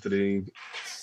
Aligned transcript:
afternoon, 0.00 0.50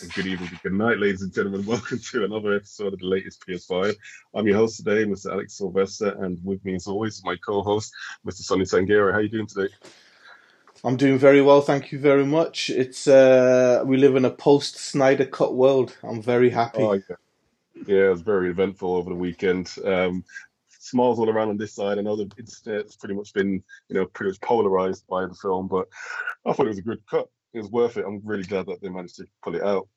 and 0.01 0.13
good 0.15 0.25
evening, 0.25 0.49
good 0.63 0.73
night, 0.73 0.97
ladies 0.97 1.21
and 1.21 1.31
gentlemen. 1.31 1.63
Welcome 1.67 1.99
to 1.99 2.25
another 2.25 2.55
episode 2.55 2.93
of 2.93 2.99
the 2.99 3.05
latest 3.05 3.45
PS5. 3.47 3.95
I'm 4.33 4.47
your 4.47 4.57
host 4.57 4.77
today, 4.77 5.05
Mr. 5.05 5.31
Alex 5.33 5.53
Sylvester, 5.53 6.15
and 6.23 6.43
with 6.43 6.65
me, 6.65 6.73
as 6.73 6.87
always, 6.87 7.17
is 7.17 7.23
my 7.23 7.35
co-host, 7.45 7.93
Mr. 8.25 8.41
Sonny 8.41 8.63
Sangera. 8.63 9.11
How 9.11 9.19
are 9.19 9.21
you 9.21 9.29
doing 9.29 9.45
today? 9.45 9.71
I'm 10.83 10.97
doing 10.97 11.19
very 11.19 11.43
well, 11.43 11.61
thank 11.61 11.91
you 11.91 11.99
very 11.99 12.25
much. 12.25 12.71
It's 12.71 13.07
uh, 13.07 13.83
we 13.85 13.97
live 13.97 14.15
in 14.15 14.25
a 14.25 14.31
post 14.31 14.77
Snyder 14.77 15.27
Cut 15.27 15.53
world. 15.53 15.95
I'm 16.01 16.19
very 16.19 16.49
happy. 16.49 16.81
Oh, 16.81 16.93
yeah. 16.93 17.15
yeah, 17.85 18.05
it 18.07 18.09
was 18.09 18.21
very 18.21 18.49
eventful 18.49 18.95
over 18.95 19.11
the 19.11 19.15
weekend. 19.15 19.75
Um, 19.85 20.25
smiles 20.79 21.19
all 21.19 21.29
around 21.29 21.49
on 21.49 21.57
this 21.57 21.75
side. 21.75 21.99
I 21.99 22.01
know 22.01 22.15
the 22.15 22.31
internet's 22.39 22.95
pretty 22.95 23.13
much 23.13 23.31
been, 23.31 23.63
you 23.89 23.93
know, 23.93 24.07
pretty 24.07 24.31
much 24.31 24.41
polarized 24.41 25.05
by 25.07 25.27
the 25.27 25.35
film, 25.35 25.67
but 25.67 25.87
I 26.47 26.53
thought 26.53 26.65
it 26.65 26.69
was 26.69 26.79
a 26.79 26.81
good 26.81 27.05
cut. 27.05 27.29
It 27.57 27.61
was 27.61 27.71
worth 27.71 27.97
it. 27.97 28.05
I'm 28.05 28.21
really 28.23 28.43
glad 28.43 28.67
that 28.67 28.81
they 28.81 28.89
managed 28.89 29.15
to 29.15 29.25
pull 29.43 29.55
it 29.55 29.63
out. 29.63 29.87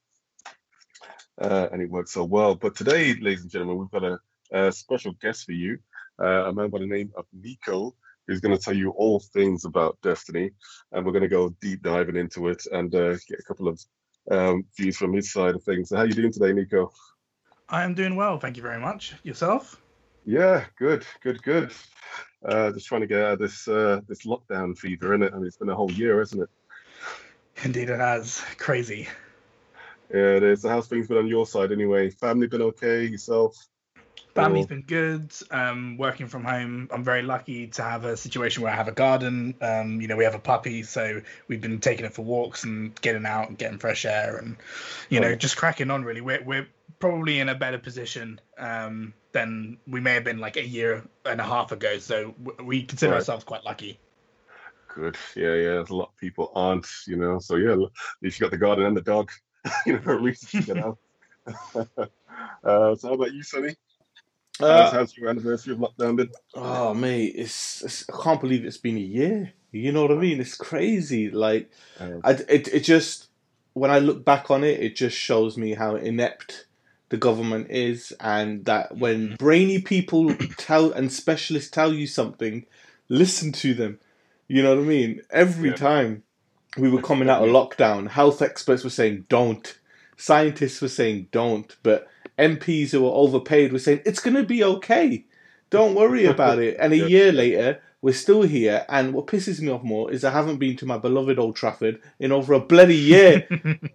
Uh, 1.38 1.68
and 1.70 1.82
it 1.82 1.90
worked 1.90 2.08
so 2.08 2.24
well. 2.24 2.54
But 2.54 2.74
today, 2.74 3.14
ladies 3.20 3.42
and 3.42 3.50
gentlemen, 3.50 3.76
we've 3.76 3.90
got 3.90 4.02
a, 4.02 4.18
a 4.50 4.72
special 4.72 5.12
guest 5.20 5.44
for 5.44 5.52
you, 5.52 5.78
uh, 6.22 6.48
a 6.48 6.52
man 6.54 6.70
by 6.70 6.78
the 6.78 6.86
name 6.86 7.12
of 7.18 7.26
Nico, 7.34 7.94
who's 8.26 8.40
going 8.40 8.56
to 8.56 8.62
tell 8.62 8.74
you 8.74 8.90
all 8.92 9.20
things 9.20 9.66
about 9.66 9.98
Destiny. 10.02 10.52
And 10.92 11.04
we're 11.04 11.12
going 11.12 11.22
to 11.22 11.28
go 11.28 11.54
deep 11.60 11.82
diving 11.82 12.16
into 12.16 12.48
it 12.48 12.62
and 12.72 12.94
uh, 12.94 13.16
get 13.28 13.40
a 13.40 13.44
couple 13.46 13.68
of 13.68 13.78
um, 14.30 14.64
views 14.74 14.96
from 14.96 15.12
his 15.12 15.30
side 15.30 15.54
of 15.54 15.62
things. 15.62 15.90
So 15.90 15.96
how 15.96 16.02
are 16.02 16.06
you 16.06 16.14
doing 16.14 16.32
today, 16.32 16.54
Nico? 16.54 16.90
I 17.68 17.84
am 17.84 17.94
doing 17.94 18.16
well, 18.16 18.38
thank 18.38 18.56
you 18.56 18.62
very 18.62 18.80
much. 18.80 19.14
Yourself? 19.22 19.82
Yeah, 20.24 20.64
good, 20.78 21.04
good, 21.22 21.42
good. 21.42 21.72
Uh, 22.42 22.72
just 22.72 22.86
trying 22.86 23.02
to 23.02 23.06
get 23.06 23.20
out 23.20 23.32
of 23.34 23.38
this 23.38 23.68
uh, 23.68 24.00
this 24.08 24.24
lockdown 24.24 24.76
fever, 24.76 25.14
in 25.14 25.22
it, 25.22 25.34
and 25.34 25.44
it's 25.44 25.58
been 25.58 25.68
a 25.68 25.74
whole 25.74 25.90
year, 25.92 26.22
isn't 26.22 26.40
it? 26.40 26.48
Indeed, 27.62 27.90
it 27.90 28.00
has. 28.00 28.42
Crazy. 28.58 29.08
Yeah, 30.12 30.36
it 30.36 30.42
is. 30.42 30.62
So 30.62 30.68
how's 30.68 30.88
things 30.88 31.08
been 31.08 31.18
on 31.18 31.26
your 31.26 31.46
side, 31.46 31.72
anyway? 31.72 32.10
Family 32.10 32.46
been 32.46 32.62
okay? 32.62 33.04
Yourself? 33.04 33.56
Family's 34.34 34.66
been 34.66 34.82
good. 34.82 35.32
Um, 35.50 35.96
working 35.96 36.26
from 36.28 36.44
home, 36.44 36.88
I'm 36.92 37.04
very 37.04 37.22
lucky 37.22 37.66
to 37.68 37.82
have 37.82 38.04
a 38.04 38.16
situation 38.16 38.62
where 38.62 38.72
I 38.72 38.76
have 38.76 38.88
a 38.88 38.92
garden. 38.92 39.54
Um, 39.60 40.00
you 40.00 40.08
know, 40.08 40.16
we 40.16 40.24
have 40.24 40.34
a 40.34 40.40
puppy, 40.40 40.82
so 40.82 41.20
we've 41.48 41.60
been 41.60 41.80
taking 41.80 42.06
it 42.06 42.14
for 42.14 42.22
walks 42.22 42.64
and 42.64 42.98
getting 43.00 43.26
out 43.26 43.48
and 43.48 43.58
getting 43.58 43.78
fresh 43.78 44.04
air, 44.04 44.36
and 44.36 44.56
you 45.08 45.20
know, 45.20 45.34
just 45.34 45.56
cracking 45.56 45.90
on. 45.90 46.04
Really, 46.04 46.20
we're 46.20 46.42
we're 46.44 46.68
probably 47.00 47.40
in 47.40 47.48
a 47.48 47.54
better 47.54 47.78
position 47.78 48.40
um, 48.58 49.12
than 49.32 49.78
we 49.86 50.00
may 50.00 50.14
have 50.14 50.24
been 50.24 50.38
like 50.38 50.56
a 50.56 50.66
year 50.66 51.02
and 51.24 51.40
a 51.40 51.44
half 51.44 51.72
ago. 51.72 51.98
So 51.98 52.34
we 52.62 52.84
consider 52.84 53.12
right. 53.12 53.18
ourselves 53.18 53.44
quite 53.44 53.64
lucky. 53.64 53.98
Good. 54.94 55.16
Yeah, 55.36 55.54
yeah. 55.54 55.70
There's 55.74 55.90
a 55.90 55.96
lot 55.96 56.08
of 56.08 56.16
people 56.16 56.52
aren't, 56.54 56.86
you 57.06 57.16
know. 57.16 57.38
So 57.38 57.56
yeah, 57.56 57.72
at 57.72 57.78
least 58.22 58.38
you 58.38 58.44
got 58.44 58.50
the 58.50 58.58
garden 58.58 58.86
and 58.86 58.96
the 58.96 59.02
dog. 59.02 59.30
you 59.86 60.00
know, 60.00 60.14
at 60.14 60.22
least 60.22 60.52
you 60.52 60.62
get 60.62 60.78
out. 60.78 60.98
uh, 61.74 62.94
so 62.96 63.08
how 63.08 63.14
about 63.14 63.32
you, 63.32 63.42
Sonny? 63.42 63.76
Uh, 64.60 64.90
how's 64.90 65.16
your 65.16 65.30
anniversary 65.30 65.72
of 65.72 65.78
lockdown 65.78 66.16
been? 66.16 66.30
Oh 66.54 66.92
mate, 66.92 67.32
it's, 67.36 67.82
it's, 67.82 68.04
I 68.10 68.22
can't 68.22 68.40
believe 68.40 68.64
it's 68.64 68.76
been 68.76 68.96
a 68.96 69.00
year. 69.00 69.52
You 69.72 69.92
know 69.92 70.02
what 70.02 70.12
I 70.12 70.16
mean? 70.16 70.40
It's 70.40 70.56
crazy. 70.56 71.30
Like, 71.30 71.70
um, 71.98 72.20
I, 72.24 72.32
it 72.32 72.68
it 72.68 72.80
just 72.80 73.28
when 73.72 73.90
I 73.90 74.00
look 74.00 74.24
back 74.24 74.50
on 74.50 74.64
it, 74.64 74.80
it 74.80 74.96
just 74.96 75.16
shows 75.16 75.56
me 75.56 75.74
how 75.74 75.96
inept 75.96 76.66
the 77.08 77.16
government 77.16 77.70
is, 77.70 78.12
and 78.20 78.64
that 78.66 78.96
when 78.98 79.36
brainy 79.36 79.80
people 79.80 80.34
tell 80.56 80.92
and 80.92 81.12
specialists 81.12 81.70
tell 81.70 81.92
you 81.92 82.06
something, 82.06 82.66
listen 83.08 83.52
to 83.52 83.74
them. 83.74 83.98
You 84.50 84.64
know 84.64 84.74
what 84.74 84.82
I 84.82 84.88
mean? 84.88 85.20
Every 85.30 85.68
yeah. 85.68 85.76
time 85.76 86.24
we 86.76 86.90
were 86.90 87.00
coming 87.00 87.30
out 87.30 87.44
of 87.44 87.50
lockdown, 87.50 88.08
health 88.08 88.42
experts 88.42 88.82
were 88.82 88.90
saying 88.90 89.26
don't, 89.28 89.78
scientists 90.16 90.82
were 90.82 90.88
saying 90.88 91.28
don't, 91.30 91.76
but 91.84 92.08
MPs 92.36 92.90
who 92.90 93.02
were 93.02 93.10
overpaid 93.10 93.72
were 93.72 93.78
saying 93.78 94.02
it's 94.04 94.18
going 94.18 94.34
to 94.34 94.42
be 94.42 94.64
okay. 94.64 95.24
Don't 95.70 95.94
worry 95.94 96.24
about 96.34 96.58
it. 96.58 96.76
And 96.80 96.92
a 96.92 96.96
yeah. 96.96 97.06
year 97.06 97.32
later, 97.32 97.80
we're 98.02 98.12
still 98.12 98.42
here. 98.42 98.84
And 98.88 99.14
what 99.14 99.28
pisses 99.28 99.60
me 99.60 99.70
off 99.70 99.84
more 99.84 100.10
is 100.10 100.24
I 100.24 100.32
haven't 100.32 100.58
been 100.58 100.74
to 100.78 100.86
my 100.86 100.98
beloved 100.98 101.38
Old 101.38 101.54
Trafford 101.54 102.02
in 102.18 102.32
over 102.32 102.52
a 102.52 102.58
bloody 102.58 102.96
year. 102.96 103.46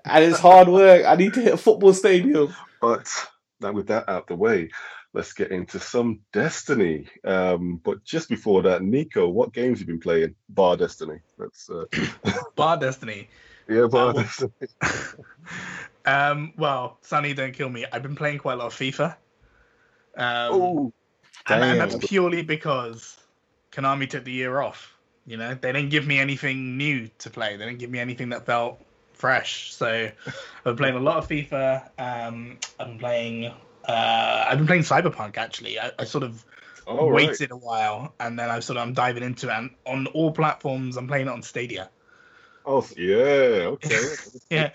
and 0.05 0.23
it's 0.23 0.39
hard 0.39 0.69
work. 0.69 1.05
I 1.05 1.17
need 1.17 1.33
to 1.33 1.41
hit 1.41 1.55
a 1.55 1.57
football 1.57 1.91
stadium. 1.91 2.55
But 2.79 3.11
now 3.59 3.73
with 3.73 3.87
that 3.87 4.07
out 4.07 4.27
the 4.27 4.35
way, 4.35 4.69
let's 5.15 5.31
get 5.31 5.51
into 5.51 5.79
some 5.79 6.19
Destiny. 6.33 7.07
Um, 7.23 7.79
but 7.83 8.03
just 8.03 8.27
before 8.27 8.61
that, 8.63 8.83
Nico, 8.83 9.27
what 9.29 9.53
games 9.53 9.79
have 9.79 9.87
you 9.87 9.93
been 9.93 10.01
playing? 10.01 10.35
Bar 10.49 10.75
Destiny. 10.75 11.19
That's 11.39 11.69
uh... 11.69 11.85
Bar 12.55 12.77
Destiny. 12.77 13.29
Yeah, 13.69 13.87
Bar 13.87 14.09
uh, 14.09 14.13
Destiny. 14.13 14.51
um, 16.05 16.53
well, 16.57 16.97
Sonny, 17.01 17.33
don't 17.33 17.53
kill 17.53 17.69
me. 17.69 17.85
I've 17.91 18.03
been 18.03 18.15
playing 18.15 18.39
quite 18.39 18.53
a 18.53 18.57
lot 18.57 18.67
of 18.67 18.73
FIFA. 18.75 19.15
Um, 20.17 20.51
oh, 20.51 20.93
and, 21.47 21.63
and 21.63 21.79
that's 21.79 21.95
purely 22.07 22.43
because 22.43 23.17
Konami 23.71 24.09
took 24.09 24.25
the 24.25 24.31
year 24.31 24.59
off. 24.59 24.97
You 25.25 25.37
know, 25.37 25.55
they 25.55 25.71
didn't 25.71 25.89
give 25.89 26.05
me 26.05 26.19
anything 26.19 26.77
new 26.77 27.09
to 27.19 27.29
play. 27.29 27.55
They 27.55 27.65
didn't 27.65 27.79
give 27.79 27.89
me 27.89 27.99
anything 27.99 28.29
that 28.29 28.45
felt 28.45 28.83
fresh. 29.13 29.73
So 29.73 30.11
I've 30.27 30.63
been 30.63 30.75
playing 30.75 30.95
a 30.95 30.99
lot 30.99 31.17
of 31.17 31.27
FIFA. 31.27 31.89
Um, 31.97 32.57
I've 32.79 32.87
been 32.87 32.99
playing. 32.99 33.53
Uh, 33.87 34.45
I've 34.49 34.57
been 34.57 34.67
playing 34.67 34.83
Cyberpunk 34.83 35.37
actually. 35.37 35.79
I, 35.79 35.91
I 35.99 36.03
sort 36.05 36.23
of 36.23 36.43
oh, 36.87 37.07
waited 37.07 37.39
right. 37.41 37.51
a 37.51 37.57
while, 37.57 38.13
and 38.19 38.37
then 38.37 38.49
I 38.49 38.59
sort 38.59 38.77
of 38.77 38.83
I'm 38.83 38.93
diving 38.93 39.23
into 39.23 39.49
it. 39.49 39.53
And 39.53 39.69
on 39.85 40.07
all 40.07 40.31
platforms, 40.31 40.97
I'm 40.97 41.07
playing 41.07 41.27
it 41.27 41.31
on 41.31 41.41
Stadia. 41.41 41.89
Oh 42.65 42.85
yeah, 42.97 43.67
okay. 43.73 44.01
yeah, 44.49 44.71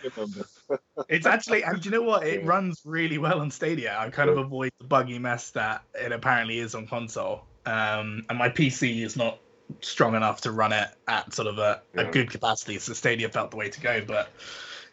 it's 1.09 1.27
actually, 1.27 1.65
and 1.65 1.85
you 1.85 1.91
know 1.91 2.03
what? 2.03 2.27
It 2.27 2.45
runs 2.45 2.81
really 2.85 3.19
well 3.19 3.41
on 3.41 3.51
Stadia. 3.51 3.97
I 3.99 4.11
kind 4.11 4.31
of 4.31 4.39
avoid 4.39 4.71
the 4.79 4.85
buggy 4.85 5.19
mess 5.19 5.51
that 5.51 5.83
it 5.95 6.13
apparently 6.13 6.59
is 6.59 6.75
on 6.75 6.87
console. 6.87 7.43
Um, 7.67 8.25
and 8.29 8.39
my 8.39 8.49
PC 8.49 9.05
is 9.05 9.17
not 9.17 9.39
strong 9.81 10.15
enough 10.15 10.43
to 10.43 10.53
run 10.53 10.73
it 10.73 10.89
at 11.07 11.33
sort 11.35 11.49
of 11.49 11.59
a, 11.59 11.83
yeah. 11.95 12.03
a 12.03 12.11
good 12.11 12.31
capacity. 12.31 12.79
So 12.79 12.93
Stadia 12.93 13.29
felt 13.29 13.51
the 13.51 13.57
way 13.57 13.71
to 13.71 13.81
go. 13.81 14.03
But 14.07 14.29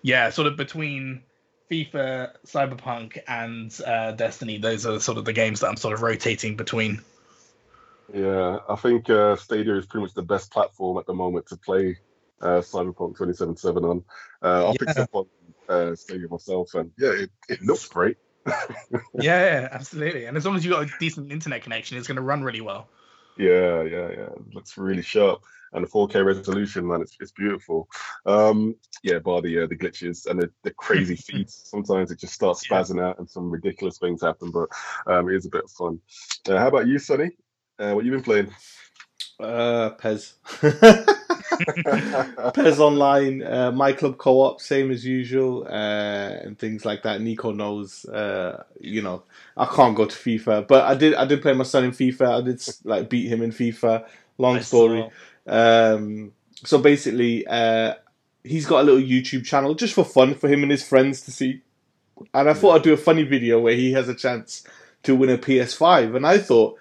yeah, 0.02 0.30
sort 0.32 0.48
of 0.48 0.58
between 0.58 1.24
FIFA, 1.70 2.32
Cyberpunk, 2.46 3.20
and 3.28 3.76
uh, 3.86 4.12
Destiny, 4.12 4.58
those 4.58 4.86
are 4.86 5.00
sort 5.00 5.18
of 5.18 5.26
the 5.26 5.34
games 5.34 5.60
that 5.60 5.68
I'm 5.68 5.78
sort 5.78 5.94
of 5.94 6.02
rotating 6.02 6.56
between. 6.56 7.02
Yeah, 8.14 8.60
I 8.70 8.76
think 8.76 9.10
uh, 9.10 9.36
Stadia 9.36 9.76
is 9.76 9.86
pretty 9.86 10.06
much 10.06 10.14
the 10.14 10.22
best 10.22 10.52
platform 10.52 10.98
at 10.98 11.06
the 11.06 11.14
moment 11.14 11.48
to 11.48 11.58
play 11.58 11.98
uh, 12.42 12.62
Cyberpunk 12.62 13.18
2077 13.18 13.84
on. 13.84 14.04
Uh, 14.42 14.68
I 14.68 14.68
yeah. 14.68 14.74
picked 14.80 15.00
up 15.00 15.10
on 15.14 15.26
uh, 15.68 15.96
Stadia 15.96 16.28
myself, 16.30 16.74
and 16.76 16.92
yeah, 16.98 17.12
it, 17.12 17.32
it 17.50 17.62
looks 17.62 17.88
great. 17.88 18.18
yeah, 18.46 18.54
yeah, 19.14 19.68
absolutely. 19.72 20.26
And 20.26 20.38
as 20.38 20.46
long 20.46 20.56
as 20.56 20.64
you've 20.64 20.74
got 20.74 20.88
a 20.88 20.92
decent 21.00 21.32
internet 21.32 21.64
connection, 21.64 21.98
it's 21.98 22.08
going 22.08 22.16
to 22.16 22.22
run 22.22 22.44
really 22.44 22.62
well. 22.62 22.88
Yeah, 23.38 23.84
yeah, 23.84 24.10
yeah. 24.10 24.30
It 24.34 24.54
looks 24.54 24.78
really 24.78 25.02
sharp. 25.02 25.44
And 25.74 25.84
the 25.86 25.90
4K 25.90 26.26
resolution, 26.26 26.88
man, 26.88 27.02
it's, 27.02 27.16
it's 27.20 27.32
beautiful. 27.32 27.88
Um, 28.26 28.76
yeah, 29.04 29.20
bar 29.20 29.42
the 29.42 29.64
uh, 29.64 29.68
the 29.68 29.76
glitches 29.76 30.26
and 30.26 30.42
the, 30.42 30.50
the 30.64 30.72
crazy 30.72 31.16
feeds. 31.28 31.62
Sometimes 31.66 32.12
it 32.12 32.20
just 32.20 32.34
starts 32.34 32.68
spazzing 32.68 32.98
yeah. 32.98 33.10
out 33.10 33.20
and 33.20 33.30
some 33.30 33.50
ridiculous 33.50 33.98
things 33.98 34.22
happen, 34.22 34.52
but 34.52 34.70
um, 35.06 35.30
it 35.30 35.36
is 35.36 35.46
a 35.46 35.50
bit 35.50 35.66
of 35.66 35.72
fun. 35.72 36.00
Uh, 36.50 36.58
how 36.58 36.68
about 36.68 36.88
you, 36.88 37.00
Sonny? 37.00 37.32
Uh, 37.80 37.94
what 37.94 38.06
you 38.06 38.12
been 38.12 38.24
playing? 38.24 38.52
Uh, 39.40 39.92
PES. 39.92 40.36
PES 42.54 42.80
Online, 42.80 43.44
uh, 43.44 43.72
My 43.72 43.94
Club 43.94 44.18
Co 44.18 44.42
op, 44.42 44.62
same 44.62 44.92
as 44.92 45.06
usual, 45.06 45.66
uh, 45.68 46.32
and 46.42 46.58
things 46.58 46.86
like 46.86 47.04
that. 47.04 47.22
Nico 47.22 47.52
knows, 47.52 48.06
uh, 48.06 48.64
you 48.80 49.02
know, 49.02 49.24
I 49.56 49.66
can't 49.66 49.96
go 49.96 50.06
to 50.06 50.16
FIFA, 50.16 50.68
but 50.68 50.86
I 50.86 50.96
did. 50.96 51.16
I 51.16 51.26
did 51.26 51.42
play 51.42 51.54
my 51.54 51.64
son 51.64 51.86
in 51.86 51.92
FIFA. 51.92 52.42
I 52.42 52.42
did 52.42 52.62
like 52.84 53.10
beat 53.10 53.28
him 53.28 53.42
in 53.42 53.52
FIFA. 53.52 54.06
Long 54.38 54.62
story. 54.62 55.10
Um, 55.48 56.34
so 56.66 56.78
basically, 56.78 57.46
uh, 57.48 57.96
he's 58.44 58.66
got 58.66 58.82
a 58.82 58.84
little 58.84 59.02
YouTube 59.02 59.46
channel 59.46 59.76
just 59.76 59.94
for 59.94 60.06
fun 60.06 60.36
for 60.36 60.48
him 60.48 60.64
and 60.64 60.72
his 60.72 60.88
friends 60.88 61.22
to 61.22 61.32
see. 61.32 61.62
And 62.34 62.50
I 62.50 62.54
thought 62.54 62.76
I'd 62.76 62.84
do 62.84 62.94
a 62.94 62.98
funny 62.98 63.24
video 63.24 63.60
where 63.60 63.76
he 63.76 63.94
has 63.94 64.10
a 64.10 64.16
chance 64.16 64.64
to 65.04 65.16
win 65.16 65.30
a 65.30 65.38
PS5, 65.38 66.16
and 66.16 66.26
I 66.26 66.38
thought 66.40 66.78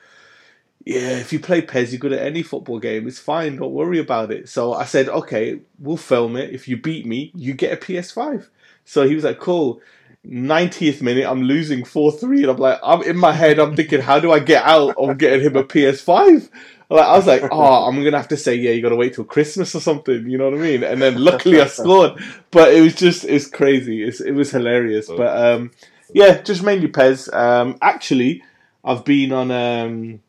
yeah, 0.86 1.18
if 1.18 1.32
you 1.32 1.40
play 1.40 1.62
PES, 1.62 1.90
you're 1.90 1.98
good 1.98 2.12
at 2.12 2.24
any 2.24 2.44
football 2.44 2.78
game. 2.78 3.08
It's 3.08 3.18
fine. 3.18 3.56
Don't 3.56 3.72
worry 3.72 3.98
about 3.98 4.30
it. 4.30 4.48
So 4.48 4.72
I 4.72 4.84
said, 4.84 5.08
okay, 5.08 5.58
we'll 5.80 5.96
film 5.96 6.36
it. 6.36 6.54
If 6.54 6.68
you 6.68 6.76
beat 6.76 7.04
me, 7.04 7.32
you 7.34 7.54
get 7.54 7.72
a 7.72 7.76
PS5. 7.76 8.46
So 8.84 9.06
he 9.06 9.16
was 9.16 9.24
like, 9.24 9.40
cool. 9.40 9.80
90th 10.24 11.02
minute, 11.02 11.26
I'm 11.26 11.42
losing 11.42 11.84
4 11.84 12.12
3. 12.12 12.42
And 12.42 12.50
I'm 12.52 12.56
like, 12.58 12.78
I'm 12.84 13.02
in 13.02 13.16
my 13.16 13.32
head, 13.32 13.58
I'm 13.58 13.74
thinking, 13.74 14.00
how 14.00 14.20
do 14.20 14.30
I 14.30 14.38
get 14.38 14.62
out 14.62 14.96
of 14.96 15.18
getting 15.18 15.40
him 15.40 15.56
a 15.56 15.64
PS5? 15.64 16.48
Like, 16.88 17.04
I 17.06 17.16
was 17.16 17.26
like, 17.26 17.42
oh, 17.50 17.86
I'm 17.86 17.96
going 18.00 18.12
to 18.12 18.18
have 18.18 18.28
to 18.28 18.36
say, 18.36 18.54
yeah, 18.54 18.70
you 18.70 18.80
got 18.82 18.90
to 18.90 18.96
wait 18.96 19.14
till 19.14 19.24
Christmas 19.24 19.74
or 19.74 19.80
something. 19.80 20.28
You 20.28 20.38
know 20.38 20.50
what 20.50 20.58
I 20.58 20.62
mean? 20.62 20.84
And 20.84 21.02
then 21.02 21.16
luckily 21.22 21.60
I 21.60 21.66
scored. 21.66 22.12
But 22.50 22.72
it 22.74 22.80
was 22.80 22.94
just, 22.94 23.24
it's 23.24 23.48
crazy. 23.48 24.04
It's, 24.04 24.20
it 24.20 24.32
was 24.32 24.52
hilarious. 24.52 25.08
But 25.08 25.36
um, 25.36 25.72
yeah, 26.12 26.40
just 26.42 26.62
mainly 26.62 26.86
PES. 26.88 27.32
Um, 27.32 27.76
actually, 27.82 28.42
I've 28.84 29.04
been 29.04 29.32
on. 29.32 29.50
Um, 29.50 30.20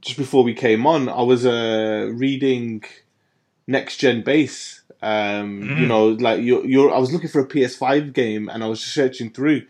just 0.00 0.18
before 0.18 0.42
we 0.44 0.52
came 0.52 0.86
on, 0.86 1.08
I 1.08 1.22
was 1.22 1.46
uh, 1.46 2.10
reading 2.12 2.82
Next 3.68 3.98
Gen 3.98 4.22
Base 4.22 4.82
Um, 5.00 5.62
Mm. 5.62 5.80
You 5.80 5.86
know, 5.86 6.08
like 6.08 6.42
you're, 6.42 6.64
you're. 6.66 6.92
I 6.92 6.98
was 6.98 7.12
looking 7.12 7.28
for 7.28 7.40
a 7.40 7.48
PS5 7.48 8.12
game, 8.12 8.48
and 8.48 8.62
I 8.62 8.66
was 8.66 8.80
just 8.80 8.94
searching 8.94 9.30
through, 9.30 9.62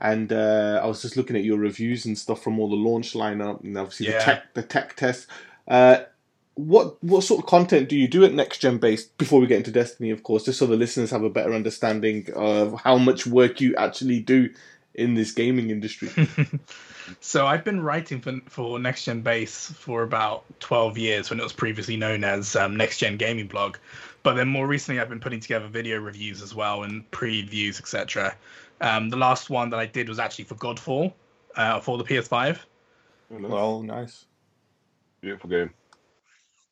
and 0.00 0.32
uh, 0.32 0.80
I 0.82 0.86
was 0.86 1.02
just 1.02 1.16
looking 1.16 1.36
at 1.36 1.44
your 1.44 1.58
reviews 1.58 2.06
and 2.06 2.16
stuff 2.16 2.42
from 2.42 2.58
all 2.58 2.68
the 2.68 2.76
launch 2.76 3.12
lineup, 3.12 3.62
and 3.62 3.76
obviously 3.76 4.06
the 4.06 4.18
tech, 4.18 4.54
the 4.54 4.62
tech 4.62 4.96
test. 4.96 5.26
Uh, 5.68 5.98
what 6.54 7.02
what 7.02 7.22
sort 7.22 7.40
of 7.40 7.46
content 7.46 7.88
do 7.88 7.96
you 7.96 8.08
do 8.08 8.24
at 8.24 8.32
Next 8.32 8.58
Gen 8.58 8.78
Base 8.78 9.04
before 9.04 9.40
we 9.40 9.46
get 9.46 9.58
into 9.58 9.70
Destiny, 9.70 10.10
of 10.10 10.22
course, 10.22 10.44
just 10.44 10.58
so 10.58 10.66
the 10.66 10.76
listeners 10.76 11.10
have 11.10 11.22
a 11.22 11.30
better 11.30 11.54
understanding 11.54 12.28
of 12.34 12.80
how 12.80 12.96
much 12.98 13.26
work 13.26 13.60
you 13.60 13.74
actually 13.76 14.20
do 14.20 14.50
in 14.94 15.14
this 15.14 15.32
gaming 15.32 15.70
industry. 15.70 16.10
so 17.20 17.46
I've 17.46 17.64
been 17.64 17.82
writing 17.82 18.20
for 18.20 18.40
for 18.46 18.78
Next 18.78 19.04
Gen 19.04 19.20
Base 19.20 19.70
for 19.70 20.02
about 20.02 20.44
12 20.60 20.98
years 20.98 21.30
when 21.30 21.40
it 21.40 21.42
was 21.42 21.52
previously 21.52 21.96
known 21.96 22.24
as 22.24 22.56
um, 22.56 22.76
Next 22.76 22.98
Gen 22.98 23.16
Gaming 23.16 23.46
Blog. 23.46 23.76
But 24.22 24.34
then 24.34 24.48
more 24.48 24.66
recently, 24.66 25.00
I've 25.00 25.08
been 25.08 25.20
putting 25.20 25.40
together 25.40 25.66
video 25.66 25.98
reviews 25.98 26.42
as 26.42 26.54
well 26.54 26.82
and 26.82 27.10
previews, 27.10 27.80
etc. 27.80 28.36
Um, 28.80 29.10
the 29.10 29.16
last 29.16 29.50
one 29.50 29.70
that 29.70 29.78
I 29.78 29.86
did 29.86 30.08
was 30.08 30.18
actually 30.18 30.44
for 30.44 30.54
Godfall 30.54 31.12
uh, 31.56 31.80
for 31.80 31.98
the 31.98 32.04
PS5. 32.04 32.58
Oh, 33.32 33.38
nice. 33.38 33.50
well, 33.50 33.82
nice. 33.82 34.24
Beautiful 35.20 35.50
game. 35.50 35.70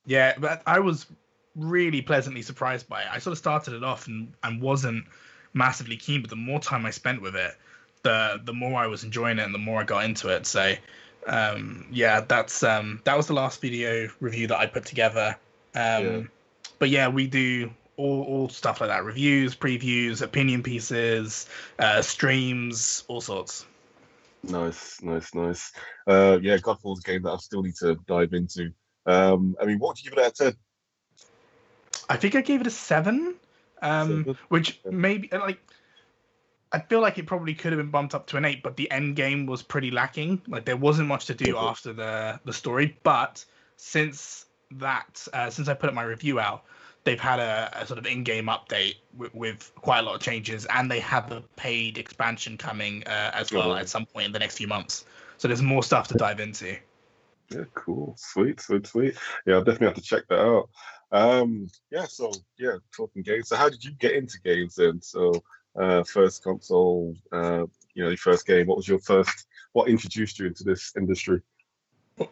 Yeah, 0.06 0.34
but 0.38 0.62
I 0.66 0.78
was 0.78 1.06
really 1.54 2.00
pleasantly 2.00 2.42
surprised 2.42 2.88
by 2.88 3.02
it. 3.02 3.08
I 3.10 3.18
sort 3.18 3.32
of 3.32 3.38
started 3.38 3.74
it 3.74 3.84
off 3.84 4.06
and, 4.06 4.32
and 4.42 4.60
wasn't 4.60 5.04
massively 5.52 5.96
keen, 5.96 6.22
but 6.22 6.30
the 6.30 6.36
more 6.36 6.60
time 6.60 6.86
I 6.86 6.90
spent 6.90 7.20
with 7.20 7.36
it, 7.36 7.54
the 8.02 8.40
the 8.44 8.52
more 8.52 8.80
I 8.80 8.86
was 8.86 9.04
enjoying 9.04 9.38
it 9.38 9.42
and 9.42 9.52
the 9.52 9.58
more 9.58 9.80
I 9.80 9.84
got 9.84 10.04
into 10.04 10.28
it. 10.28 10.46
So 10.46 10.74
um, 11.26 11.86
yeah, 11.90 12.20
that's 12.20 12.62
um, 12.62 13.00
that 13.04 13.16
was 13.16 13.26
the 13.26 13.34
last 13.34 13.60
video 13.60 14.08
review 14.20 14.46
that 14.46 14.58
I 14.58 14.66
put 14.66 14.84
together. 14.84 15.36
Um, 15.74 16.04
Yeah. 16.04 16.20
But 16.78 16.90
yeah, 16.90 17.08
we 17.08 17.26
do 17.26 17.70
all, 17.98 18.22
all 18.22 18.48
stuff 18.48 18.80
like 18.80 18.88
that: 18.88 19.04
reviews, 19.04 19.54
previews, 19.54 20.22
opinion 20.22 20.62
pieces, 20.62 21.46
uh, 21.78 22.00
streams, 22.00 23.04
all 23.08 23.20
sorts. 23.20 23.66
Nice, 24.44 25.02
nice, 25.02 25.34
nice. 25.34 25.72
Uh, 26.06 26.38
yeah, 26.40 26.56
Godfall's 26.58 27.00
a 27.00 27.02
game 27.02 27.22
that 27.22 27.32
I 27.32 27.36
still 27.36 27.62
need 27.62 27.74
to 27.76 27.96
dive 28.06 28.32
into. 28.32 28.72
Um, 29.04 29.56
I 29.60 29.66
mean, 29.66 29.78
what 29.78 29.88
would 29.90 30.04
you 30.04 30.10
give 30.10 30.18
it 30.18 30.24
out 30.24 30.30
of 30.30 30.36
ten? 30.36 30.56
I 32.08 32.16
think 32.16 32.34
I 32.34 32.40
gave 32.40 32.60
it 32.60 32.66
a 32.66 32.70
seven, 32.70 33.34
um, 33.82 34.24
Seven? 34.24 34.38
which 34.48 34.80
maybe 34.90 35.28
like 35.32 35.58
I 36.70 36.80
feel 36.80 37.00
like 37.00 37.18
it 37.18 37.26
probably 37.26 37.54
could 37.54 37.72
have 37.72 37.78
been 37.78 37.90
bumped 37.90 38.14
up 38.14 38.26
to 38.28 38.36
an 38.36 38.44
eight, 38.44 38.62
but 38.62 38.76
the 38.76 38.90
end 38.90 39.16
game 39.16 39.46
was 39.46 39.62
pretty 39.62 39.90
lacking. 39.90 40.40
Like 40.46 40.64
there 40.64 40.76
wasn't 40.76 41.08
much 41.08 41.26
to 41.26 41.34
do 41.34 41.54
Mhm. 41.54 41.68
after 41.68 41.92
the 41.92 42.40
the 42.44 42.52
story. 42.52 42.96
But 43.02 43.44
since 43.76 44.46
that, 44.72 45.26
uh, 45.32 45.50
since 45.50 45.68
I 45.68 45.74
put 45.74 45.88
up 45.88 45.94
my 45.94 46.02
review 46.02 46.38
out, 46.38 46.64
they've 47.04 47.20
had 47.20 47.38
a, 47.40 47.70
a 47.74 47.86
sort 47.86 47.98
of 47.98 48.06
in-game 48.06 48.46
update 48.46 48.96
with, 49.16 49.34
with 49.34 49.72
quite 49.76 50.00
a 50.00 50.02
lot 50.02 50.14
of 50.14 50.20
changes, 50.20 50.66
and 50.66 50.90
they 50.90 51.00
have 51.00 51.28
the 51.28 51.42
paid 51.56 51.98
expansion 51.98 52.56
coming 52.56 53.02
uh, 53.06 53.30
as 53.34 53.52
well 53.52 53.70
Mhm. 53.70 53.80
at 53.80 53.88
some 53.88 54.06
point 54.06 54.26
in 54.26 54.32
the 54.32 54.38
next 54.38 54.58
few 54.58 54.66
months. 54.66 55.04
So 55.38 55.48
there's 55.48 55.62
more 55.62 55.82
stuff 55.82 56.08
to 56.08 56.14
dive 56.14 56.40
into. 56.40 56.76
Yeah, 57.50 57.64
cool, 57.74 58.14
sweet, 58.18 58.60
sweet, 58.60 58.86
sweet. 58.86 59.16
Yeah, 59.46 59.54
I'll 59.54 59.64
definitely 59.64 59.86
have 59.88 59.96
to 59.96 60.02
check 60.02 60.24
that 60.28 60.40
out. 60.40 60.68
Um, 61.10 61.68
yeah, 61.90 62.04
so 62.04 62.30
yeah, 62.58 62.76
talking 62.94 63.22
games. 63.22 63.48
So, 63.48 63.56
how 63.56 63.70
did 63.70 63.82
you 63.82 63.92
get 63.92 64.12
into 64.12 64.38
games 64.44 64.74
then? 64.74 65.00
So, 65.00 65.32
uh, 65.74 66.02
first 66.04 66.44
console, 66.44 67.14
uh, 67.32 67.64
you 67.94 68.02
know, 68.02 68.08
your 68.08 68.18
first 68.18 68.46
game. 68.46 68.66
What 68.66 68.76
was 68.76 68.86
your 68.88 68.98
first? 68.98 69.46
What 69.72 69.88
introduced 69.88 70.38
you 70.38 70.46
into 70.46 70.64
this 70.64 70.92
industry? 70.96 71.40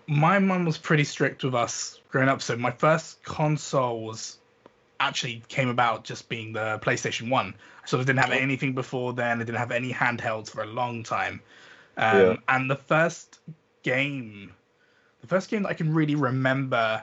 my 0.06 0.38
mum 0.38 0.64
was 0.64 0.78
pretty 0.78 1.04
strict 1.04 1.44
with 1.44 1.54
us 1.54 2.00
growing 2.08 2.28
up 2.28 2.42
so 2.42 2.56
my 2.56 2.72
first 2.72 3.22
console 3.22 4.04
was 4.04 4.38
actually 5.00 5.42
came 5.48 5.68
about 5.68 6.04
just 6.04 6.28
being 6.28 6.52
the 6.52 6.78
playstation 6.82 7.28
1 7.30 7.54
i 7.82 7.86
sort 7.86 8.00
of 8.00 8.06
didn't 8.06 8.18
have 8.20 8.30
Oh. 8.30 8.34
anything 8.34 8.72
before 8.74 9.12
then 9.12 9.40
i 9.40 9.44
didn't 9.44 9.58
have 9.58 9.72
any 9.72 9.92
handhelds 9.92 10.50
for 10.50 10.62
a 10.62 10.66
long 10.66 11.02
time 11.02 11.40
um, 11.98 12.18
Yeah. 12.18 12.36
and 12.48 12.70
the 12.70 12.76
first 12.76 13.40
game 13.82 14.52
the 15.20 15.26
first 15.26 15.50
game 15.50 15.62
that 15.62 15.68
i 15.70 15.74
can 15.74 15.92
really 15.94 16.14
remember 16.14 17.02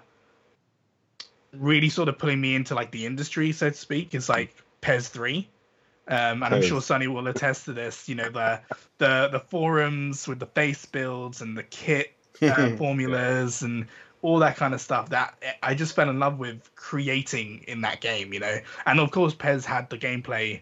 really 1.53 1.89
sort 1.89 2.09
of 2.09 2.17
pulling 2.17 2.41
me 2.41 2.55
into 2.55 2.73
like 2.75 2.91
the 2.91 3.05
industry 3.05 3.51
so 3.51 3.69
to 3.69 3.75
speak 3.75 4.15
is 4.15 4.27
like 4.29 4.55
PES 4.81 5.09
3 5.09 5.47
um, 6.07 6.43
and 6.43 6.53
I'm 6.53 6.61
sure 6.61 6.81
Sonny 6.81 7.07
will 7.07 7.27
attest 7.29 7.63
to 7.65 7.73
this. 7.73 8.09
You 8.09 8.15
know 8.15 8.29
the 8.29 8.59
the 8.97 9.29
the 9.31 9.39
forums 9.39 10.27
with 10.27 10.39
the 10.39 10.45
face 10.47 10.85
builds 10.85 11.41
and 11.41 11.57
the 11.57 11.63
kit 11.63 12.11
uh, 12.41 12.69
formulas 12.77 13.61
and 13.61 13.85
all 14.23 14.39
that 14.39 14.55
kind 14.55 14.73
of 14.73 14.81
stuff 14.81 15.09
that 15.09 15.35
I 15.61 15.75
just 15.75 15.95
fell 15.95 16.09
in 16.09 16.17
love 16.17 16.39
with 16.39 16.73
creating 16.75 17.65
in 17.67 17.81
that 17.81 18.01
game, 18.01 18.33
you 18.33 18.39
know. 18.39 18.57
And 18.85 18.99
of 18.99 19.11
course, 19.11 19.35
PES 19.35 19.65
had 19.65 19.89
the 19.89 19.97
gameplay. 19.97 20.61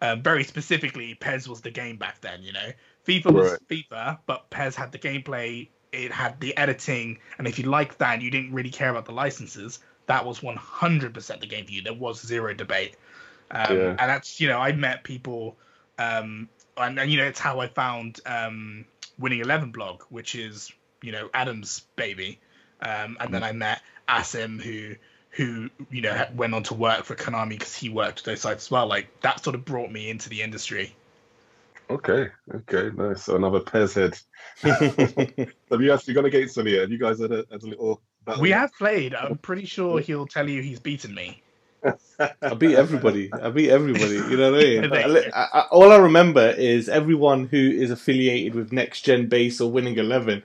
Uh, 0.00 0.16
very 0.16 0.44
specifically, 0.44 1.14
PES 1.14 1.46
was 1.46 1.60
the 1.60 1.70
game 1.70 1.96
back 1.96 2.20
then, 2.22 2.42
you 2.42 2.52
know. 2.52 2.72
FIFA 3.06 3.32
was 3.32 3.52
Right. 3.52 3.86
FIFA, 3.90 4.18
but 4.26 4.50
PES 4.50 4.74
had 4.74 4.92
the 4.92 4.98
gameplay. 4.98 5.68
It 5.92 6.10
had 6.10 6.40
the 6.40 6.56
editing, 6.56 7.18
and 7.38 7.46
if 7.46 7.58
you 7.58 7.66
liked 7.66 7.98
that, 7.98 8.14
and 8.14 8.22
you 8.22 8.30
didn't 8.30 8.52
really 8.52 8.70
care 8.70 8.90
about 8.90 9.04
the 9.04 9.12
licenses. 9.12 9.78
That 10.06 10.24
was 10.24 10.40
100% 10.40 11.40
the 11.40 11.46
game 11.46 11.66
for 11.66 11.72
you. 11.72 11.82
There 11.82 11.94
was 11.94 12.20
zero 12.20 12.54
debate. 12.54 12.96
Um, 13.50 13.76
Yeah. 13.76 13.88
And 13.90 13.98
that's 13.98 14.40
you 14.40 14.48
know 14.48 14.58
I 14.58 14.72
met 14.72 15.04
people, 15.04 15.56
um, 15.98 16.48
and, 16.76 16.98
and 16.98 17.10
you 17.10 17.18
know 17.18 17.26
it's 17.26 17.40
how 17.40 17.60
I 17.60 17.68
found 17.68 18.20
um, 18.26 18.86
Winning 19.18 19.40
Eleven 19.40 19.70
blog, 19.70 20.02
which 20.08 20.34
is 20.34 20.72
you 21.02 21.12
know 21.12 21.28
Adam's 21.32 21.80
baby, 21.94 22.40
um, 22.80 23.16
and 23.20 23.32
then 23.32 23.42
I 23.42 23.52
met 23.52 23.82
Asim 24.08 24.60
who 24.60 24.94
who 25.30 25.68
you 25.90 26.02
know 26.02 26.26
went 26.34 26.54
on 26.54 26.62
to 26.64 26.74
work 26.74 27.04
for 27.04 27.14
Konami 27.14 27.50
because 27.50 27.74
he 27.74 27.88
worked 27.88 28.24
those 28.24 28.40
sites 28.40 28.66
as 28.66 28.70
well. 28.70 28.86
Like 28.86 29.08
that 29.20 29.42
sort 29.42 29.54
of 29.54 29.64
brought 29.64 29.90
me 29.90 30.10
into 30.10 30.28
the 30.28 30.42
industry. 30.42 30.94
Okay, 31.88 32.30
okay, 32.52 32.90
nice. 32.96 33.24
So 33.24 33.36
another 33.36 33.60
PES 33.60 33.94
head. 33.94 34.18
have 34.62 35.80
you 35.80 35.92
actually 35.92 36.14
gone 36.14 36.24
against 36.24 36.58
any? 36.58 36.76
Have 36.78 36.90
you 36.90 36.98
guys 36.98 37.20
had 37.20 37.32
a, 37.32 37.44
had 37.50 37.62
a 37.62 37.66
little? 37.66 38.00
battle? 38.26 38.42
We 38.42 38.50
have 38.50 38.74
played. 38.74 39.14
I'm 39.14 39.38
pretty 39.38 39.64
sure 39.64 40.00
he'll 40.00 40.26
tell 40.26 40.48
you 40.48 40.60
he's 40.60 40.80
beaten 40.80 41.14
me. 41.14 41.42
I 42.18 42.54
beat 42.54 42.74
everybody. 42.74 43.32
I 43.32 43.48
beat 43.50 43.70
everybody. 43.70 44.14
You 44.14 44.36
know 44.36 44.50
what 44.50 44.60
I 44.60 44.64
mean? 44.64 44.90
There 44.90 45.04
I, 45.04 45.06
you 45.06 45.22
go. 45.22 45.30
I, 45.32 45.48
I, 45.52 45.60
all 45.70 45.92
I 45.92 45.96
remember 45.96 46.50
is 46.50 46.88
everyone 46.88 47.46
who 47.46 47.56
is 47.56 47.90
affiliated 47.90 48.54
with 48.54 48.72
Next 48.72 49.02
Gen 49.02 49.28
Base 49.28 49.60
or 49.60 49.70
Winning 49.70 49.96
Eleven. 49.96 50.42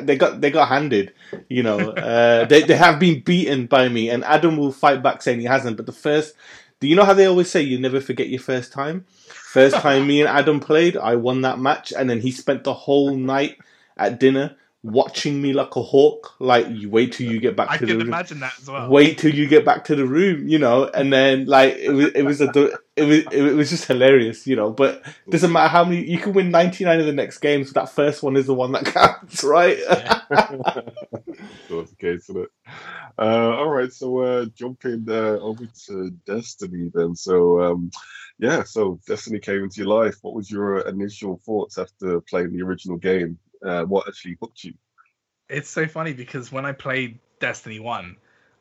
They 0.00 0.16
got 0.16 0.40
they 0.40 0.50
got 0.50 0.68
handed. 0.68 1.12
You 1.48 1.62
know, 1.62 1.90
uh, 1.90 2.44
they 2.46 2.62
they 2.62 2.76
have 2.76 2.98
been 2.98 3.20
beaten 3.20 3.66
by 3.66 3.88
me, 3.88 4.10
and 4.10 4.24
Adam 4.24 4.56
will 4.56 4.72
fight 4.72 5.02
back 5.02 5.22
saying 5.22 5.40
he 5.40 5.46
hasn't. 5.46 5.76
But 5.76 5.86
the 5.86 5.92
first, 5.92 6.34
do 6.80 6.88
you 6.88 6.96
know 6.96 7.04
how 7.04 7.14
they 7.14 7.26
always 7.26 7.50
say 7.50 7.62
you 7.62 7.78
never 7.78 8.00
forget 8.00 8.28
your 8.28 8.40
first 8.40 8.72
time? 8.72 9.04
First 9.28 9.76
time 9.76 10.06
me 10.06 10.20
and 10.20 10.28
Adam 10.28 10.58
played, 10.60 10.96
I 10.96 11.14
won 11.14 11.42
that 11.42 11.60
match, 11.60 11.92
and 11.96 12.10
then 12.10 12.20
he 12.20 12.32
spent 12.32 12.64
the 12.64 12.74
whole 12.74 13.14
night 13.14 13.58
at 13.96 14.18
dinner 14.18 14.56
watching 14.92 15.40
me 15.40 15.52
like 15.52 15.76
a 15.76 15.82
hawk. 15.82 16.34
Like 16.40 16.66
you 16.70 16.90
wait 16.90 17.12
till 17.12 17.30
you 17.30 17.40
get 17.40 17.56
back 17.56 17.70
I 17.70 17.76
to 17.78 17.86
the 17.86 17.92
can 17.92 17.98
room 17.98 18.08
imagine 18.08 18.40
that 18.40 18.54
as 18.60 18.68
well. 18.68 18.88
wait 18.90 19.18
till 19.18 19.34
you 19.34 19.46
get 19.46 19.64
back 19.64 19.84
to 19.86 19.96
the 19.96 20.06
room, 20.06 20.48
you 20.48 20.58
know, 20.58 20.84
and 20.86 21.12
then 21.12 21.46
like 21.46 21.76
it 21.76 21.90
was 21.90 22.06
it 22.14 22.22
was 22.22 22.40
a 22.40 22.50
it 22.96 23.04
was 23.04 23.18
it 23.32 23.54
was 23.54 23.70
just 23.70 23.84
hilarious, 23.86 24.46
you 24.46 24.56
know. 24.56 24.70
But 24.70 25.02
doesn't 25.30 25.52
matter 25.52 25.68
how 25.68 25.84
many 25.84 26.04
you 26.04 26.18
can 26.18 26.32
win 26.32 26.50
ninety 26.50 26.84
nine 26.84 27.00
of 27.00 27.06
the 27.06 27.12
next 27.12 27.38
games. 27.38 27.72
That 27.72 27.90
first 27.90 28.22
one 28.22 28.36
is 28.36 28.46
the 28.46 28.54
one 28.54 28.72
that 28.72 28.84
counts, 28.94 29.44
right? 29.44 29.78
That's 31.70 31.90
the 31.90 31.96
case, 31.98 32.28
isn't 32.30 32.42
it? 32.42 32.50
Uh, 33.18 33.56
all 33.56 33.68
right, 33.68 33.92
so 33.92 34.18
uh, 34.18 34.46
jumping 34.54 35.04
uh, 35.08 35.38
over 35.40 35.64
to 35.86 36.10
Destiny 36.26 36.90
then. 36.94 37.14
So, 37.16 37.60
um, 37.60 37.90
yeah, 38.38 38.62
so 38.64 39.00
Destiny 39.06 39.38
came 39.40 39.64
into 39.64 39.78
your 39.82 39.88
life. 39.88 40.16
What 40.22 40.34
was 40.34 40.50
your 40.50 40.80
initial 40.88 41.40
thoughts 41.44 41.78
after 41.78 42.20
playing 42.20 42.52
the 42.52 42.62
original 42.62 42.96
game? 42.96 43.38
Uh, 43.64 43.84
what 43.84 44.06
actually 44.08 44.36
hooked 44.40 44.64
you? 44.64 44.74
It's 45.48 45.70
so 45.70 45.86
funny 45.86 46.12
because 46.12 46.52
when 46.52 46.64
I 46.66 46.72
played 46.72 47.18
Destiny 47.40 47.80
One, 47.80 48.16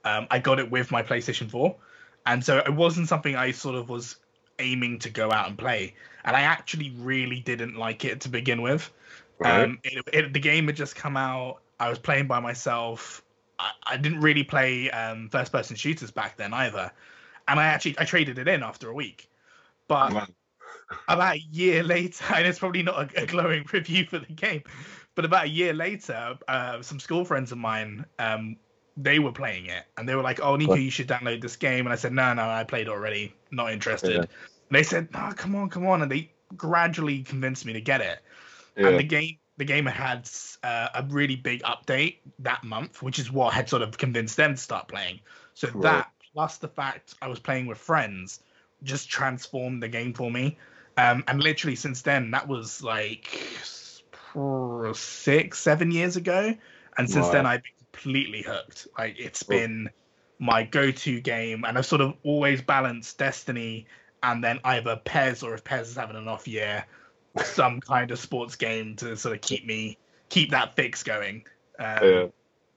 um, 0.05 0.27
I 0.31 0.39
got 0.39 0.59
it 0.59 0.71
with 0.71 0.91
my 0.91 1.03
PlayStation 1.03 1.49
Four, 1.49 1.75
and 2.25 2.43
so 2.43 2.57
it 2.59 2.73
wasn't 2.73 3.07
something 3.07 3.35
I 3.35 3.51
sort 3.51 3.75
of 3.75 3.89
was 3.89 4.17
aiming 4.59 4.99
to 4.99 5.09
go 5.09 5.31
out 5.31 5.47
and 5.47 5.57
play. 5.57 5.95
And 6.23 6.35
I 6.35 6.41
actually 6.41 6.91
really 6.97 7.39
didn't 7.39 7.75
like 7.75 8.05
it 8.05 8.21
to 8.21 8.29
begin 8.29 8.61
with. 8.61 8.91
Right? 9.39 9.63
Um, 9.63 9.79
it, 9.83 10.03
it, 10.13 10.33
the 10.33 10.39
game 10.39 10.67
had 10.67 10.75
just 10.75 10.95
come 10.95 11.15
out. 11.15 11.61
I 11.79 11.89
was 11.89 11.99
playing 11.99 12.27
by 12.27 12.39
myself. 12.39 13.23
I, 13.59 13.71
I 13.85 13.97
didn't 13.97 14.21
really 14.21 14.43
play 14.43 14.89
um, 14.91 15.29
first-person 15.29 15.75
shooters 15.75 16.11
back 16.11 16.37
then 16.37 16.53
either, 16.53 16.91
and 17.47 17.59
I 17.59 17.65
actually 17.65 17.95
I 17.99 18.05
traded 18.05 18.39
it 18.39 18.47
in 18.47 18.63
after 18.63 18.89
a 18.89 18.93
week. 18.93 19.29
But 19.87 20.29
about 21.07 21.35
a 21.35 21.39
year 21.39 21.83
later, 21.83 22.23
and 22.33 22.47
it's 22.47 22.59
probably 22.59 22.83
not 22.83 23.13
a, 23.15 23.23
a 23.23 23.25
glowing 23.25 23.65
review 23.73 24.05
for 24.05 24.19
the 24.19 24.33
game, 24.33 24.63
but 25.15 25.25
about 25.25 25.45
a 25.45 25.49
year 25.49 25.73
later, 25.73 26.37
uh, 26.47 26.81
some 26.81 26.99
school 26.99 27.25
friends 27.25 27.51
of 27.51 27.57
mine, 27.57 28.05
um, 28.19 28.57
they 28.95 29.19
were 29.19 29.31
playing 29.31 29.67
it, 29.67 29.85
and 29.97 30.07
they 30.07 30.15
were 30.15 30.23
like, 30.23 30.39
"Oh, 30.41 30.55
Nico, 30.55 30.75
you 30.75 30.89
should 30.89 31.07
download 31.07 31.41
this 31.41 31.55
game." 31.55 31.85
And 31.85 31.93
I 31.93 31.95
said, 31.95 32.13
"No, 32.13 32.33
no, 32.33 32.49
I 32.49 32.63
played 32.63 32.87
already. 32.89 33.33
Not 33.51 33.71
interested." 33.71 34.11
Yeah. 34.11 34.19
And 34.21 34.27
they 34.71 34.83
said, 34.83 35.11
"No, 35.13 35.31
come 35.35 35.55
on, 35.55 35.69
come 35.69 35.85
on," 35.85 36.01
and 36.01 36.11
they 36.11 36.31
gradually 36.55 37.23
convinced 37.23 37.65
me 37.65 37.73
to 37.73 37.81
get 37.81 38.01
it. 38.01 38.19
yeah, 38.75 38.89
And 38.89 38.99
the 38.99 39.03
game, 39.03 39.37
the 39.57 39.65
game 39.65 39.85
had 39.85 40.29
uh, 40.63 40.89
a 40.95 41.03
really 41.09 41.35
big 41.35 41.61
update 41.63 42.17
that 42.39 42.63
month, 42.63 43.01
which 43.01 43.19
is 43.19 43.31
what 43.31 43.53
had 43.53 43.69
sort 43.69 43.81
of 43.81 43.97
convinced 43.97 44.37
them 44.37 44.55
to 44.55 44.61
start 44.61 44.87
playing. 44.87 45.19
So 45.53 45.67
Right. 45.67 45.81
that 45.81 46.11
plus 46.33 46.57
the 46.57 46.67
fact 46.67 47.15
I 47.21 47.27
was 47.27 47.39
playing 47.39 47.67
with 47.67 47.77
friends 47.77 48.41
just 48.83 49.09
transformed 49.09 49.81
the 49.81 49.87
game 49.87 50.13
for 50.13 50.29
me. 50.29 50.57
Um, 50.97 51.23
and 51.27 51.41
literally 51.41 51.75
since 51.75 52.01
then, 52.01 52.31
that 52.31 52.47
was 52.47 52.81
like 52.81 53.39
six, 54.93 55.59
seven 55.59 55.91
years 55.91 56.15
ago, 56.15 56.55
and 56.97 57.09
since 57.09 57.27
wow. 57.27 57.31
then 57.31 57.45
I've 57.45 57.63
been 57.63 57.71
completely 57.93 58.41
hooked. 58.41 58.87
Like 58.97 59.19
it's 59.19 59.43
been 59.43 59.89
my 60.39 60.63
go-to 60.63 61.21
game, 61.21 61.65
and 61.65 61.77
I've 61.77 61.85
sort 61.85 62.01
of 62.01 62.15
always 62.23 62.61
balanced 62.61 63.17
Destiny 63.17 63.87
and 64.23 64.43
then 64.43 64.59
either 64.63 64.99
PES 65.03 65.43
or 65.43 65.53
if 65.53 65.63
PES 65.63 65.89
is 65.89 65.95
having 65.95 66.15
an 66.15 66.27
off 66.27 66.47
year, 66.47 66.85
some 67.43 67.79
kind 67.79 68.11
of 68.11 68.19
sports 68.19 68.55
game 68.55 68.95
to 68.97 69.15
sort 69.15 69.35
of 69.35 69.41
keep 69.41 69.65
me 69.65 69.97
keep 70.29 70.51
that 70.51 70.75
fix 70.75 71.03
going. 71.03 71.45
Um, 71.79 71.97
yeah. 72.03 72.25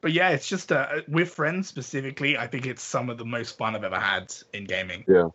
But 0.03 0.13
yeah, 0.13 0.31
it's 0.31 0.49
just 0.49 0.73
uh, 0.73 1.03
with 1.09 1.31
friends 1.31 1.69
specifically. 1.69 2.39
I 2.39 2.47
think 2.47 2.67
it's 2.67 2.83
some 2.83 3.11
of 3.11 3.19
the 3.19 3.25
most 3.25 3.59
fun 3.59 3.75
I've 3.75 3.85
ever 3.85 3.99
had 3.99 4.35
in 4.55 4.65
gaming. 4.65 5.05
Yeah, 5.07 5.29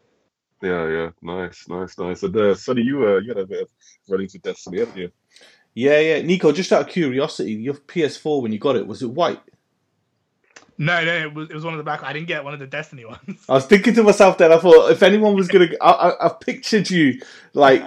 yeah, 0.62 0.88
yeah. 0.88 1.10
Nice, 1.22 1.68
nice, 1.68 1.98
nice. 1.98 2.24
And 2.24 2.36
uh, 2.36 2.56
Sonny, 2.56 2.82
you 2.82 3.08
uh, 3.08 3.18
you 3.18 3.30
had 3.30 3.38
a 3.38 3.46
bit 3.46 3.62
of 3.64 3.70
running 4.10 4.28
to 4.30 4.40
Destiny, 4.40 4.80
haven't 4.80 4.98
you? 4.98 5.12
Yeah, 5.74 6.00
yeah. 6.00 6.22
Nico, 6.22 6.52
just 6.52 6.72
out 6.72 6.82
of 6.82 6.88
curiosity, 6.88 7.54
your 7.54 7.74
PS4 7.74 8.42
when 8.42 8.52
you 8.52 8.60
got 8.60 8.76
it 8.76 8.88
was 8.88 9.02
it 9.02 9.12
white? 9.12 9.42
No, 10.78 11.04
no, 11.06 11.14
it 11.14 11.34
was 11.34 11.50
it 11.50 11.54
was 11.54 11.64
one 11.64 11.74
of 11.74 11.78
the 11.78 11.84
back. 11.84 12.04
I 12.04 12.14
didn't 12.14 12.28
get 12.28 12.44
one 12.44 12.54
of 12.54 12.60
the 12.60 12.68
Destiny 12.68 13.06
ones. 13.06 13.46
I 13.50 13.54
was 13.54 13.66
thinking 13.66 13.94
to 13.96 14.04
myself 14.04 14.38
then. 14.38 14.52
I 14.52 14.58
thought 14.58 14.92
if 14.92 15.04
anyone 15.04 15.36
was 15.36 15.48
gonna, 15.48 15.70
I, 15.82 15.92
I, 15.92 16.26
I 16.26 16.30
pictured 16.30 16.90
you 16.90 17.22
like. 17.54 17.86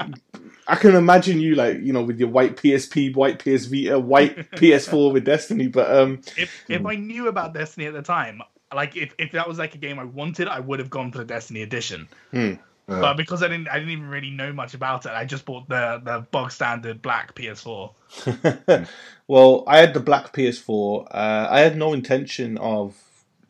I 0.70 0.76
can 0.76 0.94
imagine 0.94 1.40
you 1.40 1.54
like 1.54 1.78
you 1.80 1.94
know 1.94 2.02
with 2.02 2.20
your 2.20 2.28
white 2.28 2.56
PSP, 2.56 3.16
white 3.16 3.38
PS 3.38 3.64
Vita, 3.64 3.98
white 3.98 4.36
PS4 4.52 5.14
with 5.14 5.24
Destiny. 5.24 5.66
But 5.66 5.90
um, 5.94 6.20
if 6.36 6.64
if 6.68 6.84
I 6.84 6.96
knew 6.96 7.28
about 7.28 7.54
Destiny 7.54 7.86
at 7.86 7.94
the 7.94 8.02
time, 8.02 8.42
like 8.74 8.96
if, 8.96 9.14
if 9.18 9.32
that 9.32 9.48
was 9.48 9.58
like 9.58 9.74
a 9.74 9.78
game 9.78 9.98
I 9.98 10.04
wanted, 10.04 10.48
I 10.48 10.60
would 10.60 10.78
have 10.78 10.90
gone 10.90 11.12
for 11.12 11.18
the 11.18 11.24
Destiny 11.24 11.62
edition. 11.62 12.08
Hmm. 12.30 12.54
Yeah. 12.88 13.00
But 13.00 13.16
because 13.18 13.42
I 13.42 13.48
didn't, 13.48 13.68
I 13.68 13.78
didn't 13.78 13.90
even 13.90 14.08
really 14.08 14.30
know 14.30 14.52
much 14.52 14.72
about 14.72 15.04
it. 15.04 15.12
I 15.12 15.26
just 15.26 15.44
bought 15.44 15.68
the 15.68 16.00
the 16.02 16.26
bog 16.30 16.50
standard 16.50 17.02
black 17.02 17.34
PS4. 17.34 18.88
well, 19.28 19.64
I 19.66 19.78
had 19.78 19.92
the 19.92 20.00
black 20.00 20.32
PS4. 20.32 21.06
Uh, 21.10 21.48
I 21.50 21.60
had 21.60 21.76
no 21.76 21.92
intention 21.92 22.56
of 22.56 22.96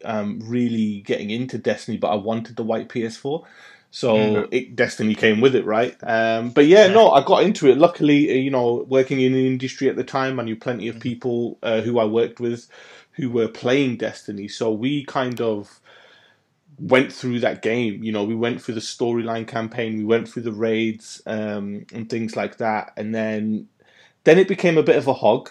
um, 0.04 0.40
really 0.44 1.02
getting 1.02 1.30
into 1.30 1.56
Destiny, 1.56 1.98
but 1.98 2.08
I 2.08 2.16
wanted 2.16 2.56
the 2.56 2.64
white 2.64 2.88
PS4. 2.88 3.44
So 3.90 4.16
mm-hmm. 4.16 4.48
it, 4.52 4.76
Destiny 4.76 5.14
came 5.14 5.40
with 5.40 5.54
it, 5.54 5.64
right? 5.64 5.96
Um, 6.02 6.50
but 6.50 6.66
yeah, 6.66 6.86
yeah, 6.86 6.92
no, 6.92 7.10
I 7.10 7.24
got 7.24 7.44
into 7.44 7.68
it. 7.68 7.78
Luckily, 7.78 8.30
uh, 8.30 8.34
you 8.34 8.50
know, 8.50 8.84
working 8.88 9.20
in 9.20 9.32
the 9.32 9.46
industry 9.46 9.88
at 9.88 9.96
the 9.96 10.04
time, 10.04 10.38
I 10.40 10.42
knew 10.42 10.56
plenty 10.56 10.88
of 10.88 10.96
mm-hmm. 10.96 11.02
people 11.02 11.58
uh, 11.62 11.80
who 11.80 11.98
I 11.98 12.04
worked 12.04 12.40
with 12.40 12.68
who 13.18 13.28
were 13.28 13.48
playing 13.48 13.96
Destiny. 13.96 14.46
So 14.46 14.72
we 14.72 15.04
kind 15.04 15.40
of 15.40 15.80
went 16.78 17.12
through 17.12 17.40
that 17.40 17.62
game. 17.62 18.02
You 18.04 18.12
know, 18.12 18.22
we 18.22 18.36
went 18.36 18.62
through 18.62 18.74
the 18.74 18.80
storyline 18.80 19.46
campaign, 19.46 19.98
we 19.98 20.04
went 20.04 20.28
through 20.28 20.42
the 20.42 20.52
raids 20.52 21.20
um, 21.26 21.84
and 21.92 22.08
things 22.08 22.36
like 22.36 22.58
that, 22.58 22.92
and 22.96 23.14
then 23.14 23.68
then 24.24 24.38
it 24.38 24.48
became 24.48 24.78
a 24.78 24.82
bit 24.82 24.96
of 24.96 25.08
a 25.08 25.14
hog. 25.14 25.50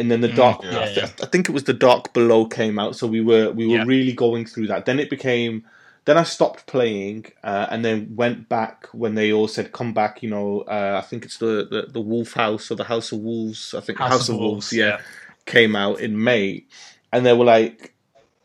And 0.00 0.10
then 0.10 0.20
the 0.20 0.28
mm, 0.28 0.36
dark, 0.36 0.62
yeah, 0.62 0.80
I, 0.80 0.84
th- 0.84 0.96
yeah. 0.96 1.08
I, 1.20 1.26
think 1.26 1.48
it 1.48 1.52
was 1.52 1.64
the 1.64 1.72
dark 1.72 2.12
below 2.12 2.46
came 2.46 2.78
out, 2.78 2.94
so 2.94 3.06
we 3.06 3.20
were 3.20 3.50
we 3.50 3.66
were 3.66 3.78
yeah. 3.78 3.84
really 3.84 4.12
going 4.12 4.46
through 4.46 4.68
that. 4.68 4.86
Then 4.86 5.00
it 5.00 5.10
became, 5.10 5.66
then 6.04 6.16
I 6.16 6.22
stopped 6.22 6.66
playing, 6.66 7.26
uh, 7.42 7.66
and 7.68 7.84
then 7.84 8.14
went 8.14 8.48
back 8.48 8.86
when 8.92 9.16
they 9.16 9.32
all 9.32 9.48
said 9.48 9.72
come 9.72 9.92
back. 9.92 10.22
You 10.22 10.30
know, 10.30 10.60
uh, 10.60 11.00
I 11.02 11.04
think 11.04 11.24
it's 11.24 11.38
the, 11.38 11.66
the, 11.68 11.88
the 11.90 12.00
Wolf 12.00 12.34
House 12.34 12.70
or 12.70 12.76
the 12.76 12.84
House 12.84 13.10
of 13.10 13.18
Wolves. 13.18 13.74
I 13.74 13.80
think 13.80 13.98
House, 13.98 14.10
House 14.10 14.28
of, 14.28 14.36
of 14.36 14.40
Wolves, 14.40 14.72
Wolves 14.72 14.72
yeah, 14.72 15.00
came 15.48 15.74
out 15.74 16.00
in 16.00 16.22
May, 16.22 16.66
and 17.12 17.26
they 17.26 17.32
were 17.32 17.44
like, 17.44 17.94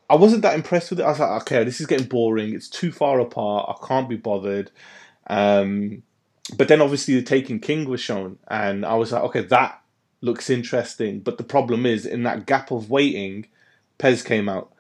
I 0.10 0.16
wasn't 0.16 0.42
that 0.42 0.56
impressed 0.56 0.90
with 0.90 1.00
it. 1.00 1.04
I 1.04 1.10
was 1.10 1.20
like, 1.20 1.42
okay, 1.44 1.64
this 1.64 1.80
is 1.80 1.88
getting 1.88 2.08
boring. 2.08 2.54
It's 2.54 2.70
too 2.70 2.92
far 2.92 3.20
apart. 3.20 3.70
I 3.70 3.88
can't 3.88 4.10
be 4.10 4.16
bothered. 4.16 4.72
Um, 5.28 6.04
but 6.58 6.68
then 6.68 6.82
obviously 6.82 7.16
the 7.16 7.22
Taken 7.22 7.60
King 7.60 7.86
was 7.86 8.02
shown, 8.02 8.40
and 8.48 8.86
I 8.86 8.96
was 8.96 9.12
like, 9.12 9.24
okay, 9.24 9.42
that 9.44 9.82
looks 10.22 10.50
interesting. 10.50 11.20
But 11.20 11.38
the 11.38 11.44
problem 11.44 11.86
is, 11.86 12.06
in 12.06 12.24
that 12.24 12.46
gap 12.46 12.72
of 12.72 12.90
waiting, 12.90 13.48
PES 13.98 14.24
came 14.24 14.50
out, 14.50 14.72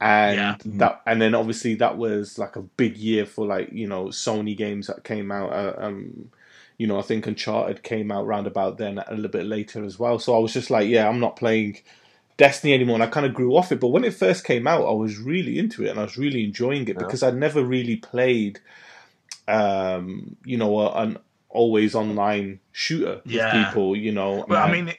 and 0.00 0.36
yeah. 0.36 0.56
that, 0.78 1.02
and 1.06 1.20
then 1.20 1.34
obviously 1.34 1.74
that 1.76 1.96
was 1.96 2.38
like 2.38 2.56
a 2.56 2.62
big 2.62 2.96
year 2.96 3.26
for 3.26 3.46
like 3.46 3.72
you 3.72 3.86
know 3.86 4.06
Sony 4.06 4.56
games 4.56 4.86
that 4.88 5.04
came 5.04 5.30
out. 5.30 5.52
Uh, 5.52 5.74
um, 5.78 6.30
you 6.76 6.86
know, 6.86 6.98
I 6.98 7.02
think 7.02 7.26
Uncharted 7.26 7.82
came 7.82 8.10
out 8.10 8.26
round 8.26 8.46
about 8.46 8.78
then 8.78 8.98
a 8.98 9.14
little 9.14 9.30
bit 9.30 9.46
later 9.46 9.84
as 9.84 9.98
well. 9.98 10.18
So 10.18 10.36
I 10.36 10.38
was 10.38 10.52
just 10.52 10.70
like, 10.70 10.88
yeah, 10.88 11.08
I'm 11.08 11.20
not 11.20 11.36
playing 11.36 11.78
Destiny 12.36 12.74
anymore, 12.74 12.94
and 12.94 13.02
I 13.04 13.06
kind 13.06 13.26
of 13.26 13.32
grew 13.32 13.56
off 13.56 13.70
it. 13.70 13.78
But 13.78 13.88
when 13.88 14.02
it 14.02 14.14
first 14.14 14.44
came 14.44 14.66
out, 14.66 14.86
I 14.86 14.92
was 14.92 15.18
really 15.18 15.58
into 15.58 15.84
it, 15.84 15.90
and 15.90 16.00
I 16.00 16.02
was 16.02 16.18
really 16.18 16.44
enjoying 16.44 16.82
it 16.82 16.88
yeah. 16.88 16.94
because 16.94 17.22
I'd 17.22 17.36
never 17.36 17.62
really 17.62 17.96
played, 17.96 18.58
um, 19.46 20.36
you 20.44 20.56
know, 20.56 20.80
a, 20.80 20.92
an 21.02 21.18
always 21.48 21.94
online 21.94 22.58
shooter 22.72 23.20
yeah. 23.24 23.56
with 23.56 23.66
people. 23.66 23.96
You 23.96 24.10
know, 24.10 24.44
but 24.48 24.58
I 24.58 24.72
mean, 24.72 24.88
it, 24.88 24.98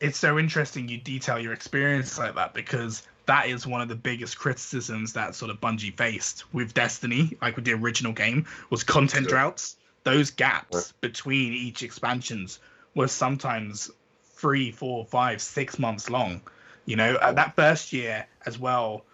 it's 0.00 0.18
so 0.18 0.38
interesting 0.38 0.88
you 0.88 0.96
detail 0.96 1.38
your 1.38 1.52
experience 1.52 2.18
like 2.18 2.34
that 2.36 2.54
because 2.54 3.02
that 3.26 3.48
is 3.48 3.66
one 3.66 3.82
of 3.82 3.88
the 3.88 3.94
biggest 3.94 4.38
criticisms 4.38 5.12
that 5.12 5.34
sort 5.34 5.50
of 5.50 5.60
Bungie 5.60 5.94
faced 5.94 6.52
with 6.54 6.72
Destiny, 6.72 7.36
like 7.42 7.56
with 7.56 7.66
the 7.66 7.72
original 7.74 8.12
game, 8.12 8.46
was 8.70 8.82
content 8.82 9.24
sure. 9.24 9.30
droughts. 9.30 9.76
Those 10.02 10.30
gaps 10.30 10.92
between 11.00 11.52
each 11.52 11.82
expansions 11.82 12.58
were 12.94 13.08
sometimes 13.08 13.90
three, 14.22 14.72
four, 14.72 15.04
five, 15.04 15.40
six 15.40 15.78
months 15.78 16.08
long. 16.08 16.40
You 16.86 16.96
know, 16.96 17.16
uh, 17.16 17.32
that 17.32 17.54
first 17.54 17.92
year 17.92 18.26
as 18.46 18.58
well, 18.58 19.04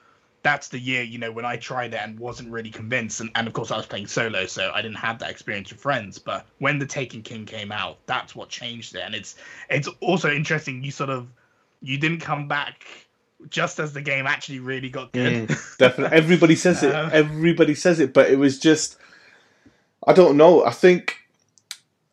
that's 0.42 0.68
the 0.68 0.78
year, 0.78 1.02
you 1.02 1.18
know, 1.18 1.32
when 1.32 1.44
I 1.44 1.56
tried 1.56 1.92
it 1.92 2.00
and 2.00 2.18
wasn't 2.20 2.52
really 2.52 2.70
convinced. 2.70 3.20
And, 3.20 3.30
and 3.34 3.48
of 3.48 3.52
course, 3.52 3.72
I 3.72 3.76
was 3.76 3.86
playing 3.86 4.06
solo, 4.06 4.46
so 4.46 4.70
I 4.72 4.80
didn't 4.80 4.98
have 4.98 5.18
that 5.18 5.30
experience 5.30 5.72
with 5.72 5.80
friends. 5.80 6.20
But 6.20 6.46
when 6.58 6.78
the 6.78 6.86
Taken 6.86 7.22
King 7.22 7.44
came 7.46 7.72
out, 7.72 7.98
that's 8.06 8.36
what 8.36 8.48
changed 8.48 8.94
it. 8.94 9.02
And 9.04 9.14
it's 9.14 9.34
it's 9.68 9.88
also 10.00 10.30
interesting. 10.30 10.84
You 10.84 10.92
sort 10.92 11.10
of 11.10 11.28
you 11.82 11.98
didn't 11.98 12.20
come 12.20 12.46
back 12.46 12.86
just 13.50 13.80
as 13.80 13.92
the 13.92 14.00
game 14.00 14.26
actually 14.26 14.60
really 14.60 14.88
got 14.88 15.12
good. 15.12 15.48
Mm, 15.48 15.78
definitely, 15.78 16.16
everybody 16.16 16.54
says 16.54 16.82
it. 16.84 16.94
Um, 16.94 17.10
everybody 17.12 17.74
says 17.74 17.98
it, 17.98 18.12
but 18.12 18.30
it 18.30 18.38
was 18.38 18.60
just 18.60 18.96
I 20.04 20.12
don't 20.12 20.36
know. 20.36 20.64
I 20.64 20.70
think 20.70 21.16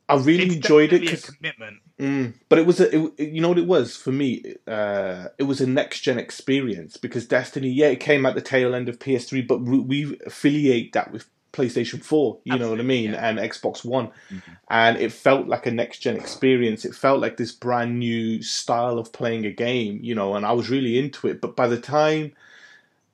I 0.09 0.15
really 0.15 0.55
enjoyed 0.55 0.93
it. 0.93 1.09
Cause, 1.09 1.29
commitment. 1.29 1.79
Mm, 1.99 2.33
but 2.49 2.59
it 2.59 2.65
was 2.65 2.79
a, 2.79 3.05
it, 3.17 3.29
you 3.29 3.41
know 3.41 3.49
what 3.49 3.57
it 3.57 3.67
was 3.67 3.95
for 3.95 4.11
me. 4.11 4.55
Uh, 4.67 5.27
it 5.37 5.43
was 5.43 5.61
a 5.61 5.67
next 5.67 6.01
gen 6.01 6.19
experience 6.19 6.97
because 6.97 7.25
Destiny, 7.25 7.69
yeah, 7.69 7.87
it 7.87 7.99
came 7.99 8.25
at 8.25 8.35
the 8.35 8.41
tail 8.41 8.75
end 8.75 8.89
of 8.89 8.99
PS3, 8.99 9.47
but 9.47 9.59
we 9.59 10.17
affiliate 10.25 10.93
that 10.93 11.11
with 11.11 11.27
PlayStation 11.53 12.03
4, 12.03 12.39
you 12.43 12.53
Absolutely, 12.53 12.65
know 12.65 12.69
what 12.71 12.79
I 12.79 12.83
mean, 12.83 13.11
yeah. 13.11 13.29
and 13.29 13.37
Xbox 13.37 13.85
One, 13.85 14.07
mm-hmm. 14.07 14.53
and 14.69 14.97
it 14.97 15.11
felt 15.11 15.47
like 15.47 15.67
a 15.67 15.71
next 15.71 15.99
gen 15.99 16.17
experience. 16.17 16.83
It 16.83 16.95
felt 16.95 17.21
like 17.21 17.37
this 17.37 17.51
brand 17.51 17.99
new 17.99 18.41
style 18.41 18.97
of 18.97 19.13
playing 19.13 19.45
a 19.45 19.51
game, 19.51 19.99
you 20.01 20.15
know, 20.15 20.35
and 20.35 20.45
I 20.45 20.51
was 20.53 20.71
really 20.71 20.97
into 20.97 21.27
it. 21.27 21.41
But 21.41 21.55
by 21.55 21.67
the 21.67 21.79
time 21.79 22.33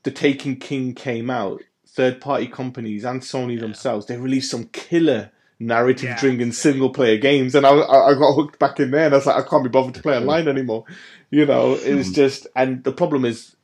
the 0.04 0.12
Taken 0.12 0.56
King 0.56 0.96
came 0.96 1.30
out, 1.30 1.62
third 1.94 2.22
party 2.22 2.48
companies 2.48 3.04
and 3.04 3.22
Sony 3.22 3.56
yeah. 3.56 3.62
themselves, 3.62 4.06
they 4.06 4.18
released 4.18 4.52
some 4.52 4.66
killer 4.66 5.32
narrative 5.60 6.06
yeah, 6.06 6.20
driven 6.20 6.52
single 6.52 6.90
player 6.92 7.18
games, 7.18 7.54
and 7.56 7.66
I, 7.66 7.72
I 7.72 8.14
got 8.14 8.34
hooked 8.34 8.60
back 8.60 8.80
in 8.80 8.92
there, 8.92 9.06
and 9.06 9.14
I 9.14 9.18
was 9.18 9.26
like, 9.26 9.46
I 9.46 9.48
can't 9.48 9.64
be 9.64 9.70
bothered 9.70 9.96
to 9.96 10.02
play 10.02 10.18
online 10.18 10.48
anymore. 10.48 10.86
You 11.30 11.46
know, 11.46 11.74
it's 11.74 12.08
hmm. 12.08 12.14
just, 12.14 12.48
and 12.56 12.84
the 12.84 12.94
problem 12.94 13.26
is, 13.26 13.56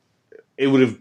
it 0.56 0.66
would 0.66 0.82
have 0.82 0.98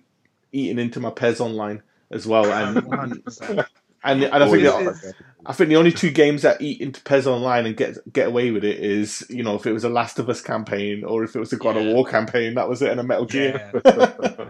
eaten 0.52 0.80
into 0.80 1.00
my 1.00 1.10
PES 1.10 1.42
online 1.42 1.84
as 2.12 2.26
well, 2.26 2.46
and 2.46 2.78
and, 4.04 4.24
and 4.24 4.44
I 4.44 4.50
think 4.50 4.64
the, 4.64 5.14
I 5.46 5.54
think 5.54 5.70
the 5.70 5.76
only 5.76 5.92
two 5.92 6.12
games 6.12 6.44
that 6.44 6.62
eat 6.62 6.80
into 6.80 7.02
PES 7.04 7.28
online 7.28 7.66
and 7.66 7.76
get 7.76 7.98
get 8.12 8.28
away 8.28 8.52
with 8.52 8.64
it 8.64 8.80
is 8.80 9.26
you 9.30 9.44
know 9.44 9.56
if 9.56 9.66
it 9.66 9.74
was 9.74 9.84
a 9.84 9.90
Last 9.90 10.20
of 10.20 10.30
Us 10.30 10.42
campaign 10.42 11.04
or 11.04 11.24
if 11.24 11.36
it 11.36 11.40
was 11.40 11.52
a 11.54 11.58
God 11.58 11.76
yeah. 11.76 11.82
of 11.82 11.94
War 11.94 12.06
campaign, 12.06 12.56
that 12.56 12.70
was 12.70 12.82
it, 12.82 12.92
and 12.92 13.00
a 13.00 13.04
Metal 13.04 13.26
Gear. 13.26 13.72
Yeah. 13.86 14.50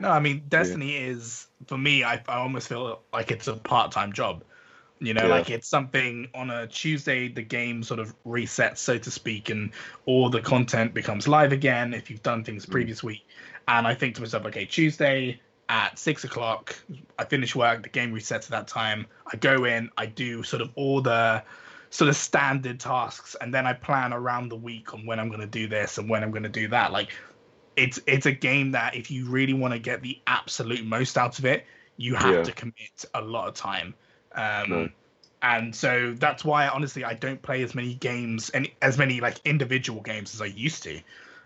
no, 0.00 0.10
I 0.10 0.20
mean 0.20 0.44
Destiny 0.48 0.96
is 0.96 1.46
for 1.66 1.78
me. 1.78 2.04
I, 2.04 2.22
I 2.28 2.36
almost 2.36 2.68
feel 2.68 3.00
like 3.12 3.30
it's 3.30 3.48
a 3.48 3.54
part 3.54 3.92
time 3.92 4.12
job 4.12 4.44
you 5.00 5.12
know, 5.12 5.24
yeah. 5.24 5.28
like 5.28 5.50
it's 5.50 5.68
something 5.68 6.28
on 6.34 6.50
a 6.50 6.66
Tuesday, 6.66 7.28
the 7.28 7.42
game 7.42 7.82
sort 7.82 8.00
of 8.00 8.14
resets, 8.24 8.78
so 8.78 8.96
to 8.96 9.10
speak, 9.10 9.50
and 9.50 9.70
all 10.06 10.30
the 10.30 10.40
content 10.40 10.94
becomes 10.94 11.26
live 11.26 11.52
again 11.52 11.92
if 11.92 12.10
you've 12.10 12.22
done 12.22 12.44
things 12.44 12.64
mm. 12.64 12.70
previous 12.70 13.02
week. 13.02 13.26
And 13.66 13.86
I 13.86 13.94
think 13.94 14.14
to 14.16 14.20
myself, 14.20 14.46
okay, 14.46 14.64
Tuesday 14.64 15.40
at 15.68 15.98
six 15.98 16.24
o'clock, 16.24 16.76
I 17.18 17.24
finish 17.24 17.54
work, 17.54 17.82
the 17.82 17.88
game 17.88 18.12
resets 18.12 18.44
at 18.44 18.50
that 18.50 18.68
time. 18.68 19.06
I 19.26 19.36
go 19.36 19.64
in, 19.64 19.90
I 19.98 20.06
do 20.06 20.42
sort 20.42 20.62
of 20.62 20.70
all 20.74 21.00
the 21.00 21.42
sort 21.90 22.08
of 22.08 22.16
standard 22.16 22.78
tasks, 22.78 23.36
and 23.40 23.52
then 23.52 23.66
I 23.66 23.72
plan 23.72 24.12
around 24.12 24.48
the 24.48 24.56
week 24.56 24.94
on 24.94 25.06
when 25.06 25.18
I'm 25.18 25.28
going 25.28 25.40
to 25.40 25.46
do 25.46 25.66
this 25.66 25.98
and 25.98 26.08
when 26.08 26.22
I'm 26.22 26.30
going 26.30 26.44
to 26.44 26.48
do 26.48 26.68
that. 26.68 26.92
Like, 26.92 27.12
it's 27.76 28.00
it's 28.06 28.26
a 28.26 28.32
game 28.32 28.72
that 28.72 28.94
if 28.94 29.10
you 29.10 29.26
really 29.28 29.54
want 29.54 29.72
to 29.74 29.78
get 29.80 30.02
the 30.02 30.20
absolute 30.26 30.84
most 30.84 31.18
out 31.18 31.38
of 31.38 31.44
it, 31.44 31.66
you 31.96 32.14
have 32.14 32.26
yeah. 32.36 32.42
to 32.42 32.52
commit 32.52 33.04
a 33.14 33.20
lot 33.20 33.48
of 33.48 33.54
time. 33.54 33.94
Um, 34.34 34.70
no. 34.70 34.88
And 35.42 35.74
so 35.74 36.14
that's 36.18 36.44
why 36.44 36.68
honestly 36.68 37.04
I 37.04 37.14
don't 37.14 37.42
play 37.42 37.62
as 37.62 37.74
many 37.74 37.94
games 37.94 38.50
and 38.50 38.68
as 38.82 38.96
many 38.98 39.20
like 39.20 39.40
individual 39.44 40.00
games 40.00 40.34
as 40.34 40.40
I 40.42 40.46
used 40.46 40.82
to. 40.84 41.00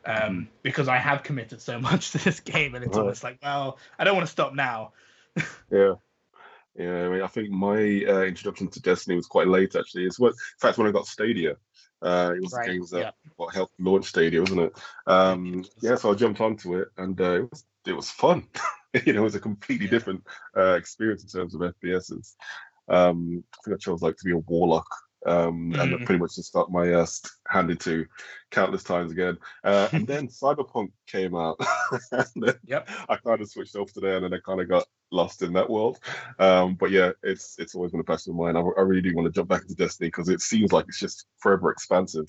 um, 0.04 0.49
because 0.62 0.88
I 0.88 0.97
have 0.99 1.23
committed 1.23 1.61
so 1.61 1.80
much 1.80 2.12
to 2.12 2.18
this 2.18 2.40
game, 2.40 2.75
and 2.75 2.85
it's 2.85 2.97
Right. 2.97 2.99
almost 2.99 3.23
like, 3.25 3.38
well, 3.42 3.78
I 3.99 4.04
don't 4.04 4.16
want 4.16 4.26
to 4.26 4.32
stop 4.32 4.54
now. 4.54 4.92
Yeah. 5.70 5.94
Yeah, 6.76 7.06
I 7.06 7.08
mean, 7.08 7.23
I 7.23 7.26
think 7.26 7.50
my 7.50 7.76
uh, 8.06 8.23
introduction 8.23 8.68
to 8.70 8.80
Destiny 8.80 9.16
was 9.16 9.26
quite 9.26 9.49
late, 9.49 9.75
actually. 9.75 10.04
It's 10.06 10.18
what, 10.20 10.30
in 10.30 10.58
fact, 10.61 10.78
when 10.78 10.87
I 10.87 10.92
got 10.92 11.06
Stadia, 11.06 11.56
uh, 12.02 12.33
it 12.37 12.40
was 12.40 12.52
Right, 12.52 12.67
the 12.67 12.73
games 12.73 12.90
that 12.90 13.14
what 13.37 13.55
helped 13.55 13.75
launch 13.81 14.07
Stadia, 14.07 14.40
wasn't 14.40 14.61
it? 14.61 14.73
Um, 15.07 15.64
yeah, 15.83 15.97
so 15.97 16.12
I 16.12 16.14
jumped 16.14 16.40
onto 16.40 16.76
it, 16.78 16.88
and 16.97 17.21
uh, 17.21 17.35
it 17.43 17.50
was 17.50 17.64
it 17.87 17.93
was 17.93 18.11
fun. 18.11 18.47
you 19.07 19.12
know, 19.12 19.21
it 19.21 19.25
was 19.25 19.35
a 19.35 19.40
completely 19.40 19.87
Yeah. 19.87 19.90
different 19.90 20.26
uh, 20.57 20.75
experience 20.75 21.23
in 21.23 21.28
terms 21.40 21.55
of 21.55 21.61
FPSs. 21.61 22.35
Um, 22.88 23.45
I 23.55 23.59
think 23.64 23.75
I 23.76 23.78
chose 23.78 24.02
like 24.02 24.17
to 24.17 24.25
be 24.25 24.33
a 24.33 24.38
warlock, 24.38 24.87
um, 25.26 25.75
and 25.78 25.92
Mhm. 25.92 26.04
pretty 26.04 26.20
much 26.20 26.37
just 26.37 26.52
got 26.52 26.70
my 26.70 26.92
ass 26.92 27.22
handed 27.48 27.80
to 27.80 28.06
countless 28.50 28.84
times 28.84 29.12
again. 29.12 29.38
Uh, 29.64 29.88
and 29.92 30.06
then 30.06 30.28
Cyberpunk 30.42 30.92
came 31.06 31.34
out, 31.34 31.60
Yep. 32.66 32.88
I 33.08 33.16
kind 33.16 33.40
of 33.40 33.50
switched 33.50 33.76
off 33.76 33.92
today, 33.92 34.14
and 34.16 34.25
then 34.25 34.34
I 34.34 34.38
kind 34.44 34.60
of 34.60 34.68
got 34.68 34.87
lost 35.10 35.42
in 35.42 35.52
that 35.54 35.70
world. 35.70 35.98
Um, 36.38 36.75
but 36.75 36.90
yeah, 36.90 37.12
it's 37.22 37.56
it's 37.58 37.75
always 37.75 37.92
been 37.92 38.00
a 38.00 38.04
passion 38.04 38.32
of 38.32 38.37
mine. 38.37 38.56
I, 38.56 38.60
I 38.60 38.82
really 38.82 39.02
do 39.02 39.14
want 39.14 39.26
to 39.26 39.32
jump 39.32 39.48
back 39.48 39.62
into 39.62 39.75
Destiny 39.75 40.08
because 40.08 40.28
it 40.28 40.40
seems 40.40 40.72
like 40.72 40.87
it's 40.88 41.00
just 41.00 41.26
forever 41.38 41.70
expansive. 41.70 42.26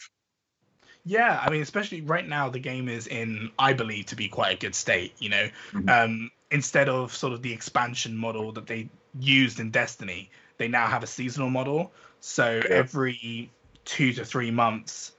Yeah, 1.05 1.39
I 1.41 1.49
mean, 1.49 1.61
especially 1.61 2.01
right 2.01 2.27
now, 2.27 2.49
the 2.49 2.59
game 2.59 2.89
is 2.89 3.07
in, 3.07 3.51
I 3.57 3.73
believe, 3.73 4.07
to 4.07 4.15
be 4.15 4.27
quite 4.27 4.55
a 4.55 4.59
good 4.59 4.75
state. 4.75 5.13
You 5.19 5.29
know, 5.29 5.49
Mhm. 5.73 5.89
um, 6.05 6.31
instead 6.51 6.89
of 6.89 7.15
sort 7.15 7.33
of 7.33 7.41
the 7.41 7.53
expansion 7.53 8.15
model 8.15 8.51
that 8.53 8.67
they 8.67 8.89
used 9.19 9.59
in 9.59 9.71
Destiny, 9.71 10.29
they 10.57 10.67
now 10.67 10.87
have 10.87 11.03
a 11.03 11.07
seasonal 11.07 11.49
model. 11.49 11.91
So 12.19 12.61
Yeah. 12.69 12.77
every 12.77 13.49
two 13.85 14.13
to 14.13 14.25
three 14.25 14.51
months, 14.51 15.13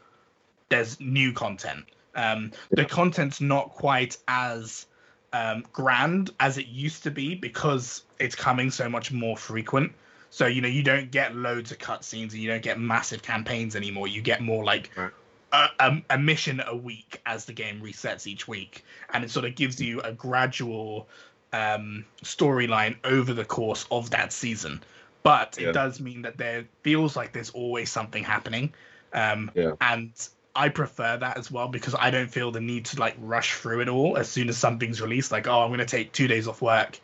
there's 0.69 1.01
new 1.01 1.33
content. 1.33 1.85
Um, 2.15 2.53
The 2.71 2.85
content's 2.85 3.41
not 3.41 3.71
quite 3.71 4.17
as 4.29 4.87
um, 5.33 5.65
grand 5.73 6.31
as 6.41 6.59
it 6.59 6.67
used 6.67 7.05
to 7.05 7.11
be 7.11 7.35
because 7.35 8.03
it's 8.19 8.35
coming 8.35 8.71
so 8.71 8.89
much 8.89 9.13
more 9.13 9.37
frequent. 9.37 9.93
So 10.31 10.47
you 10.47 10.61
know, 10.61 10.69
you 10.69 10.83
don't 10.83 11.11
get 11.11 11.35
loads 11.35 11.73
of 11.73 11.79
cutscenes 11.79 12.33
and 12.33 12.35
you 12.35 12.49
don't 12.49 12.63
get 12.63 12.79
massive 12.79 13.23
campaigns 13.23 13.75
anymore. 13.75 14.09
You 14.09 14.23
get 14.23 14.41
more 14.41 14.65
like 14.65 14.91
Right. 14.97 15.11
a, 15.53 15.69
a, 15.81 16.03
a 16.11 16.19
mission 16.19 16.63
a 16.67 16.77
week 16.77 17.21
as 17.27 17.45
the 17.45 17.53
game 17.53 17.81
resets 17.81 18.27
each 18.27 18.47
week, 18.47 18.85
and 19.13 19.25
it 19.25 19.31
sort 19.31 19.45
of 19.45 19.55
gives 19.57 19.81
you 19.81 20.01
a 20.03 20.13
gradual 20.13 21.09
um, 21.53 22.05
storyline 22.23 22.97
over 23.05 23.33
the 23.35 23.45
course 23.45 23.87
of 23.91 24.11
that 24.11 24.33
season. 24.33 24.81
But 25.23 25.57
Yeah. 25.59 25.69
it 25.69 25.73
does 25.73 26.01
mean 26.01 26.23
that 26.23 26.39
there 26.39 26.65
feels 26.83 27.17
like 27.17 27.33
there's 27.33 27.51
always 27.51 27.91
something 27.91 28.25
happening, 28.25 28.73
um, 29.13 29.51
Yeah. 29.55 29.73
and 29.81 30.13
I 30.57 30.69
prefer 30.69 31.17
that 31.17 31.37
as 31.37 31.51
well 31.51 31.69
because 31.69 31.95
I 31.95 32.11
don't 32.11 32.31
feel 32.31 32.51
the 32.51 32.61
need 32.61 32.85
to 32.87 32.99
like 32.99 33.15
rush 33.19 33.55
through 33.55 33.83
it 33.83 33.89
all 33.89 34.17
as 34.17 34.29
soon 34.29 34.49
as 34.49 34.57
something's 34.57 35.01
released. 35.01 35.31
Like, 35.31 35.47
oh, 35.47 35.61
I'm 35.61 35.71
gonna 35.71 35.85
take 35.85 36.13
two 36.13 36.27
days 36.27 36.49
off 36.49 36.61
work 36.61 36.99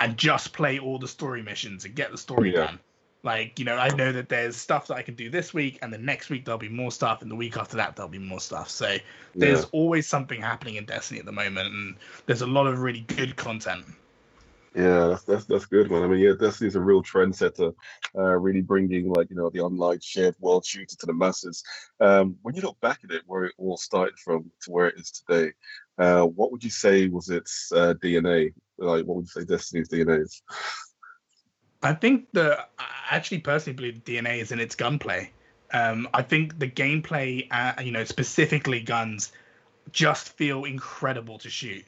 and 0.00 0.18
just 0.18 0.52
play 0.52 0.78
all 0.78 0.98
the 0.98 1.08
story 1.08 1.42
missions 1.42 1.84
and 1.84 1.94
get 1.94 2.10
the 2.10 2.18
story 2.18 2.50
Yeah. 2.50 2.66
done. 2.66 2.80
Like, 3.22 3.58
you 3.58 3.66
know, 3.66 3.76
I 3.76 3.88
know 3.88 4.12
that 4.12 4.28
there's 4.30 4.56
stuff 4.56 4.86
that 4.86 4.94
I 4.94 5.02
can 5.02 5.14
do 5.14 5.28
this 5.28 5.52
week, 5.52 5.78
and 5.82 5.92
the 5.92 5.98
next 5.98 6.30
week 6.30 6.46
there'll 6.46 6.58
be 6.58 6.70
more 6.70 6.90
stuff, 6.90 7.20
and 7.20 7.30
the 7.30 7.34
week 7.34 7.56
after 7.56 7.76
that 7.76 7.94
there'll 7.94 8.08
be 8.08 8.18
more 8.18 8.40
stuff. 8.40 8.70
So 8.70 8.96
there's 9.34 9.60
Yeah. 9.60 9.66
always 9.72 10.06
something 10.06 10.40
happening 10.40 10.76
in 10.76 10.86
Destiny 10.86 11.20
at 11.20 11.26
the 11.26 11.32
moment, 11.32 11.72
and 11.72 11.96
there's 12.26 12.40
a 12.40 12.46
lot 12.46 12.66
of 12.66 12.78
really 12.80 13.00
good 13.00 13.36
content. 13.36 13.84
Yeah, 14.74 15.08
that's, 15.08 15.24
that's 15.24 15.44
that's 15.46 15.66
good, 15.66 15.90
man. 15.90 16.04
I 16.04 16.06
mean, 16.06 16.20
yeah, 16.20 16.34
Destiny's 16.38 16.76
a 16.76 16.80
real 16.80 17.02
trendsetter, 17.02 17.74
uh, 18.16 18.36
really 18.36 18.60
bringing 18.60 19.12
like 19.12 19.28
you 19.28 19.34
know 19.34 19.50
the 19.50 19.60
online 19.60 19.98
shared 20.00 20.36
world 20.38 20.64
shooter 20.64 20.96
to 20.96 21.06
the 21.06 21.12
masses. 21.12 21.64
Um, 21.98 22.36
when 22.42 22.54
you 22.54 22.62
look 22.62 22.80
back 22.80 23.00
at 23.02 23.10
it, 23.10 23.22
where 23.26 23.44
it 23.44 23.54
all 23.58 23.76
started 23.76 24.16
from 24.18 24.50
to 24.62 24.70
where 24.70 24.86
it 24.86 24.94
is 24.96 25.10
today, 25.10 25.52
uh, 25.98 26.22
what 26.22 26.52
would 26.52 26.62
you 26.62 26.70
say 26.70 27.08
was 27.08 27.30
its 27.30 27.72
uh, 27.74 27.94
DNA? 27.94 28.54
Like, 28.78 29.04
what 29.06 29.16
would 29.16 29.26
you 29.34 29.42
say 29.42 29.44
Destiny's 29.44 29.88
DNA 29.88 30.22
is? 30.22 30.40
I 31.82 31.92
think 31.92 32.28
the 32.32 32.64
actually 33.10 33.38
personally 33.38 33.76
believe 33.76 34.04
DNA 34.04 34.40
is 34.40 34.52
in 34.52 34.60
its 34.60 34.76
gunplay. 34.76 35.32
Um, 35.72 36.08
I 36.14 36.22
think 36.22 36.58
the 36.58 36.68
gameplay, 36.68 37.48
uh, 37.50 37.80
you 37.82 37.90
know, 37.90 38.04
specifically 38.04 38.80
guns, 38.80 39.32
just 39.90 40.36
feel 40.36 40.64
incredible 40.64 41.38
to 41.38 41.50
shoot. 41.50 41.84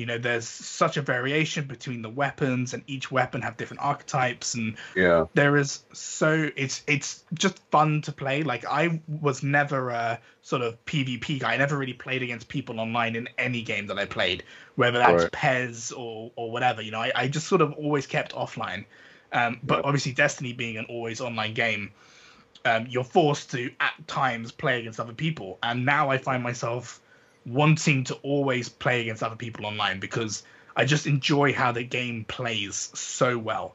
You 0.00 0.06
know, 0.06 0.18
there's 0.18 0.48
such 0.48 0.96
a 0.96 1.02
variation 1.02 1.66
between 1.66 2.02
the 2.02 2.10
weapons, 2.10 2.74
and 2.74 2.82
each 2.86 3.10
weapon 3.12 3.42
have 3.42 3.56
different 3.56 3.82
archetypes, 3.82 4.54
and 4.54 4.76
Yeah, 4.94 5.26
there 5.34 5.56
is 5.56 5.84
so 5.92 6.50
it's 6.56 6.82
it's 6.88 7.24
just 7.34 7.60
fun 7.70 8.02
to 8.02 8.12
play. 8.12 8.42
Like 8.42 8.64
I 8.64 9.00
was 9.08 9.42
never 9.42 9.90
a 9.90 10.20
sort 10.42 10.62
of 10.62 10.84
PvP 10.86 11.40
guy. 11.40 11.54
I 11.54 11.56
never 11.58 11.78
really 11.78 11.92
played 11.94 12.22
against 12.22 12.48
people 12.48 12.80
online 12.80 13.14
in 13.16 13.28
any 13.38 13.62
game 13.62 13.86
that 13.88 13.98
I 13.98 14.06
played, 14.06 14.44
whether 14.76 14.98
that's 14.98 15.24
Right. 15.24 15.30
PES 15.32 15.92
or 15.92 16.32
or 16.36 16.50
whatever. 16.50 16.82
You 16.82 16.92
know, 16.92 17.00
I, 17.00 17.12
I 17.14 17.28
just 17.28 17.46
sort 17.48 17.62
of 17.62 17.72
always 17.74 18.06
kept 18.06 18.34
offline. 18.34 18.86
Um, 19.32 19.60
but 19.62 19.80
Yeah. 19.80 19.84
obviously, 19.84 20.12
Destiny 20.12 20.52
being 20.52 20.78
an 20.78 20.86
always 20.86 21.20
online 21.20 21.54
game, 21.54 21.92
um, 22.64 22.86
you're 22.88 23.04
forced 23.04 23.50
to 23.52 23.70
at 23.80 23.94
times 24.06 24.52
play 24.52 24.80
against 24.80 25.00
other 25.00 25.12
people. 25.12 25.58
And 25.62 25.84
now 25.84 26.10
I 26.10 26.18
find 26.18 26.42
myself 26.42 27.00
wanting 27.46 28.04
to 28.04 28.14
always 28.16 28.68
play 28.68 29.00
against 29.02 29.22
other 29.22 29.36
people 29.36 29.66
online 29.66 30.00
because 30.00 30.42
I 30.76 30.84
just 30.84 31.06
enjoy 31.06 31.52
how 31.52 31.72
the 31.72 31.82
game 31.82 32.24
plays 32.24 32.90
so 32.94 33.38
well. 33.38 33.74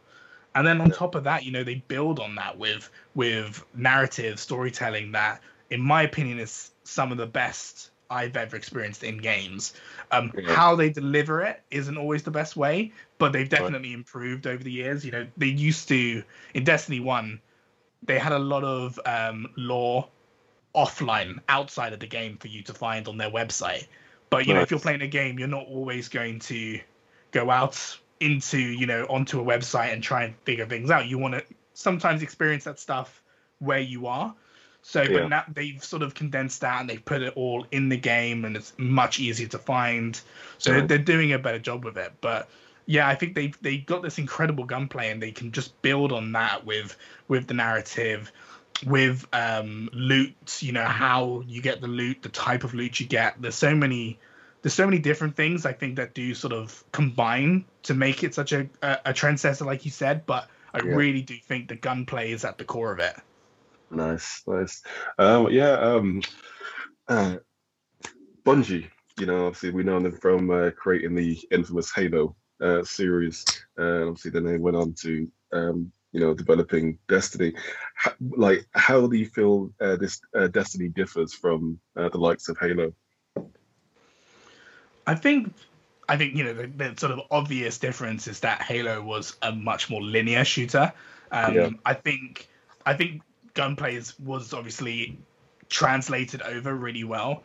And 0.53 0.65
then 0.65 0.79
on 0.79 0.89
top 0.89 1.15
of 1.15 1.25
that, 1.25 1.43
you 1.43 1.51
know, 1.51 1.63
they 1.63 1.75
build 1.87 2.19
on 2.19 2.35
that 2.35 2.57
with 2.57 2.89
with 3.13 3.63
narrative 3.75 4.39
storytelling 4.39 5.11
that, 5.11 5.41
in 5.69 5.81
my 5.81 6.03
opinion, 6.03 6.39
is 6.39 6.71
some 6.83 7.11
of 7.11 7.17
the 7.17 7.25
best 7.25 7.91
I've 8.09 8.37
ever 8.37 8.55
experienced 8.55 9.03
in 9.03 9.17
games. 9.17 9.73
Um, 10.11 10.31
Yeah. 10.35 10.55
How 10.55 10.75
they 10.75 10.89
deliver 10.89 11.41
it 11.41 11.61
isn't 11.71 11.97
always 11.97 12.23
the 12.23 12.31
best 12.31 12.55
way, 12.55 12.93
but 13.17 13.33
they've 13.33 13.49
definitely 13.49 13.93
improved 13.93 14.47
over 14.47 14.63
the 14.63 14.71
years. 14.71 15.03
You 15.03 15.11
know, 15.11 15.27
they 15.37 15.47
used 15.47 15.89
to 15.89 16.23
in 16.53 16.63
Destiny 16.63 17.01
One, 17.01 17.41
they 18.03 18.17
had 18.17 18.31
a 18.31 18.39
lot 18.39 18.63
of 18.63 18.99
um, 19.05 19.47
lore 19.57 20.07
offline 20.75 21.39
outside 21.49 21.93
of 21.93 21.99
the 21.99 22.07
game 22.07 22.37
for 22.37 22.47
you 22.47 22.61
to 22.63 22.73
find 22.73 23.07
on 23.07 23.17
their 23.17 23.31
website. 23.31 23.87
But 24.29 24.47
you 24.47 24.53
know, 24.53 24.61
if 24.61 24.71
you're 24.71 24.79
playing 24.79 25.01
a 25.01 25.07
game, 25.07 25.39
you're 25.39 25.47
not 25.47 25.65
always 25.67 26.09
going 26.09 26.39
to 26.39 26.79
go 27.31 27.49
out 27.49 27.97
into 28.19 28.57
you 28.57 28.85
know 28.85 29.05
onto 29.09 29.39
a 29.39 29.43
website 29.43 29.93
and 29.93 30.01
try 30.01 30.23
and 30.23 30.35
figure 30.45 30.65
things 30.65 30.89
out. 30.91 31.07
You 31.07 31.17
want 31.17 31.35
to 31.35 31.43
sometimes 31.73 32.23
experience 32.23 32.63
that 32.65 32.79
stuff 32.79 33.21
where 33.59 33.79
you 33.79 34.07
are. 34.07 34.33
So, 34.81 35.01
Yeah. 35.01 35.13
but 35.13 35.29
now 35.29 35.43
they've 35.51 35.83
sort 35.83 36.03
of 36.03 36.13
condensed 36.13 36.61
that 36.61 36.79
and 36.81 36.89
they've 36.89 37.03
put 37.03 37.23
it 37.23 37.33
all 37.35 37.65
in 37.71 37.89
the 37.89 37.97
game, 37.97 38.45
and 38.45 38.55
it's 38.55 38.73
much 38.77 39.19
easier 39.19 39.47
to 39.47 39.57
find. 39.57 40.19
So 40.57 40.71
Yeah. 40.71 40.79
they're, 40.79 40.87
they're 40.87 40.97
doing 40.99 41.33
a 41.33 41.39
better 41.39 41.59
job 41.59 41.83
with 41.83 41.97
it. 41.97 42.11
But 42.21 42.49
yeah, 42.85 43.07
I 43.07 43.15
think 43.15 43.33
they 43.33 43.51
they 43.61 43.77
got 43.77 44.03
this 44.03 44.17
incredible 44.19 44.63
gunplay, 44.63 45.09
and 45.09 45.21
they 45.21 45.31
can 45.31 45.51
just 45.51 45.81
build 45.81 46.11
on 46.11 46.31
that 46.33 46.65
with 46.65 46.95
with 47.27 47.47
the 47.47 47.53
narrative, 47.53 48.31
with 48.85 49.25
um, 49.33 49.89
loot. 49.93 50.35
You 50.61 50.71
know 50.73 50.85
how 50.85 51.43
you 51.47 51.61
get 51.61 51.81
the 51.81 51.87
loot, 51.87 52.21
the 52.21 52.29
type 52.29 52.63
of 52.63 52.73
loot 52.73 52.99
you 52.99 53.05
get. 53.05 53.41
There's 53.41 53.55
so 53.55 53.75
many 53.75 54.19
there's 54.61 54.73
so 54.73 54.85
many 54.85 54.99
different 54.99 55.35
things 55.35 55.65
I 55.65 55.73
think 55.73 55.97
that 55.97 56.13
do 56.13 56.33
sort 56.33 56.53
of 56.53 56.83
combine 56.91 57.65
to 57.83 57.93
make 57.93 58.23
it 58.23 58.33
such 58.33 58.51
a 58.51 58.67
a, 58.81 58.99
a 59.05 59.13
trendsetter, 59.13 59.65
like 59.65 59.85
you 59.85 59.91
said. 59.91 60.25
But 60.25 60.49
I 60.73 60.79
Yeah. 60.79 60.95
really 60.95 61.21
do 61.21 61.37
think 61.37 61.67
the 61.69 61.75
gunplay 61.75 62.31
is 62.31 62.43
at 62.45 62.57
the 62.57 62.65
core 62.65 62.91
of 62.91 62.99
it. 62.99 63.15
nice, 63.91 64.43
nice. 64.47 64.83
Um, 65.17 65.49
yeah, 65.51 65.71
um, 65.71 66.21
uh, 67.07 67.37
Bungie. 68.45 68.89
You 69.19 69.25
know, 69.27 69.45
obviously 69.47 69.71
we 69.71 69.83
know 69.83 69.99
them 69.99 70.11
from 70.11 70.51
uh, 70.51 70.71
creating 70.71 71.15
the 71.15 71.39
infamous 71.51 71.93
Halo 71.93 72.35
uh, 72.61 72.83
series. 72.83 73.45
Uh, 73.79 74.07
obviously, 74.07 74.31
then 74.31 74.43
they 74.43 74.57
went 74.57 74.75
on 74.75 74.93
to 74.93 75.31
um, 75.53 75.91
you 76.15 76.21
know 76.21 76.33
developing 76.33 76.97
Destiny. 77.09 77.53
How, 77.93 78.13
like, 78.37 78.65
how 78.71 79.05
do 79.05 79.17
you 79.17 79.25
feel 79.25 79.69
uh, 79.81 79.97
this 79.97 80.21
uh, 80.33 80.47
Destiny 80.47 80.87
differs 80.87 81.33
from 81.33 81.77
uh, 81.97 82.07
the 82.07 82.17
likes 82.17 82.47
of 82.47 82.57
Halo? 82.57 82.93
I 85.05 85.15
think 85.15 85.53
I 86.07 86.15
think 86.15 86.35
you 86.35 86.45
know 86.45 86.53
the, 86.53 86.67
the 86.67 86.95
sort 86.97 87.11
of 87.11 87.19
obvious 87.31 87.77
difference 87.77 88.27
is 88.29 88.39
that 88.39 88.61
Halo 88.61 89.03
was 89.03 89.35
a 89.41 89.51
much 89.51 89.89
more 89.89 90.01
linear 90.01 90.45
shooter. 90.45 90.93
Um, 91.33 91.53
Yeah. 91.53 91.69
I 91.85 91.93
think 91.93 92.47
I 92.85 92.93
think 92.93 93.21
gunplay 93.53 93.95
is, 93.95 94.17
was 94.17 94.53
obviously 94.53 95.17
translated 95.67 96.41
over 96.43 96.73
really 96.73 97.03
well, 97.03 97.43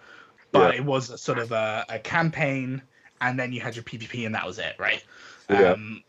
but 0.52 0.74
Yeah. 0.74 0.80
it 0.80 0.84
was 0.84 1.10
a 1.10 1.18
sort 1.18 1.40
of 1.40 1.50
a, 1.50 1.84
a 1.88 1.98
campaign, 1.98 2.82
and 3.20 3.36
then 3.36 3.52
you 3.52 3.60
had 3.60 3.74
your 3.74 3.82
PvP, 3.82 4.26
and 4.26 4.34
that 4.36 4.46
was 4.46 4.60
it, 4.60 4.76
right? 4.78 5.02
Yeah. 5.48 5.72
Um, 5.72 6.04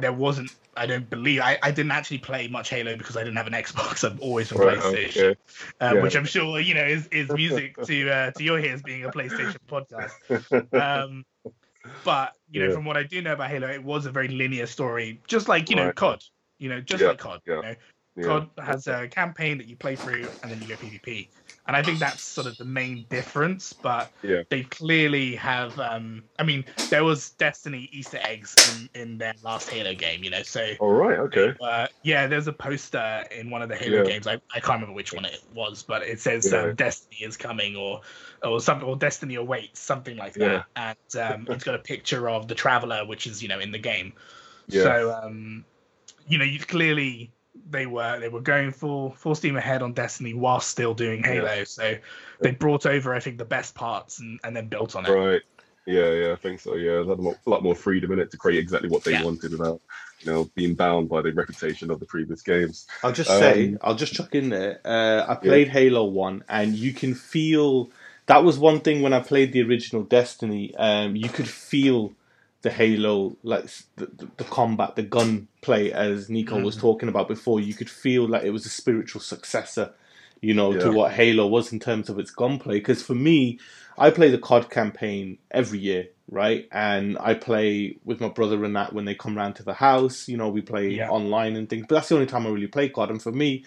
there 0.00 0.12
wasn't. 0.12 0.50
I 0.76 0.86
don't 0.86 1.08
believe 1.10 1.40
I, 1.40 1.58
I 1.62 1.70
didn't 1.72 1.90
actually 1.90 2.18
play 2.18 2.46
much 2.46 2.70
Halo 2.70 2.96
because 2.96 3.16
I 3.16 3.24
didn't 3.24 3.36
have 3.36 3.48
an 3.48 3.52
Xbox. 3.52 4.04
I've 4.10 4.20
always 4.20 4.48
been 4.48 4.58
Right, 4.58 4.78
PlayStation 4.78 5.30
okay. 5.30 5.40
um, 5.80 5.96
Yeah. 5.96 6.02
which 6.02 6.16
I'm 6.16 6.24
sure 6.24 6.60
you 6.60 6.74
know 6.74 6.84
is, 6.84 7.06
is 7.08 7.30
music 7.30 7.76
to 7.84 8.10
uh, 8.10 8.30
to 8.32 8.44
your 8.44 8.58
ears 8.60 8.82
being 8.82 9.04
a 9.04 9.10
PlayStation 9.10 9.56
podcast. 9.68 10.12
Um, 10.72 11.24
but 12.04 12.32
you 12.50 12.60
know, 12.60 12.66
Yeah. 12.68 12.72
from 12.74 12.84
what 12.84 12.96
I 12.96 13.02
do 13.02 13.20
know 13.22 13.32
about 13.32 13.50
Halo, 13.50 13.68
it 13.68 13.82
was 13.82 14.06
a 14.06 14.12
very 14.12 14.28
linear 14.28 14.66
story, 14.66 15.20
just 15.26 15.48
like 15.48 15.68
you 15.70 15.76
know 15.76 15.86
Right. 15.86 15.94
COD. 15.94 16.22
You 16.58 16.68
know, 16.68 16.80
just 16.80 17.02
Yeah, 17.02 17.08
like 17.08 17.18
COD. 17.18 17.40
You 17.46 17.62
know, 17.62 17.74
Yeah. 18.16 18.24
COD 18.24 18.50
has 18.58 18.86
a 18.86 19.08
campaign 19.08 19.58
that 19.58 19.66
you 19.68 19.76
play 19.76 19.96
through, 19.96 20.30
and 20.42 20.50
then 20.50 20.60
you 20.60 20.68
go 20.68 20.76
PvP. 20.76 21.28
And 21.68 21.76
I 21.76 21.82
think 21.82 22.00
that's 22.00 22.24
sort 22.24 22.46
of 22.46 22.56
the 22.56 22.64
main 22.64 23.06
difference. 23.08 23.72
But 23.72 24.10
Yeah. 24.22 24.42
they 24.50 24.64
clearly 24.64 25.36
have. 25.36 25.78
Um, 25.78 26.24
I 26.38 26.42
mean, 26.42 26.64
there 26.90 27.04
was 27.04 27.30
Destiny 27.30 27.88
Easter 27.92 28.18
eggs 28.20 28.58
in, 28.64 28.88
in 28.94 29.18
their 29.18 29.34
last 29.42 29.68
Halo 29.68 29.94
game, 29.94 30.24
you 30.24 30.30
know. 30.30 30.42
So 30.42 30.72
All 30.80 30.92
right. 30.92 31.18
Okay. 31.18 31.54
uh, 31.60 31.86
yeah, 32.02 32.26
there's 32.26 32.46
a 32.48 32.52
poster 32.52 33.24
in 33.30 33.50
one 33.50 33.62
of 33.62 33.68
the 33.68 33.76
Halo 33.76 33.98
Yeah. 33.98 34.04
games. 34.04 34.26
I, 34.26 34.34
I 34.54 34.60
can't 34.60 34.80
remember 34.80 34.94
which 34.94 35.12
one 35.12 35.24
it 35.26 35.40
was, 35.54 35.82
but 35.82 36.02
it 36.02 36.20
says 36.20 36.52
Yeah. 36.52 36.62
um, 36.62 36.74
Destiny 36.74 37.18
is 37.22 37.36
coming 37.36 37.76
or 37.76 38.00
or 38.42 38.60
something 38.60 38.88
or 38.88 38.96
Destiny 38.96 39.36
awaits, 39.36 39.80
something 39.80 40.16
like 40.16 40.34
that. 40.34 40.66
And 40.76 40.96
um, 41.20 41.46
it's 41.50 41.64
got 41.64 41.74
a 41.74 41.78
picture 41.80 42.28
of 42.30 42.48
the 42.48 42.54
Traveler, 42.54 43.06
which 43.06 43.26
is 43.26 43.42
you 43.42 43.48
know 43.48 43.60
in 43.60 43.72
the 43.72 43.78
game. 43.78 44.14
Yeah. 44.68 44.82
So 44.82 45.14
um, 45.22 45.66
you 46.26 46.38
know, 46.38 46.44
you've 46.44 46.68
clearly 46.68 47.32
they 47.70 47.86
were 47.86 48.18
they 48.20 48.28
were 48.28 48.40
going 48.40 48.72
full 48.72 49.12
full 49.12 49.34
steam 49.34 49.56
ahead 49.56 49.82
on 49.82 49.92
Destiny 49.92 50.34
while 50.34 50.60
still 50.60 50.94
doing 50.94 51.22
Yeah. 51.24 51.30
Halo. 51.30 51.64
So 51.64 51.96
they 52.40 52.50
brought 52.52 52.86
over 52.86 53.14
I 53.14 53.20
think 53.20 53.38
the 53.38 53.44
best 53.44 53.74
parts 53.74 54.20
and, 54.20 54.40
and 54.44 54.54
then 54.56 54.68
built 54.68 54.96
on 54.96 55.04
it. 55.06 55.10
Right. 55.10 55.42
Yeah, 55.86 56.12
yeah, 56.12 56.32
I 56.32 56.36
think 56.36 56.60
so. 56.60 56.74
Yeah, 56.74 57.02
they 57.02 57.08
had 57.08 57.18
a 57.18 57.22
lot, 57.22 57.36
a 57.46 57.50
lot 57.50 57.62
more 57.62 57.74
freedom 57.74 58.12
in 58.12 58.18
it 58.18 58.30
to 58.32 58.36
create 58.36 58.58
exactly 58.58 58.90
what 58.90 59.04
they 59.04 59.12
Yeah. 59.12 59.24
wanted 59.24 59.52
without, 59.52 59.80
you 60.20 60.30
know, 60.30 60.44
being 60.54 60.74
bound 60.74 61.08
by 61.08 61.22
the 61.22 61.32
reputation 61.32 61.90
of 61.90 61.98
the 61.98 62.04
previous 62.04 62.42
games. 62.42 62.86
I'll 63.02 63.12
just 63.12 63.30
Um, 63.30 63.38
say, 63.38 63.76
I'll 63.80 63.94
just 63.94 64.12
chuck 64.12 64.34
in 64.34 64.50
there. 64.50 64.80
Uh, 64.84 65.24
I 65.26 65.34
played 65.36 65.68
Halo 65.68 66.04
One, 66.04 66.44
and 66.48 66.74
you 66.74 66.92
can 66.92 67.14
feel 67.14 67.90
that 68.26 68.44
was 68.44 68.58
one 68.58 68.80
thing 68.80 69.00
when 69.00 69.14
I 69.14 69.20
played 69.20 69.54
the 69.54 69.62
original 69.62 70.02
Destiny. 70.02 70.74
Um, 70.74 71.16
you 71.16 71.30
could 71.30 71.48
feel 71.48 72.12
the 72.62 72.70
Halo, 72.70 73.36
like 73.42 73.64
the, 73.96 74.06
the, 74.06 74.28
the 74.38 74.44
combat, 74.44 74.96
the 74.96 75.02
gunplay, 75.02 75.90
as 75.90 76.28
Nico 76.28 76.60
was 76.60 76.76
mm. 76.76 76.80
talking 76.80 77.08
about 77.08 77.28
before. 77.28 77.60
You 77.60 77.74
could 77.74 77.90
feel 77.90 78.26
like 78.26 78.42
it 78.42 78.50
was 78.50 78.66
a 78.66 78.70
spiritual 78.70 79.20
successor, 79.20 79.92
you 80.40 80.54
know, 80.54 80.72
to 80.76 80.90
what 80.90 81.12
Halo 81.12 81.46
was 81.46 81.72
in 81.72 81.78
terms 81.78 82.08
of 82.08 82.18
its 82.18 82.30
gunplay. 82.30 82.78
Because 82.78 83.02
for 83.02 83.14
me, 83.14 83.60
I 83.96 84.10
play 84.10 84.30
the 84.30 84.38
COD 84.38 84.70
campaign 84.70 85.38
every 85.50 85.78
year, 85.78 86.08
right? 86.30 86.68
And 86.72 87.16
I 87.20 87.34
play 87.34 87.96
with 88.04 88.20
my 88.20 88.28
brother 88.28 88.64
and 88.64 88.74
that 88.74 88.92
when 88.92 89.04
they 89.04 89.14
come 89.14 89.36
round 89.36 89.56
to 89.56 89.62
the 89.62 89.74
house. 89.74 90.28
You 90.28 90.36
know, 90.36 90.48
we 90.48 90.60
play 90.60 90.90
Yeah. 90.90 91.10
online 91.10 91.54
and 91.54 91.68
things. 91.68 91.86
But 91.88 91.96
that's 91.96 92.08
the 92.08 92.16
only 92.16 92.26
time 92.26 92.46
I 92.46 92.50
really 92.50 92.66
play 92.66 92.88
COD. 92.88 93.10
And 93.10 93.22
for 93.22 93.32
me, 93.32 93.64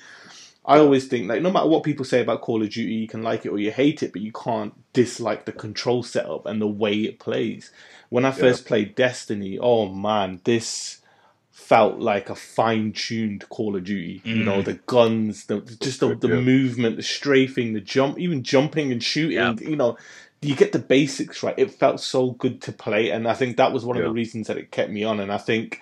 I 0.66 0.78
always 0.78 1.08
think 1.08 1.28
like 1.28 1.42
no 1.42 1.52
matter 1.52 1.68
what 1.68 1.84
people 1.84 2.06
say 2.06 2.22
about 2.22 2.42
Call 2.42 2.62
of 2.62 2.70
Duty, 2.70 2.94
you 2.94 3.08
can 3.08 3.24
like 3.24 3.46
it 3.46 3.50
or 3.50 3.58
you 3.58 3.72
hate 3.72 4.04
it, 4.04 4.14
but 4.14 4.22
you 4.22 4.32
can't 4.32 4.74
dislike 4.94 5.46
the 5.46 5.52
control 5.52 6.04
setup 6.04 6.46
and 6.46 6.62
the 6.62 6.68
way 6.68 6.94
it 6.94 7.20
plays. 7.20 7.72
When 8.10 8.26
I 8.26 8.32
first 8.32 8.66
played 8.66 8.96
Destiny, 8.96 9.58
oh 9.58 9.88
man, 9.90 10.42
this 10.44 11.02
felt 11.50 12.00
like 12.00 12.30
a 12.30 12.36
fine-tuned 12.36 13.48
Call 13.48 13.76
of 13.78 13.86
Duty. 13.86 14.22
You 14.26 14.44
know, 14.44 14.62
mm. 14.62 14.66
the 14.66 14.74
guns, 14.86 15.46
the 15.46 15.62
just 15.82 16.02
the, 16.02 16.16
the 16.16 16.28
Yeah. 16.28 16.42
movement, 16.42 16.98
the 16.98 17.04
strafing, 17.04 17.74
the 17.74 17.80
jump, 17.80 18.20
even 18.20 18.44
jumping 18.44 18.92
and 18.92 19.02
shooting. 19.02 19.38
Yeah. 19.38 19.56
You 19.60 19.78
know, 19.78 19.98
you 20.42 20.56
get 20.56 20.74
the 20.74 20.80
basics 20.80 21.44
right. 21.44 21.56
It 21.58 21.72
felt 21.72 22.02
so 22.02 22.32
good 22.32 22.62
to 22.64 22.72
play, 22.72 23.10
and 23.12 23.28
I 23.28 23.34
think 23.34 23.58
that 23.58 23.72
was 23.72 23.86
one 23.86 23.96
of 23.96 24.04
the 24.04 24.12
reasons 24.12 24.48
that 24.48 24.58
it 24.58 24.72
kept 24.72 24.92
me 24.92 25.04
on. 25.04 25.20
And 25.20 25.32
I 25.32 25.38
think 25.38 25.82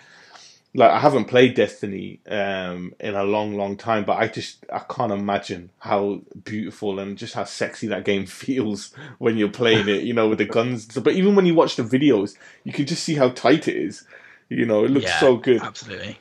like 0.75 0.91
I 0.91 0.99
haven't 0.99 1.25
played 1.25 1.55
Destiny 1.55 2.19
um, 2.27 2.93
in 2.99 3.15
a 3.15 3.23
long, 3.23 3.55
long 3.55 3.75
time, 3.75 4.05
but 4.05 4.17
I 4.17 4.27
just 4.27 4.65
I 4.71 4.79
can't 4.79 5.11
imagine 5.11 5.71
how 5.79 6.21
beautiful 6.43 6.99
and 6.99 7.17
just 7.17 7.33
how 7.33 7.43
sexy 7.45 7.87
that 7.87 8.05
game 8.05 8.25
feels 8.27 8.93
when 9.17 9.37
you're 9.37 9.49
playing 9.49 9.89
it. 9.89 10.03
You 10.03 10.13
know, 10.13 10.29
with 10.29 10.37
the 10.37 10.45
guns. 10.45 10.83
and 10.83 10.91
stuff. 10.91 11.03
But 11.03 11.13
even 11.13 11.35
when 11.35 11.45
you 11.45 11.55
watch 11.55 11.75
the 11.75 11.83
videos, 11.83 12.35
you 12.63 12.73
can 12.73 12.85
just 12.85 13.03
see 13.03 13.15
how 13.15 13.29
tight 13.29 13.67
it 13.67 13.75
is. 13.75 14.05
You 14.49 14.65
know, 14.65 14.83
it 14.83 14.91
looks 14.91 15.05
Yeah, 15.05 15.19
so 15.19 15.37
good. 15.37 15.61
Absolutely. 15.61 16.17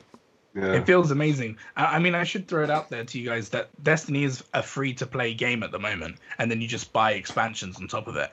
Yeah. 0.55 0.73
It 0.73 0.85
feels 0.85 1.11
amazing. 1.11 1.57
I, 1.75 1.85
I 1.97 1.99
mean, 1.99 2.15
I 2.15 2.23
should 2.23 2.47
throw 2.47 2.63
it 2.63 2.69
out 2.71 2.89
there 2.89 3.03
to 3.03 3.19
you 3.19 3.29
guys 3.29 3.49
that 3.49 3.69
Destiny 3.83 4.23
is 4.23 4.43
a 4.53 4.63
free 4.63 4.93
to 4.95 5.05
play 5.05 5.33
game 5.35 5.61
at 5.63 5.71
the 5.71 5.79
moment, 5.79 6.17
and 6.39 6.49
then 6.49 6.59
you 6.59 6.67
just 6.67 6.91
buy 6.91 7.11
expansions 7.13 7.77
on 7.79 7.87
top 7.87 8.07
of 8.07 8.15
it. 8.15 8.31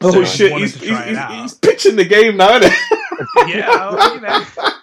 Oh 0.00 0.10
So 0.12 0.24
shit! 0.24 0.52
He's, 0.52 0.74
he's, 0.76 0.88
he's, 0.88 1.16
out. 1.16 1.32
he's 1.32 1.54
pitching 1.54 1.96
the 1.96 2.04
game 2.04 2.36
now. 2.38 2.56
Isn't 2.56 2.72
it? 2.72 2.78
yeah, 3.56 3.68
well, 3.68 4.14
you 4.14 4.20
know. 4.20 4.44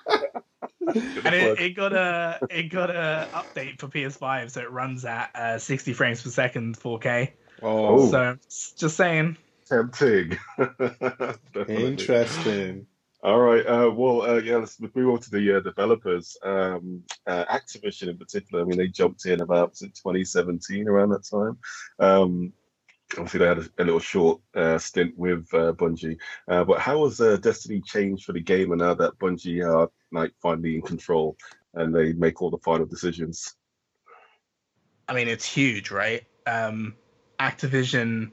Good 0.94 0.98
And 1.26 1.36
it, 1.36 1.60
it 1.60 1.70
got 1.76 1.94
a 1.94 2.40
it 2.50 2.70
got 2.70 2.90
a 2.90 3.28
update 3.34 3.80
for 3.80 3.88
PS5, 3.88 4.52
so 4.52 4.62
it 4.62 4.72
runs 4.72 5.06
at 5.06 5.36
uh, 5.36 5.58
60 5.60 5.94
frames 5.94 6.22
per 6.22 6.30
second, 6.30 6.78
4K. 6.80 7.32
Oh. 7.62 8.10
So 8.10 8.38
just 8.78 8.98
saying. 8.98 9.38
Tempting. 9.68 10.38
Interesting. 11.68 12.86
All 13.24 13.40
right. 13.40 13.66
Uh, 13.66 13.90
well, 13.90 14.22
uh, 14.22 14.38
yeah, 14.38 14.58
let's 14.58 14.80
move 14.80 15.10
on 15.10 15.20
to 15.20 15.32
the 15.32 15.58
uh, 15.58 15.60
developers. 15.60 16.38
Um, 16.44 17.02
uh, 17.26 17.46
Activision, 17.46 18.10
in 18.10 18.18
particular, 18.20 18.64
I 18.64 18.68
mean, 18.68 18.78
they 18.78 18.88
jumped 18.88 19.26
in 19.26 19.42
about 19.42 19.74
2017 19.74 20.88
around 20.88 21.10
that 21.10 21.24
time. 21.26 21.58
Um, 21.98 22.54
obviously, 23.14 23.40
they 23.40 23.48
had 23.48 23.60
a, 23.60 23.70
a 23.80 23.84
little 23.84 24.00
short 24.00 24.42
uh, 24.56 24.78
stint 24.78 25.18
with 25.18 25.48
uh, 25.54 25.74
Bungie. 25.74 26.18
Uh, 26.48 26.64
but 26.64 26.80
how 26.80 27.04
has 27.06 27.22
uh, 27.22 27.38
Destiny 27.38 27.82
changed 27.82 28.26
for 28.26 28.34
the 28.34 28.42
game 28.42 28.72
and 28.72 28.82
now 28.82 28.94
that 28.94 29.18
Bungie 29.20 29.66
are 29.66 29.90
like 30.12 30.34
finally 30.42 30.76
in 30.76 30.82
control 30.82 31.38
and 31.74 31.94
they 31.94 32.14
make 32.14 32.42
all 32.42 32.50
the 32.50 32.58
final 32.60 32.86
decisions? 32.86 33.56
I 35.08 35.14
mean, 35.14 35.28
it's 35.28 35.46
huge, 35.46 35.92
right? 35.92 36.24
Um, 36.48 36.96
Activision. 37.40 38.32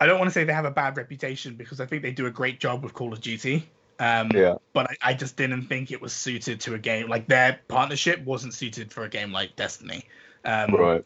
I 0.00 0.06
don't 0.06 0.18
want 0.18 0.28
to 0.28 0.32
say 0.32 0.44
they 0.44 0.52
have 0.52 0.64
a 0.64 0.70
bad 0.70 0.96
reputation 0.96 1.54
because 1.54 1.80
I 1.80 1.86
think 1.86 2.02
they 2.02 2.10
do 2.10 2.26
a 2.26 2.30
great 2.30 2.60
job 2.60 2.82
with 2.82 2.92
Call 2.92 3.12
of 3.12 3.20
Duty. 3.20 3.68
Um, 3.98 4.30
Yeah. 4.34 4.56
But 4.72 4.90
I, 4.90 5.10
I 5.10 5.14
just 5.14 5.36
didn't 5.36 5.62
think 5.62 5.90
it 5.90 6.00
was 6.00 6.12
suited 6.12 6.60
to 6.62 6.74
a 6.74 6.78
game 6.78 7.08
like 7.08 7.28
their 7.28 7.60
partnership 7.68 8.24
wasn't 8.24 8.54
suited 8.54 8.92
for 8.92 9.04
a 9.04 9.08
game 9.08 9.32
like 9.32 9.54
Destiny. 9.56 10.04
Um, 10.44 10.74
Right. 10.74 11.04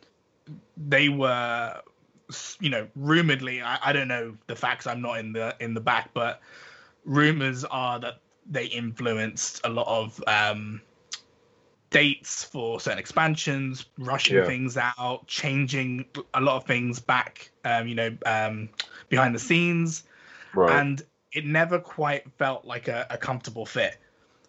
They 0.76 1.08
were, 1.08 1.80
you 2.60 2.70
know, 2.70 2.88
rumoredly. 2.94 3.62
I, 3.62 3.78
I 3.84 3.92
don't 3.92 4.08
know 4.08 4.36
the 4.46 4.56
facts. 4.56 4.86
I'm 4.86 5.00
not 5.00 5.18
in 5.18 5.32
the 5.32 5.54
in 5.60 5.74
the 5.74 5.80
back, 5.80 6.10
but 6.14 6.40
rumors 7.04 7.64
are 7.64 7.98
that 8.00 8.20
they 8.48 8.66
influenced 8.66 9.60
a 9.64 9.68
lot 9.68 9.86
of 9.88 10.22
um, 10.26 10.80
dates 11.90 12.44
for 12.44 12.80
certain 12.80 12.98
expansions, 12.98 13.86
rushing 13.98 14.42
Yeah. 14.42 14.42
things 14.42 14.76
out, 14.76 15.26
changing 15.26 16.06
a 16.34 16.40
lot 16.40 16.56
of 16.56 16.64
things 16.64 17.00
back, 17.00 17.50
um, 17.64 17.86
you 17.86 17.94
know, 17.94 18.16
um, 18.26 18.68
behind 19.08 19.34
the 19.34 19.38
scenes, 19.38 20.04
Right. 20.54 20.84
and 20.84 21.02
it 21.32 21.44
never 21.44 21.78
quite 21.78 22.30
felt 22.38 22.64
like 22.64 22.88
a, 22.88 23.06
a 23.10 23.16
comfortable 23.18 23.66
fit. 23.66 23.96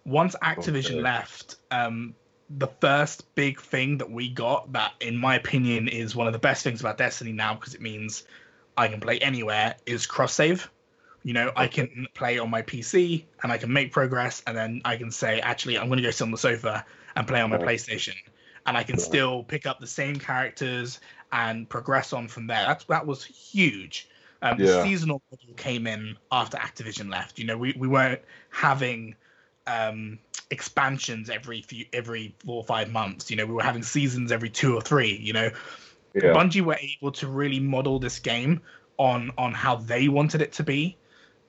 Once 0.06 0.36
Activision 0.42 1.00
Okay. 1.00 1.02
left, 1.02 1.56
um, 1.72 2.16
the 2.50 2.68
first 2.68 3.34
big 3.36 3.60
thing 3.60 3.98
that 3.98 4.10
we 4.10 4.30
got 4.30 4.72
that, 4.74 4.94
in 5.02 5.18
my 5.18 5.36
opinion, 5.36 5.88
is 5.88 6.16
one 6.16 6.28
of 6.28 6.34
the 6.34 6.40
best 6.40 6.64
things 6.64 6.80
about 6.80 6.98
Destiny 6.98 7.32
now 7.32 7.56
because 7.56 7.74
it 7.74 7.82
means 7.82 8.24
I 8.78 8.88
can 8.88 9.00
play 9.00 9.20
anywhere 9.20 9.76
is 9.86 10.06
cross 10.06 10.34
save. 10.34 10.70
You 11.24 11.34
know, 11.34 11.52
I 11.56 11.68
can 11.68 12.08
play 12.14 12.40
on 12.40 12.50
my 12.50 12.62
PC 12.62 13.26
and 13.44 13.52
I 13.52 13.58
can 13.58 13.74
make 13.74 13.92
progress, 13.92 14.42
and 14.48 14.56
then 14.56 14.82
I 14.86 14.96
can 14.96 15.12
say, 15.12 15.42
actually, 15.42 15.78
I'm 15.78 15.88
going 15.88 15.98
to 15.98 16.04
go 16.04 16.12
sit 16.12 16.24
on 16.24 16.32
the 16.32 16.38
sofa 16.38 16.86
and 17.16 17.28
play 17.28 17.42
on 17.42 17.50
my 17.50 17.58
PlayStation, 17.58 18.16
and 18.66 18.78
I 18.78 18.84
can 18.84 18.98
still 18.98 19.44
pick 19.44 19.66
up 19.66 19.80
the 19.80 19.88
same 19.88 20.16
characters 20.16 21.02
and 21.34 21.68
progress 21.68 22.14
on 22.14 22.30
from 22.30 22.48
there. 22.48 22.64
That's 22.66 22.86
that 22.86 23.06
was 23.06 23.26
huge. 23.26 24.08
Um, 24.42 24.60
Yeah. 24.60 24.68
The 24.68 24.84
seasonal 24.84 25.22
model 25.30 25.54
came 25.56 25.88
in 25.88 26.16
after 26.32 26.58
Activision 26.58 27.12
left. 27.12 27.40
You 27.40 27.46
know, 27.46 27.58
we, 27.58 27.76
we 27.78 27.88
weren't 27.88 28.22
having 28.50 29.16
um, 29.66 30.20
expansions 30.52 31.30
every 31.30 31.62
few 31.62 31.86
every 31.94 32.36
four 32.40 32.58
or 32.58 32.64
five 32.64 32.92
months. 32.92 33.30
You 33.30 33.38
know, 33.38 33.46
we 33.46 33.54
were 33.54 33.64
having 33.64 33.84
seasons 33.84 34.32
every 34.32 34.50
two 34.50 34.76
or 34.76 34.82
three. 34.82 35.16
You 35.16 35.34
know, 35.34 35.50
yeah. 36.14 36.34
Bungie 36.34 36.62
were 36.62 36.78
able 36.80 37.12
to 37.14 37.28
really 37.28 37.60
model 37.60 38.00
this 38.00 38.20
game 38.20 38.62
on 38.98 39.32
on 39.38 39.54
how 39.54 39.76
they 39.76 40.08
wanted 40.08 40.42
it 40.42 40.54
to 40.54 40.64
be. 40.64 40.98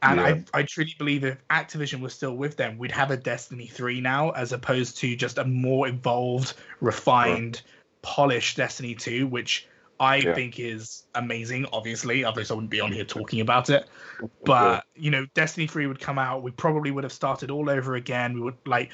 And 0.03 0.21
Yeah. 0.21 0.43
I, 0.55 0.61
I 0.61 0.63
truly 0.63 0.95
believe 0.97 1.25
if 1.25 1.37
Activision 1.49 2.01
was 2.01 2.15
still 2.15 2.37
with 2.37 2.57
them, 2.57 2.79
we'd 2.79 2.93
have 2.93 3.11
a 3.11 3.17
Destiny 3.17 3.67
3 3.67 4.01
now, 4.01 4.31
as 4.31 4.53
opposed 4.53 4.99
to 4.99 5.17
just 5.17 5.39
a 5.39 5.45
more 5.45 5.89
evolved, 5.89 6.55
refined, 6.81 7.63
polished 8.03 8.57
Destiny 8.57 8.95
2, 8.95 9.27
which 9.27 9.67
I 10.01 10.21
Yeah. 10.21 10.35
think 10.35 10.59
is 10.61 11.05
amazing, 11.15 11.67
obviously. 11.73 12.25
Otherwise, 12.25 12.51
I 12.51 12.55
wouldn't 12.55 12.71
be 12.71 12.81
on 12.81 12.93
here 12.93 13.05
talking 13.19 13.41
about 13.41 13.71
it. 13.71 13.89
But, 14.45 14.85
you 14.95 15.11
know, 15.11 15.27
Destiny 15.35 15.67
3 15.67 15.87
would 15.87 16.01
come 16.01 16.19
out, 16.19 16.43
we 16.43 16.51
probably 16.53 16.91
would 16.91 17.05
have 17.05 17.13
started 17.13 17.51
all 17.51 17.69
over 17.69 17.97
again. 17.97 18.35
We 18.35 18.41
would, 18.41 18.57
like, 18.67 18.93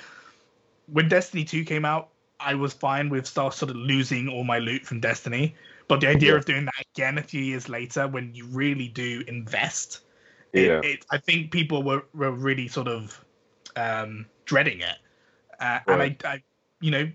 when 0.86 1.08
Destiny 1.08 1.44
2 1.44 1.64
came 1.64 1.84
out, 1.84 2.10
I 2.40 2.54
was 2.54 2.72
fine 2.72 3.08
with 3.08 3.26
start 3.26 3.54
sort 3.54 3.70
of 3.70 3.76
losing 3.76 4.28
all 4.28 4.44
my 4.44 4.58
loot 4.58 4.84
from 4.84 5.00
Destiny. 5.00 5.54
But 5.88 6.00
the 6.00 6.08
idea 6.08 6.32
Yeah. 6.32 6.38
of 6.38 6.44
doing 6.44 6.64
that 6.64 6.74
again 6.94 7.18
a 7.18 7.22
few 7.22 7.42
years 7.42 7.68
later, 7.68 8.08
when 8.08 8.34
you 8.34 8.46
really 8.46 8.88
do 8.88 9.22
invest, 9.28 10.00
Yeah. 10.52 10.80
it, 10.82 11.04
I 11.10 11.18
think 11.18 11.52
people 11.52 11.82
were, 11.82 12.04
were 12.14 12.32
really 12.32 12.68
sort 12.68 12.88
of 12.88 13.24
um, 13.76 14.26
dreading 14.46 14.80
it. 14.80 14.96
Uh, 15.60 15.80
And 15.86 16.02
I, 16.02 16.16
I, 16.24 16.42
you 16.80 16.90
know, 16.90 17.10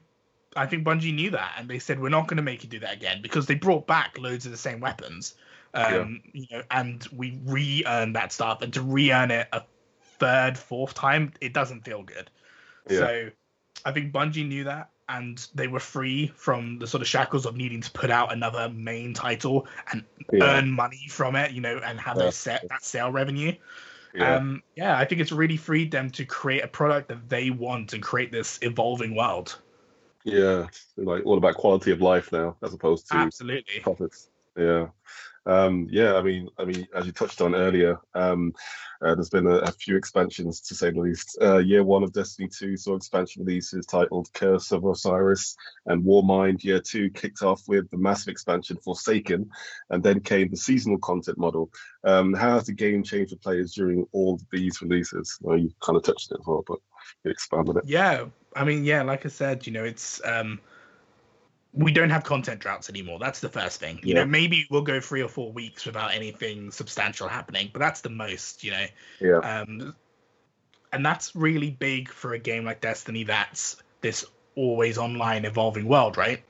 I 0.55 0.65
think 0.65 0.83
Bungie 0.83 1.13
knew 1.13 1.29
that, 1.31 1.53
and 1.57 1.69
they 1.69 1.79
said 1.79 1.99
we're 1.99 2.09
not 2.09 2.27
going 2.27 2.37
to 2.37 2.43
make 2.43 2.63
you 2.63 2.69
do 2.69 2.79
that 2.79 2.93
again 2.93 3.21
because 3.21 3.45
they 3.45 3.55
brought 3.55 3.85
back 3.85 4.17
loads 4.17 4.45
of 4.45 4.51
the 4.51 4.57
same 4.57 4.79
weapons, 4.79 5.35
um, 5.73 6.21
you 6.33 6.45
know, 6.51 6.63
and 6.71 7.07
we 7.15 7.39
re-earned 7.45 8.15
that 8.15 8.31
stuff, 8.31 8.61
and 8.61 8.73
to 8.73 8.81
re-earn 8.81 9.31
it 9.31 9.47
a 9.53 9.63
third, 10.17 10.57
fourth 10.57 10.93
time, 10.93 11.31
it 11.39 11.53
doesn't 11.53 11.85
feel 11.85 12.03
good. 12.03 12.31
Yeah. 12.89 12.97
So 12.97 13.29
I 13.85 13.91
think 13.91 14.11
Bungie 14.11 14.47
knew 14.47 14.63
that, 14.63 14.89
and 15.07 15.47
they 15.53 15.67
were 15.67 15.79
free 15.79 16.27
from 16.35 16.79
the 16.79 16.87
sort 16.87 17.01
of 17.01 17.07
shackles 17.07 17.45
of 17.45 17.55
needing 17.55 17.81
to 17.81 17.91
put 17.91 18.09
out 18.09 18.33
another 18.33 18.69
main 18.69 19.13
title 19.13 19.67
and 19.91 20.03
Yeah. 20.31 20.45
earn 20.57 20.71
money 20.71 21.07
from 21.09 21.35
it, 21.35 21.51
you 21.51 21.61
know, 21.61 21.77
and 21.79 21.99
have 21.99 22.17
Yeah. 22.17 22.29
set 22.29 22.67
that 22.69 22.83
sale 22.83 23.11
revenue. 23.11 23.55
Yeah. 24.13 24.35
Um, 24.35 24.63
yeah, 24.75 24.97
I 24.97 25.05
think 25.05 25.21
it's 25.21 25.31
really 25.31 25.57
freed 25.57 25.91
them 25.91 26.09
to 26.11 26.25
create 26.25 26.63
a 26.63 26.67
product 26.67 27.07
that 27.09 27.29
they 27.29 27.51
want 27.51 27.93
and 27.93 28.03
create 28.03 28.31
this 28.31 28.59
evolving 28.61 29.15
world. 29.15 29.61
Yeah. 30.23 30.67
Like 30.97 31.25
all 31.25 31.37
about 31.37 31.55
quality 31.55 31.91
of 31.91 32.01
life 32.01 32.31
now, 32.31 32.57
as 32.63 32.73
opposed 32.73 33.07
to 33.09 33.15
Absolutely. 33.15 33.79
profits. 33.81 34.29
Yeah. 34.57 34.87
Um, 35.45 35.87
yeah, 35.89 36.15
I 36.15 36.21
mean, 36.21 36.47
I 36.59 36.65
mean, 36.65 36.87
as 36.93 37.05
you 37.05 37.11
touched 37.11 37.41
on 37.41 37.55
earlier, 37.55 37.99
um, 38.13 38.53
uh, 39.01 39.15
there's 39.15 39.29
been 39.29 39.47
a, 39.47 39.55
a 39.55 39.71
few 39.71 39.95
expansions 39.95 40.61
to 40.61 40.75
say 40.75 40.91
the 40.91 40.99
least. 40.99 41.37
Uh, 41.41 41.57
year 41.57 41.83
one 41.83 42.03
of 42.03 42.13
Destiny 42.13 42.49
2 42.49 42.77
saw 42.77 42.95
expansion 42.95 43.43
releases 43.45 43.85
titled 43.85 44.31
Curse 44.33 44.71
of 44.71 44.85
Osiris 44.85 45.55
and 45.85 46.03
Warmind. 46.03 46.63
Year 46.63 46.79
two 46.79 47.09
kicked 47.09 47.41
off 47.41 47.63
with 47.67 47.89
the 47.89 47.97
massive 47.97 48.27
expansion 48.27 48.77
Forsaken, 48.77 49.49
and 49.89 50.03
then 50.03 50.19
came 50.19 50.49
the 50.49 50.57
seasonal 50.57 50.99
content 50.99 51.37
model. 51.37 51.71
Um, 52.03 52.33
how 52.33 52.55
has 52.55 52.65
the 52.65 52.73
game 52.73 53.01
changed 53.01 53.31
for 53.31 53.37
players 53.37 53.73
during 53.73 54.05
all 54.11 54.39
these 54.51 54.81
releases? 54.81 55.37
Well, 55.41 55.57
you 55.57 55.71
kind 55.81 55.97
of 55.97 56.03
touched 56.03 56.31
it 56.31 56.37
as 56.39 56.45
well, 56.45 56.63
but 56.67 56.79
you 57.23 57.31
expanded 57.31 57.77
it. 57.77 57.83
Yeah, 57.85 58.25
I 58.55 58.63
mean, 58.63 58.83
yeah, 58.83 59.03
like 59.03 59.25
I 59.25 59.29
said, 59.29 59.65
you 59.67 59.73
know, 59.73 59.83
it's 59.83 60.21
um, 60.25 60.59
we 61.73 61.91
don't 61.91 62.09
have 62.09 62.23
content 62.23 62.59
droughts 62.59 62.89
anymore. 62.89 63.19
That's 63.19 63.39
the 63.39 63.49
first 63.49 63.79
thing. 63.79 63.99
You 64.03 64.13
Yeah. 64.13 64.21
know, 64.21 64.25
maybe 64.25 64.67
we'll 64.69 64.81
go 64.81 64.99
three 64.99 65.21
or 65.21 65.27
four 65.27 65.51
weeks 65.51 65.85
without 65.85 66.11
anything 66.13 66.71
substantial 66.71 67.27
happening, 67.27 67.69
but 67.71 67.79
that's 67.79 68.01
the 68.01 68.09
most. 68.09 68.63
You 68.63 68.71
know, 68.71 68.85
Yeah. 69.19 69.37
um, 69.37 69.95
and 70.91 71.05
that's 71.05 71.35
really 71.35 71.71
big 71.71 72.09
for 72.09 72.33
a 72.33 72.39
game 72.39 72.65
like 72.65 72.81
Destiny. 72.81 73.23
That's 73.23 73.77
this 74.01 74.25
always 74.55 74.97
online 74.97 75.45
evolving 75.45 75.87
world, 75.87 76.17
right? 76.17 76.43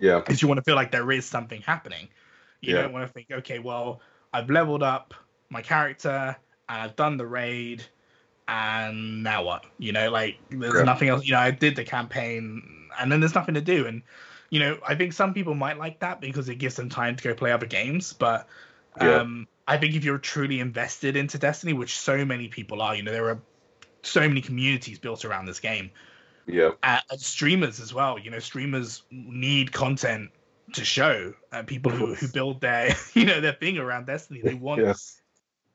Yeah. 0.00 0.18
because 0.18 0.42
you 0.42 0.48
want 0.48 0.58
to 0.58 0.62
feel 0.64 0.74
like 0.74 0.90
there 0.90 1.10
is 1.12 1.24
something 1.24 1.62
happening. 1.62 2.08
You 2.60 2.74
Yeah. 2.74 2.82
don't 2.82 2.92
want 2.92 3.06
to 3.06 3.12
think, 3.12 3.30
okay, 3.30 3.58
well, 3.58 4.00
I've 4.32 4.50
leveled 4.50 4.82
up 4.82 5.14
my 5.50 5.62
character 5.62 6.36
and 6.68 6.80
I've 6.82 6.96
done 6.96 7.16
the 7.16 7.26
raid, 7.26 7.84
and 8.48 9.22
now 9.22 9.42
what? 9.42 9.64
You 9.78 9.92
know, 9.92 10.10
like 10.10 10.38
there's 10.50 10.74
Yeah. 10.74 10.82
nothing 10.84 11.08
else. 11.08 11.24
You 11.24 11.32
know, 11.32 11.40
I 11.40 11.50
did 11.50 11.76
the 11.76 11.84
campaign, 11.84 12.88
and 12.98 13.10
then 13.10 13.20
there's 13.20 13.34
nothing 13.34 13.54
to 13.54 13.60
do. 13.60 13.86
And 13.86 14.02
you 14.50 14.60
know, 14.60 14.78
I 14.86 14.94
think 14.94 15.12
some 15.12 15.34
people 15.34 15.54
might 15.54 15.78
like 15.78 16.00
that 16.00 16.20
because 16.20 16.48
it 16.48 16.56
gives 16.56 16.76
them 16.76 16.88
time 16.88 17.16
to 17.16 17.24
go 17.24 17.34
play 17.34 17.52
other 17.52 17.66
games. 17.66 18.12
But 18.12 18.48
Yeah. 19.00 19.20
um, 19.20 19.48
I 19.66 19.78
think 19.78 19.94
if 19.94 20.04
you're 20.04 20.18
truly 20.18 20.60
invested 20.60 21.16
into 21.16 21.38
Destiny, 21.38 21.72
which 21.72 21.98
so 21.98 22.24
many 22.24 22.48
people 22.48 22.82
are, 22.82 22.94
you 22.94 23.02
know, 23.02 23.12
there 23.12 23.28
are 23.30 23.40
so 24.02 24.20
many 24.28 24.40
communities 24.42 24.98
built 24.98 25.24
around 25.24 25.46
this 25.46 25.58
game 25.60 25.90
Yeah. 26.46 26.72
uh, 26.82 27.00
and 27.10 27.20
streamers 27.20 27.80
as 27.80 27.94
well. 27.94 28.18
You 28.18 28.30
know, 28.30 28.38
streamers 28.38 29.02
need 29.10 29.72
content 29.72 30.30
to 30.74 30.84
show. 30.84 31.32
Uh, 31.52 31.62
people 31.62 31.90
who, 31.90 32.14
who 32.14 32.28
build 32.28 32.60
their 32.60 32.94
you 33.14 33.24
know 33.24 33.40
their 33.40 33.54
thing 33.54 33.78
around 33.78 34.06
Destiny, 34.06 34.42
they 34.42 34.54
want 34.54 34.82
Yes. 34.82 35.20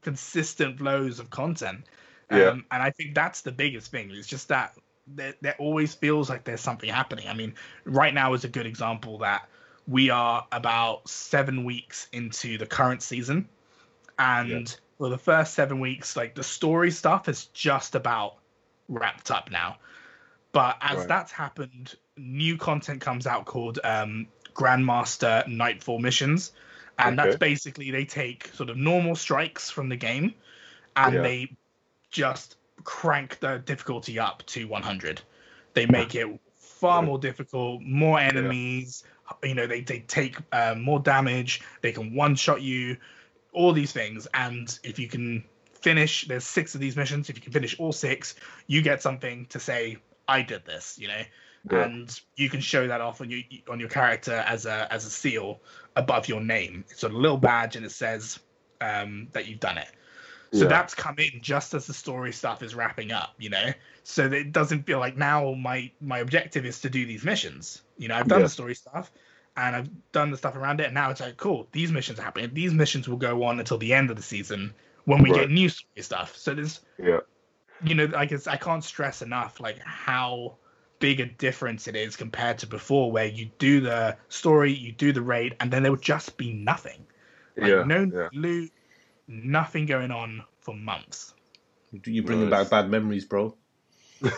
consistent 0.02 0.78
flows 0.78 1.20
of 1.20 1.30
content. 1.30 1.86
Yeah. 2.32 2.50
Um, 2.50 2.66
and 2.72 2.84
I 2.84 2.92
think 2.92 3.16
that's 3.16 3.42
the 3.42 3.52
biggest 3.52 3.92
thing. 3.92 4.12
It's 4.12 4.28
just 4.28 4.48
that 4.50 4.78
there, 5.08 5.34
there 5.42 5.56
always 5.58 5.94
feels 5.94 6.30
like 6.30 6.44
there's 6.44 6.62
something 6.62 6.90
happening. 6.90 7.28
I 7.28 7.34
mean, 7.34 7.56
right 7.86 8.14
now 8.14 8.34
is 8.34 8.44
a 8.44 8.50
good 8.50 8.66
example 8.68 9.18
that 9.20 9.50
we 9.88 10.10
are 10.12 10.46
about 10.52 11.10
seven 11.10 11.64
weeks 11.64 12.08
into 12.12 12.58
the 12.58 12.68
current 12.68 13.02
season, 13.02 13.50
and 14.20 14.78
for 14.98 15.10
the 15.10 15.18
first 15.18 15.54
seven 15.56 15.80
weeks, 15.80 16.16
like 16.16 16.36
the 16.36 16.44
story 16.44 16.92
stuff 16.92 17.28
is 17.28 17.46
just 17.46 17.96
about 17.96 18.36
wrapped 18.88 19.32
up 19.32 19.50
now. 19.50 19.78
But 20.52 20.78
as 20.82 20.98
Right. 20.98 21.08
that's 21.08 21.32
happened, 21.32 21.96
new 22.18 22.58
content 22.58 23.02
comes 23.02 23.26
out 23.26 23.46
called 23.46 23.80
um, 23.84 24.28
Grandmaster 24.54 25.48
Nightfall 25.48 26.00
missions, 26.00 26.52
and 27.00 27.18
that's 27.18 27.38
basically 27.38 27.92
they 27.92 28.06
take 28.06 28.48
sort 28.54 28.70
of 28.70 28.78
normal 28.78 29.16
strikes 29.16 29.72
from 29.72 29.90
the 29.90 29.96
game, 29.96 30.36
and 30.96 31.16
Yeah. 31.16 31.22
they 31.22 31.56
just 32.10 32.58
crank 32.84 33.40
the 33.40 33.60
difficulty 33.66 34.20
up 34.20 34.44
to 34.48 34.68
100. 34.68 35.22
They 35.74 35.86
make 35.86 36.16
it 36.16 36.28
far 36.56 37.02
more 37.02 37.20
difficult, 37.20 37.82
more 37.82 38.20
enemies. 38.20 39.04
You 39.44 39.54
know, 39.54 39.68
they 39.68 39.82
they 39.82 40.00
take 40.00 40.38
uh, 40.52 40.76
more 40.76 41.00
damage. 41.00 41.62
They 41.82 41.92
can 41.92 42.16
one 42.16 42.36
shot 42.36 42.62
you, 42.62 42.98
all 43.54 43.74
these 43.74 43.92
things. 43.92 44.28
And 44.34 44.78
if 44.84 44.98
you 44.98 45.08
can 45.08 45.44
finish, 45.74 46.28
there's 46.28 46.46
six 46.46 46.74
of 46.76 46.82
these 46.82 46.96
missions. 46.96 47.30
If 47.30 47.36
you 47.36 47.42
can 47.42 47.54
finish 47.54 47.80
all 47.80 47.92
six, 47.92 48.36
you 48.68 48.82
get 48.82 49.02
something 49.02 49.46
to 49.48 49.60
say, 49.60 49.98
"I 50.28 50.42
did 50.42 50.66
this." 50.66 50.98
You 50.98 51.10
know, 51.10 51.22
Yeah. 51.72 51.84
and 51.84 52.22
you 52.36 52.50
can 52.50 52.62
show 52.62 52.88
that 52.88 53.02
off 53.02 53.22
on 53.22 53.30
your 53.30 53.42
on 53.70 53.80
your 53.80 53.90
character 53.90 54.44
as 54.48 54.66
a 54.66 54.92
as 54.92 55.06
a 55.06 55.10
seal 55.10 55.62
above 55.96 56.28
your 56.28 56.42
name. 56.42 56.86
It's 56.90 57.04
a 57.04 57.10
little 57.10 57.38
badge, 57.38 57.76
and 57.76 57.86
it 57.86 57.92
says 57.92 58.40
um, 58.82 59.28
that 59.34 59.46
you've 59.46 59.60
done 59.60 59.78
it. 59.78 59.90
So 60.52 60.64
Yeah. 60.64 60.70
that's 60.70 60.96
come 60.96 61.16
in 61.20 61.42
just 61.42 61.74
as 61.74 61.86
the 61.86 61.94
story 61.94 62.34
stuff 62.34 62.64
is 62.64 62.74
wrapping 62.74 63.12
up, 63.12 63.36
you 63.38 63.50
know. 63.50 63.72
So 64.04 64.28
that 64.28 64.38
it 64.38 64.52
doesn't 64.52 64.84
feel 64.84 65.00
like 65.00 65.16
now 65.16 65.54
my 65.54 65.92
my 66.02 66.20
objective 66.20 66.66
is 66.66 66.82
to 66.82 66.90
do 66.90 67.06
these 67.06 67.24
missions. 67.24 67.84
You 67.98 68.08
know, 68.08 68.16
I've 68.16 68.28
done 68.28 68.40
Yeah. 68.40 68.46
the 68.46 68.50
story 68.50 68.74
stuff 68.76 69.12
and 69.58 69.76
I've 69.76 70.12
done 70.12 70.32
the 70.32 70.38
stuff 70.38 70.56
around 70.56 70.80
it. 70.80 70.86
And 70.86 70.94
now 70.94 71.12
it's 71.12 71.22
like, 71.22 71.38
cool, 71.38 71.68
these 71.72 71.92
missions 71.92 72.20
are 72.20 72.24
happening. 72.24 72.50
These 72.54 72.74
missions 72.74 73.08
will 73.08 73.18
go 73.18 73.44
on 73.44 73.60
until 73.60 73.78
the 73.78 73.94
end 73.94 74.10
of 74.10 74.16
the 74.16 74.24
season 74.24 74.74
when 75.06 75.22
we 75.22 75.30
Right. 75.30 75.42
get 75.42 75.52
new 75.52 75.70
story 75.70 76.02
stuff. 76.02 76.36
So 76.36 76.56
there's, 76.56 76.80
Yeah. 76.98 77.20
you 77.84 77.94
know, 77.94 78.10
I 78.16 78.26
guess 78.26 78.48
I 78.48 78.58
can't 78.58 78.84
stress 78.84 79.22
enough 79.22 79.60
like 79.60 79.80
how 79.80 80.58
big 81.00 81.20
a 81.20 81.26
difference 81.28 81.88
it 81.88 81.96
is 81.96 82.16
compared 82.16 82.58
to 82.60 82.68
before, 82.68 83.12
where 83.12 83.26
you 83.26 83.50
do 83.58 83.82
the 83.82 84.18
story, 84.30 84.74
you 84.74 84.92
do 84.92 85.14
the 85.14 85.22
raid, 85.22 85.56
and 85.60 85.72
then 85.72 85.84
there 85.84 85.92
would 85.92 86.02
just 86.02 86.38
be 86.38 86.54
nothing. 86.54 87.06
Like 87.60 87.70
Yeah. 87.72 87.84
no 87.84 88.06
Yeah. 88.06 88.30
loot, 88.34 88.72
nothing 89.30 89.86
going 89.86 90.12
on 90.12 90.44
for 90.60 90.76
months. 90.76 91.34
You're 92.06 92.24
bringing 92.26 92.50
Nice. 92.50 92.64
back 92.64 92.70
bad 92.70 92.92
memories, 92.92 93.26
bro. 93.26 93.56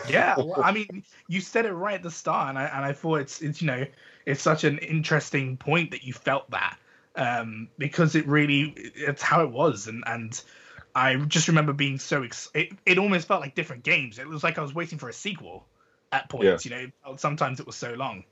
Yeah, 0.08 0.36
well, 0.36 0.62
I 0.62 0.70
mean, 0.70 1.02
you 1.26 1.40
said 1.40 1.66
it 1.66 1.72
right 1.72 1.96
at 1.96 2.02
the 2.02 2.10
start, 2.10 2.50
and 2.50 2.58
I 2.58 2.66
and 2.66 2.84
I 2.84 2.92
thought 2.92 3.20
it's 3.20 3.42
it's 3.42 3.60
you 3.60 3.66
know 3.66 3.84
it's 4.24 4.40
such 4.40 4.62
an 4.62 4.78
interesting 4.78 5.56
point 5.56 5.90
that 5.90 6.04
you 6.04 6.12
felt 6.12 6.48
that 6.52 6.78
um, 7.16 7.68
because 7.78 8.14
it 8.14 8.26
really 8.28 8.74
it's 8.76 9.22
how 9.22 9.42
it 9.42 9.50
was, 9.50 9.88
and 9.88 10.04
and 10.06 10.40
I 10.94 11.16
just 11.16 11.48
remember 11.48 11.72
being 11.72 11.98
so 11.98 12.22
ex- 12.22 12.48
it 12.54 12.72
it 12.86 12.98
almost 12.98 13.26
felt 13.26 13.40
like 13.40 13.54
different 13.54 13.82
games. 13.82 14.18
It 14.18 14.28
was 14.28 14.44
like 14.44 14.58
I 14.58 14.62
was 14.62 14.74
waiting 14.74 14.98
for 14.98 15.08
a 15.08 15.12
sequel 15.12 15.66
at 16.12 16.28
points. 16.28 16.64
You 16.64 16.70
know, 16.70 17.16
sometimes 17.16 17.58
it 17.58 17.66
was 17.66 17.76
so 17.76 17.92
long. 17.94 18.24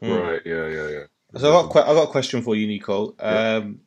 Right. 0.00 0.40
Yeah. 0.44 0.66
Yeah. 0.66 0.88
Yeah. 0.88 1.04
So 1.36 1.48
I 1.50 1.62
got 1.62 1.72
que- 1.72 1.82
I 1.82 1.94
got 1.94 2.08
a 2.08 2.10
question 2.10 2.42
for 2.42 2.56
you, 2.56 2.66
Nico. 2.66 3.14
Um, 3.18 3.80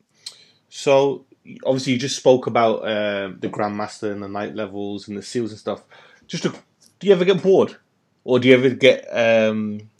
so 0.68 1.26
obviously 1.64 1.94
you 1.94 1.98
just 1.98 2.16
spoke 2.16 2.46
about 2.46 2.78
um, 2.80 3.38
the 3.40 3.48
Grandmaster 3.48 4.12
and 4.12 4.22
the 4.22 4.28
night 4.28 4.54
levels 4.54 5.08
and 5.08 5.16
the 5.16 5.22
seals 5.22 5.50
and 5.50 5.58
stuff. 5.58 5.82
Just 6.26 6.44
to, 6.44 6.50
do 6.50 7.06
you 7.06 7.12
ever 7.12 7.24
get 7.24 7.42
bored, 7.42 7.76
or 8.24 8.38
do 8.38 8.48
you 8.48 8.54
ever 8.54 8.70
get 8.70 9.06
um, 9.12 9.90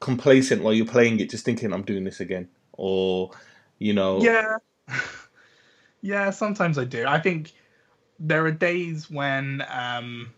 complacent 0.00 0.62
while 0.62 0.72
you're 0.72 0.86
playing 0.86 1.20
it, 1.20 1.30
just 1.30 1.44
thinking 1.44 1.72
I'm 1.72 1.82
doing 1.82 2.04
this 2.04 2.20
again, 2.20 2.48
or 2.72 3.30
you 3.78 3.92
know? 3.92 4.22
Yeah. 4.22 4.56
yeah, 6.02 6.30
sometimes 6.30 6.78
I 6.78 6.84
do. 6.84 7.04
I 7.06 7.20
think 7.20 7.52
there 8.18 8.44
are 8.46 8.52
days 8.52 9.10
when 9.10 9.64
um 9.68 10.32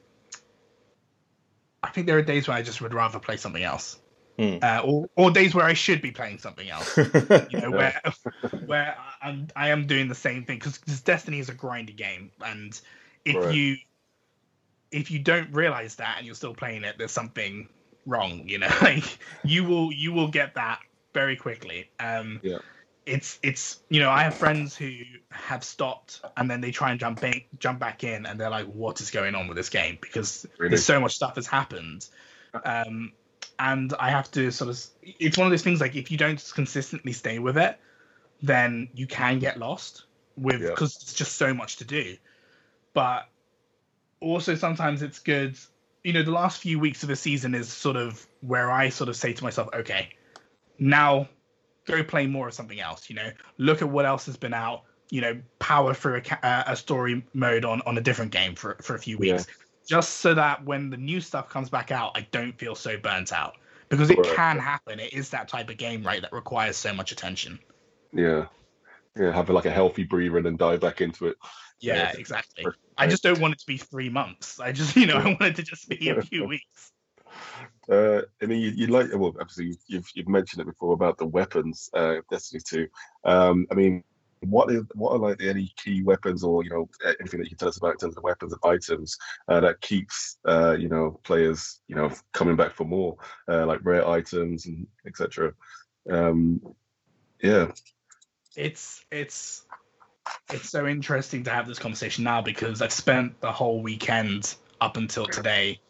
I 1.82 1.90
think 1.90 2.06
there 2.06 2.16
are 2.16 2.22
days 2.22 2.48
when 2.48 2.56
I 2.56 2.62
just 2.62 2.80
would 2.80 2.94
rather 2.94 3.18
play 3.18 3.36
something 3.36 3.62
else. 3.62 4.00
Hmm. 4.38 4.56
Uh, 4.62 4.80
or, 4.84 5.08
or 5.16 5.30
days 5.30 5.54
where 5.54 5.66
I 5.66 5.74
should 5.74 6.00
be 6.00 6.10
playing 6.10 6.38
something 6.38 6.68
else. 6.68 6.96
You 7.50 7.60
know, 7.60 7.70
where 7.70 8.00
where 8.66 8.96
I'm 9.24 9.48
I 9.56 9.70
am 9.70 9.86
doing 9.86 10.08
the 10.08 10.14
same 10.14 10.44
thing 10.44 10.58
because 10.58 10.78
Destiny 11.00 11.38
is 11.38 11.48
a 11.48 11.54
grindy 11.54 11.96
game, 11.96 12.30
and 12.44 12.78
if 13.24 13.36
Right. 13.36 13.54
you 13.54 13.76
if 14.92 15.10
you 15.10 15.18
don't 15.18 15.52
realize 15.52 15.96
that 15.96 16.16
and 16.18 16.26
you're 16.26 16.36
still 16.36 16.54
playing 16.54 16.84
it, 16.84 16.96
there's 16.98 17.10
something 17.10 17.68
wrong. 18.06 18.48
You 18.48 18.58
know, 18.58 18.68
like 18.82 19.18
you 19.44 19.64
will 19.64 19.92
you 19.92 20.12
will 20.12 20.28
get 20.28 20.54
that 20.54 20.80
very 21.12 21.36
quickly. 21.36 21.90
Um, 21.98 22.40
Yeah. 22.42 22.58
It's 23.06 23.38
it's 23.42 23.80
you 23.90 24.00
know 24.00 24.10
I 24.10 24.22
have 24.22 24.34
friends 24.34 24.76
who 24.76 24.90
have 25.30 25.64
stopped 25.64 26.22
and 26.36 26.50
then 26.50 26.60
they 26.60 26.70
try 26.70 26.90
and 26.90 27.00
jump 27.00 27.22
in, 27.22 27.42
jump 27.58 27.78
back 27.78 28.02
in 28.04 28.24
and 28.24 28.40
they're 28.40 28.50
like, 28.50 28.66
what 28.66 29.00
is 29.00 29.10
going 29.10 29.34
on 29.34 29.46
with 29.48 29.56
this 29.56 29.68
game? 29.68 29.98
Because 30.00 30.46
Really? 30.58 30.70
there's 30.70 30.84
so 30.84 31.00
much 31.00 31.16
stuff 31.16 31.34
has 31.36 31.46
happened. 31.46 32.06
Um, 32.64 33.12
and 33.58 33.92
I 33.98 34.10
have 34.10 34.30
to 34.32 34.50
sort 34.50 34.70
of 34.70 34.82
it's 35.02 35.36
one 35.36 35.46
of 35.46 35.50
those 35.50 35.62
things 35.62 35.80
like 35.80 35.96
if 35.96 36.10
you 36.10 36.16
don't 36.16 36.42
consistently 36.54 37.12
stay 37.12 37.38
with 37.38 37.58
it, 37.58 37.78
then 38.44 38.88
you 38.94 39.06
can 39.06 39.38
get 39.38 39.58
lost 39.58 40.04
with 40.36 40.60
Yeah. 40.60 40.70
because 40.70 40.96
it's 40.96 41.14
just 41.14 41.36
so 41.36 41.54
much 41.54 41.76
to 41.76 41.84
do. 41.84 42.16
But 42.92 43.26
also 44.20 44.54
sometimes 44.54 45.02
it's 45.02 45.18
good. 45.18 45.56
You 46.02 46.12
know, 46.12 46.22
the 46.22 46.30
last 46.30 46.60
few 46.60 46.78
weeks 46.78 47.02
of 47.02 47.08
the 47.08 47.16
season 47.16 47.54
is 47.54 47.72
sort 47.72 47.96
of 47.96 48.26
where 48.42 48.70
I 48.70 48.90
sort 48.90 49.08
of 49.08 49.16
say 49.16 49.32
to 49.32 49.42
myself, 49.42 49.70
okay, 49.72 50.10
now 50.78 51.28
go 51.86 52.04
play 52.04 52.26
more 52.26 52.48
of 52.48 52.54
something 52.54 52.80
else. 52.80 53.08
You 53.08 53.16
know, 53.16 53.30
look 53.56 53.80
at 53.80 53.88
what 53.88 54.04
else 54.04 54.26
has 54.26 54.36
been 54.36 54.54
out. 54.54 54.82
You 55.10 55.20
know, 55.20 55.40
power 55.58 55.94
through 55.94 56.16
a, 56.16 56.20
ca- 56.20 56.40
uh, 56.42 56.64
a 56.66 56.76
story 56.76 57.24
mode 57.32 57.64
on 57.64 57.80
on 57.82 57.96
a 57.96 58.00
different 58.00 58.30
game 58.32 58.54
for 58.54 58.76
for 58.82 58.94
a 58.94 58.98
few 58.98 59.16
Yeah. 59.20 59.34
weeks, 59.34 59.46
just 59.86 60.16
so 60.16 60.34
that 60.34 60.64
when 60.64 60.90
the 60.90 60.96
new 60.96 61.20
stuff 61.20 61.48
comes 61.48 61.70
back 61.70 61.90
out, 61.90 62.12
I 62.14 62.26
don't 62.30 62.58
feel 62.58 62.74
so 62.74 62.98
burnt 62.98 63.32
out 63.32 63.56
because 63.88 64.10
it 64.10 64.18
Right. 64.18 64.36
can 64.36 64.58
happen. 64.58 65.00
It 65.00 65.12
is 65.12 65.30
that 65.30 65.48
type 65.48 65.70
of 65.70 65.76
game, 65.76 66.02
right, 66.02 66.20
that 66.20 66.32
requires 66.32 66.76
so 66.76 66.92
much 66.92 67.12
attention. 67.12 67.58
Yeah. 68.14 68.46
Yeah, 69.16 69.32
have 69.32 69.48
like 69.48 69.66
a 69.66 69.70
healthy 69.70 70.04
breather 70.04 70.38
and 70.38 70.46
then 70.46 70.56
dive 70.56 70.80
back 70.80 71.00
into 71.00 71.26
it. 71.28 71.36
Yeah, 71.80 71.94
Yeah. 71.94 72.12
exactly. 72.18 72.66
I 72.96 73.06
just 73.06 73.22
don't 73.22 73.40
want 73.40 73.54
it 73.54 73.60
to 73.60 73.66
be 73.66 73.76
three 73.76 74.08
months. 74.08 74.58
I 74.58 74.72
just, 74.72 74.96
you 74.96 75.06
know, 75.06 75.16
I 75.16 75.24
want 75.26 75.42
it 75.42 75.56
to 75.56 75.62
just 75.62 75.88
be 75.88 76.08
a 76.08 76.22
few 76.22 76.44
weeks. 76.48 76.92
Uh, 77.88 78.22
I 78.42 78.46
mean, 78.46 78.60
you, 78.60 78.70
you 78.70 78.86
like 78.88 79.08
well, 79.14 79.34
obviously 79.40 79.76
you've 79.86 80.08
you've 80.14 80.28
mentioned 80.28 80.62
it 80.62 80.66
before 80.66 80.94
about 80.94 81.18
the 81.18 81.26
weapons, 81.26 81.90
uh, 81.94 82.16
Destiny 82.30 82.60
Two. 82.66 82.88
Um, 83.24 83.66
I 83.70 83.74
mean, 83.74 84.02
what 84.40 84.70
is 84.70 84.82
what 84.94 85.12
are 85.12 85.18
like 85.18 85.38
the 85.38 85.48
any 85.48 85.72
key 85.76 86.02
weapons 86.02 86.42
or 86.42 86.64
you 86.64 86.70
know 86.70 86.88
anything 87.20 87.40
that 87.40 87.44
you 87.44 87.50
can 87.50 87.58
tell 87.58 87.68
us 87.68 87.76
about 87.76 87.92
in 87.92 87.98
terms 87.98 88.16
of 88.16 88.22
weapons 88.22 88.52
and 88.52 88.60
items 88.64 89.16
uh, 89.48 89.60
that 89.60 89.80
keeps 89.80 90.38
uh, 90.46 90.76
you 90.78 90.88
know 90.88 91.20
players 91.24 91.80
you 91.88 91.96
know 91.96 92.10
coming 92.32 92.56
back 92.56 92.72
for 92.72 92.84
more, 92.84 93.16
uh, 93.48 93.66
like 93.66 93.80
rare 93.82 94.06
items 94.08 94.66
and 94.66 94.86
etc. 95.06 95.52
Um, 96.10 96.60
yeah, 97.42 97.70
It's 98.56 99.04
it's 99.10 99.62
it's 100.50 100.68
so 100.68 100.86
interesting 100.86 101.44
to 101.44 101.50
have 101.50 101.66
this 101.66 101.78
conversation 101.78 102.24
now 102.24 102.42
because 102.42 102.82
I've 102.82 102.92
spent 102.92 103.40
the 103.40 103.52
whole 103.52 103.82
weekend 103.82 104.54
up 104.80 104.96
until 104.96 105.26
today 105.26 105.80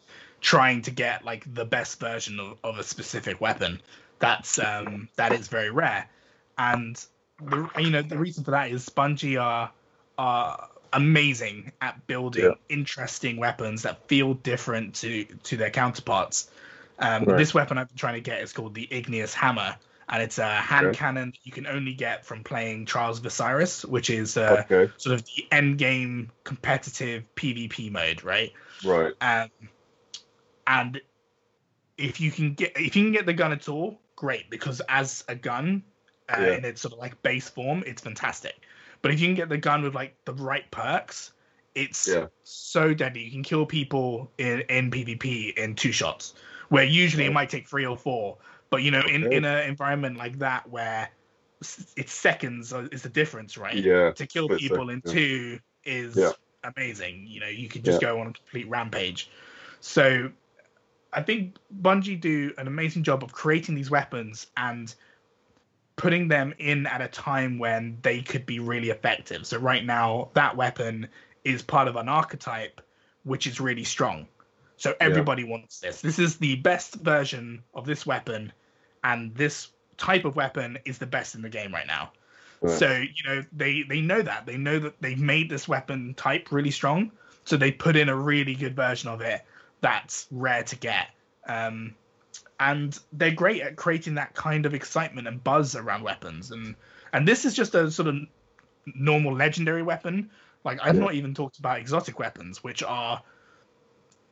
trying 0.41 0.81
to 0.83 0.91
get 0.91 1.25
like 1.25 1.51
the 1.53 1.65
best 1.65 1.99
version 1.99 2.39
of, 2.39 2.57
of 2.63 2.77
a 2.77 2.83
specific 2.83 3.41
weapon 3.41 3.81
that's 4.19 4.59
um 4.59 5.09
that 5.15 5.33
is 5.33 5.47
very 5.47 5.69
rare 5.69 6.07
and 6.57 7.05
the, 7.49 7.67
you 7.79 7.89
know 7.89 8.01
the 8.01 8.17
reason 8.17 8.43
for 8.43 8.51
that 8.51 8.71
is 8.71 8.87
Bungie 8.89 9.41
are 9.41 9.71
are 10.17 10.69
amazing 10.93 11.71
at 11.81 12.05
building 12.07 12.43
Yeah. 12.43 12.53
interesting 12.69 13.37
weapons 13.37 13.81
that 13.81 14.07
feel 14.07 14.35
different 14.35 14.95
to 14.95 15.25
to 15.43 15.57
their 15.57 15.71
counterparts 15.71 16.49
um 16.99 17.25
Right. 17.25 17.37
this 17.37 17.53
weapon 17.53 17.77
I've 17.77 17.89
been 17.89 17.97
trying 17.97 18.15
to 18.15 18.21
get 18.21 18.41
is 18.41 18.53
called 18.53 18.73
the 18.73 18.87
Igneous 18.89 19.33
Hammer 19.33 19.75
and 20.09 20.21
it's 20.21 20.37
a 20.37 20.47
hand 20.47 20.87
Okay. 20.87 20.97
cannon 20.97 21.31
that 21.31 21.39
you 21.43 21.51
can 21.51 21.65
only 21.67 21.93
get 21.93 22.25
from 22.25 22.43
playing 22.43 22.85
Trials 22.85 23.19
of 23.19 23.25
Osiris, 23.25 23.83
which 23.85 24.09
is 24.09 24.37
uh, 24.37 24.63
okay, 24.71 24.91
sort 24.97 25.15
of 25.15 25.25
the 25.25 25.47
end 25.51 25.77
game 25.77 26.31
competitive 26.43 27.27
PvP 27.35 27.91
mode, 27.91 28.23
right? 28.23 28.53
right, 28.83 29.13
Um, 29.21 29.49
and 30.67 31.01
if 31.97 32.19
you 32.19 32.31
can 32.31 32.53
get 32.53 32.73
if 32.75 32.95
you 32.95 33.03
can 33.03 33.11
get 33.11 33.25
the 33.25 33.33
gun 33.33 33.51
at 33.51 33.67
all, 33.69 33.99
great, 34.15 34.49
because 34.49 34.81
as 34.89 35.23
a 35.27 35.35
gun 35.35 35.83
uh, 36.29 36.41
Yeah. 36.41 36.53
in 36.57 36.65
its 36.65 36.81
sort 36.81 36.93
of 36.93 36.99
like 36.99 37.21
base 37.21 37.49
form, 37.49 37.83
it's 37.85 38.01
fantastic. 38.01 38.55
But 39.01 39.11
if 39.11 39.19
you 39.19 39.27
can 39.27 39.35
get 39.35 39.49
the 39.49 39.57
gun 39.57 39.83
with 39.83 39.95
like 39.95 40.15
the 40.25 40.33
right 40.33 40.69
perks, 40.71 41.31
it's 41.73 42.07
Yeah. 42.07 42.27
so 42.43 42.93
deadly. 42.93 43.23
You 43.23 43.31
can 43.31 43.43
kill 43.43 43.65
people 43.65 44.31
in 44.37 44.61
in 44.69 44.91
PvP 44.91 45.57
in 45.57 45.75
two 45.75 45.91
shots, 45.91 46.33
where 46.69 46.83
usually 46.83 47.25
it 47.25 47.33
might 47.33 47.49
take 47.49 47.67
three 47.67 47.85
or 47.85 47.97
four. 47.97 48.37
But 48.75 48.83
you 48.83 48.91
know, 48.91 49.03
in 49.09 49.23
in 49.31 49.45
an 49.45 49.69
environment 49.69 50.17
like 50.17 50.39
that 50.39 50.69
where 50.69 51.07
it's 51.95 52.11
seconds 52.11 52.73
is 52.91 53.03
the 53.03 53.09
difference, 53.09 53.57
right? 53.57 53.81
yeah, 53.81 54.11
to 54.11 54.27
kill 54.27 54.49
people 54.49 54.89
in 54.89 55.01
two 55.01 55.59
is 55.85 56.17
Yeah. 56.17 56.31
amazing. 56.75 57.25
You 57.25 57.39
know, 57.39 57.47
you 57.47 57.69
could 57.69 57.85
just 57.85 58.01
go 58.01 58.19
on 58.19 58.27
a 58.27 58.33
complete 58.33 58.67
rampage. 58.67 59.31
So 59.79 60.29
I 61.13 61.21
think 61.21 61.55
Bungie 61.81 62.19
do 62.19 62.53
an 62.57 62.67
amazing 62.67 63.03
job 63.03 63.23
of 63.23 63.31
creating 63.31 63.75
these 63.75 63.89
weapons 63.89 64.47
and 64.57 64.93
putting 65.95 66.27
them 66.27 66.53
in 66.59 66.85
at 66.85 67.01
a 67.01 67.07
time 67.07 67.57
when 67.59 67.99
they 68.01 68.21
could 68.21 68.45
be 68.45 68.59
really 68.59 68.89
effective. 68.89 69.47
So 69.47 69.57
right 69.57 69.85
now, 69.85 70.31
that 70.33 70.57
weapon 70.57 71.07
is 71.45 71.61
part 71.61 71.87
of 71.87 71.95
an 71.95 72.09
archetype 72.09 72.81
which 73.23 73.47
is 73.47 73.61
really 73.61 73.85
strong. 73.85 74.27
So 74.75 74.93
everybody 74.99 75.45
wants 75.45 75.79
this. 75.79 76.01
This 76.01 76.19
is 76.19 76.37
the 76.39 76.57
best 76.57 76.95
version 76.95 77.63
of 77.73 77.85
this 77.85 78.05
weapon, 78.05 78.51
and 79.05 79.33
this 79.35 79.69
type 79.97 80.25
of 80.25 80.35
weapon 80.35 80.77
is 80.83 80.97
the 80.97 81.05
best 81.05 81.35
in 81.35 81.41
the 81.41 81.49
game 81.49 81.73
right 81.73 81.87
now. 81.87 82.11
Right. 82.61 82.77
So 82.77 82.91
you 82.91 83.23
know 83.25 83.43
they 83.53 83.83
they 83.83 84.01
know 84.01 84.21
that 84.21 84.45
they 84.45 84.57
know 84.57 84.79
that 84.79 84.99
they've 84.99 85.19
made 85.19 85.49
this 85.49 85.67
weapon 85.67 86.15
type 86.15 86.51
really 86.51 86.71
strong. 86.71 87.11
So 87.45 87.55
they 87.55 87.71
put 87.71 87.95
in 87.95 88.09
a 88.09 88.15
really 88.15 88.55
good 88.55 88.75
version 88.75 89.09
of 89.09 89.21
it 89.21 89.45
that's 89.81 90.27
rare 90.31 90.63
to 90.63 90.75
get. 90.75 91.09
Um, 91.47 91.95
and 92.59 92.97
they're 93.13 93.35
great 93.35 93.61
at 93.61 93.75
creating 93.75 94.15
that 94.15 94.33
kind 94.33 94.65
of 94.65 94.73
excitement 94.73 95.27
and 95.27 95.43
buzz 95.43 95.75
around 95.75 96.01
weapons. 96.01 96.51
And 96.51 96.75
and 97.13 97.27
this 97.27 97.45
is 97.45 97.53
just 97.53 97.75
a 97.75 97.91
sort 97.91 98.07
of 98.07 98.15
normal 98.95 99.35
legendary 99.35 99.83
weapon. 99.83 100.31
Like 100.63 100.79
I've 100.81 100.95
Yeah. 100.95 101.01
not 101.01 101.13
even 101.13 101.35
talked 101.35 101.59
about 101.59 101.77
exotic 101.79 102.17
weapons, 102.17 102.63
which 102.63 102.81
are 102.81 103.21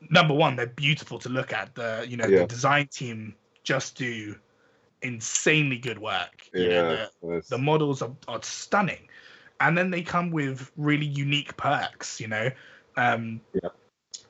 number 0.09 0.33
one, 0.33 0.55
they're 0.55 0.65
beautiful 0.65 1.19
to 1.19 1.29
look 1.29 1.53
at. 1.53 1.75
The 1.75 2.05
you 2.09 2.17
know 2.17 2.27
Yeah. 2.27 2.39
the 2.39 2.45
design 2.47 2.87
team 2.87 3.35
just 3.63 3.95
do 3.95 4.35
insanely 5.03 5.77
good 5.77 5.99
work. 5.99 6.49
You 6.53 6.69
know, 6.69 6.83
yeah, 6.95 7.05
the, 7.21 7.43
the 7.49 7.57
models 7.57 8.01
are, 8.01 8.15
are 8.27 8.41
stunning. 8.43 9.07
And 9.59 9.77
then 9.77 9.91
they 9.91 10.01
come 10.01 10.31
with 10.31 10.71
really 10.75 11.05
unique 11.05 11.55
perks 11.57 12.19
you 12.19 12.27
know? 12.27 12.49
Um 12.97 13.41
Yeah. 13.53 13.69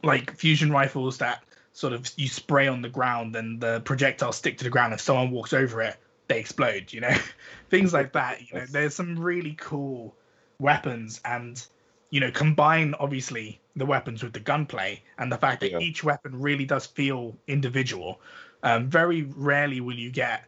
like 0.03 0.35
fusion 0.35 0.71
rifles 0.71 1.17
that 1.19 1.43
sort 1.73 1.93
of 1.93 2.09
you 2.17 2.27
spray 2.27 2.67
on 2.67 2.81
the 2.81 2.89
ground 2.89 3.35
and 3.35 3.59
the 3.59 3.81
projectiles 3.81 4.37
stick 4.37 4.57
to 4.57 4.63
the 4.63 4.69
ground. 4.69 4.93
If 4.93 5.01
someone 5.01 5.31
walks 5.31 5.53
over 5.53 5.81
it 5.81 5.97
they 6.27 6.39
explode 6.39 6.93
you 6.93 7.01
know? 7.01 7.15
Things 7.69 7.93
like 7.93 8.13
that 8.13 8.41
you 8.41 8.59
know? 8.59 8.65
There's 8.69 8.95
some 8.95 9.17
really 9.17 9.55
cool 9.59 10.15
weapons 10.59 11.19
and 11.25 11.65
you 12.09 12.19
know 12.19 12.31
combine 12.31 12.93
obviously 12.99 13.59
the 13.75 13.85
weapons 13.85 14.23
with 14.23 14.33
the 14.33 14.39
gunplay 14.39 15.01
and 15.17 15.31
the 15.31 15.37
fact 15.37 15.61
that 15.61 15.71
Yeah. 15.71 15.79
each 15.79 16.03
weapon 16.03 16.39
really 16.39 16.65
does 16.65 16.85
feel 16.85 17.35
individual. 17.47 18.21
Um, 18.61 18.89
very 18.89 19.23
rarely 19.23 19.81
will 19.81 19.97
you 19.97 20.11
get 20.11 20.45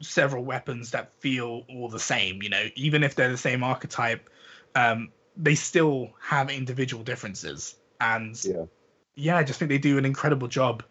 several 0.00 0.44
weapons 0.44 0.90
that 0.90 1.12
feel 1.14 1.64
all 1.68 1.88
the 1.88 1.98
same. 1.98 2.42
You 2.42 2.48
know, 2.48 2.66
even 2.74 3.02
if 3.02 3.14
they're 3.14 3.30
the 3.30 3.36
same 3.36 3.62
archetype, 3.62 4.28
um, 4.74 5.12
they 5.36 5.54
still 5.54 6.10
have 6.20 6.50
individual 6.50 7.04
differences. 7.04 7.76
And 8.00 8.42
Yeah. 8.44 8.64
yeah, 9.14 9.36
I 9.36 9.42
just 9.44 9.58
think 9.58 9.68
they 9.68 9.78
do 9.78 9.98
an 9.98 10.04
incredible 10.04 10.48
job 10.48 10.82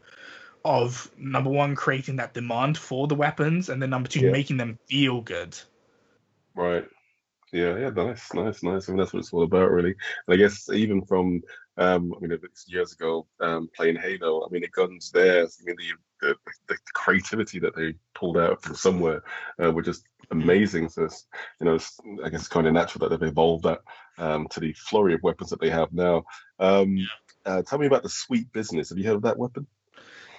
of 0.65 1.10
number 1.17 1.50
one 1.50 1.76
creating 1.76 2.17
that 2.17 2.34
demand 2.34 2.78
for 2.78 3.08
the 3.08 3.15
weapons, 3.15 3.69
and 3.69 3.82
then 3.82 3.89
number 3.89 4.10
two 4.10 4.26
Yeah. 4.26 4.32
making 4.32 4.58
them 4.58 4.78
feel 4.88 5.22
good. 5.22 5.58
Right. 6.56 6.86
Yeah, 7.52 7.78
yeah, 7.78 7.89
nice, 7.89 8.32
nice, 8.34 8.62
nice. 8.62 8.88
I 8.88 8.91
mean, 8.91 9.00
that's 9.00 9.13
what 9.13 9.19
it's 9.19 9.34
all 9.34 9.43
about, 9.43 9.72
really. 9.72 9.95
And 10.28 10.34
I 10.34 10.36
guess 10.36 10.69
even 10.69 11.04
from, 11.06 11.41
um, 11.80 12.13
I 12.15 12.20
mean, 12.20 12.32
it's 12.32 12.68
years 12.68 12.94
ago, 12.94 13.26
um, 13.39 13.70
playing 13.76 13.96
Halo, 13.96 14.46
I 14.46 14.52
mean, 14.52 14.62
the 14.62 14.68
guns 14.68 15.12
there, 15.12 15.44
I 15.44 15.63
mean, 15.63 15.76
the, 16.22 16.28
the, 16.28 16.36
the 16.68 16.78
creativity 16.94 17.60
that 17.60 17.76
they 17.76 17.96
pulled 18.13 18.38
out 18.38 18.62
from 18.62 18.76
somewhere 18.76 19.24
uh, 19.63 19.72
were 19.72 19.82
just 19.82 20.04
amazing. 20.32 20.89
So, 20.89 21.06
it's, 21.06 21.26
you 21.60 21.65
know, 21.65 21.76
it's, 21.76 21.98
I 22.24 22.30
guess 22.30 22.42
it's 22.42 22.50
kind 22.50 22.68
of 22.68 22.74
natural 22.74 23.08
that 23.08 23.18
they've 23.18 23.30
evolved 23.30 23.63
that 23.63 23.80
um, 24.18 24.48
to 24.50 24.60
the 24.60 24.74
flurry 24.74 25.13
of 25.13 25.24
weapons 25.24 25.50
that 25.52 25.62
they 25.62 25.70
have 25.70 25.94
now. 25.94 26.26
Um, 26.60 26.98
uh, 27.46 27.62
tell 27.62 27.80
me 27.80 27.88
about 27.88 28.04
the 28.04 28.10
Sweet 28.10 28.52
Business. 28.52 28.89
Have 28.89 28.98
you 28.98 29.06
heard 29.06 29.15
of 29.15 29.22
that 29.24 29.38
weapon? 29.38 29.65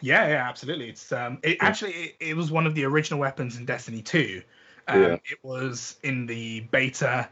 Yeah, 0.03 0.29
yeah, 0.29 0.48
absolutely. 0.48 0.90
It's 0.90 1.11
um, 1.12 1.38
it 1.42 1.59
actually 1.61 1.92
it, 1.92 2.16
it 2.20 2.37
was 2.37 2.50
one 2.50 2.66
of 2.66 2.74
the 2.74 2.85
original 2.85 3.20
weapons 3.20 3.57
in 3.57 3.64
Destiny 3.64 4.03
2. 4.03 4.42
Um, 4.88 5.03
Yeah. 5.03 5.16
It 5.31 5.38
was 5.42 5.96
in 6.03 6.26
the 6.26 6.61
beta, 6.61 7.29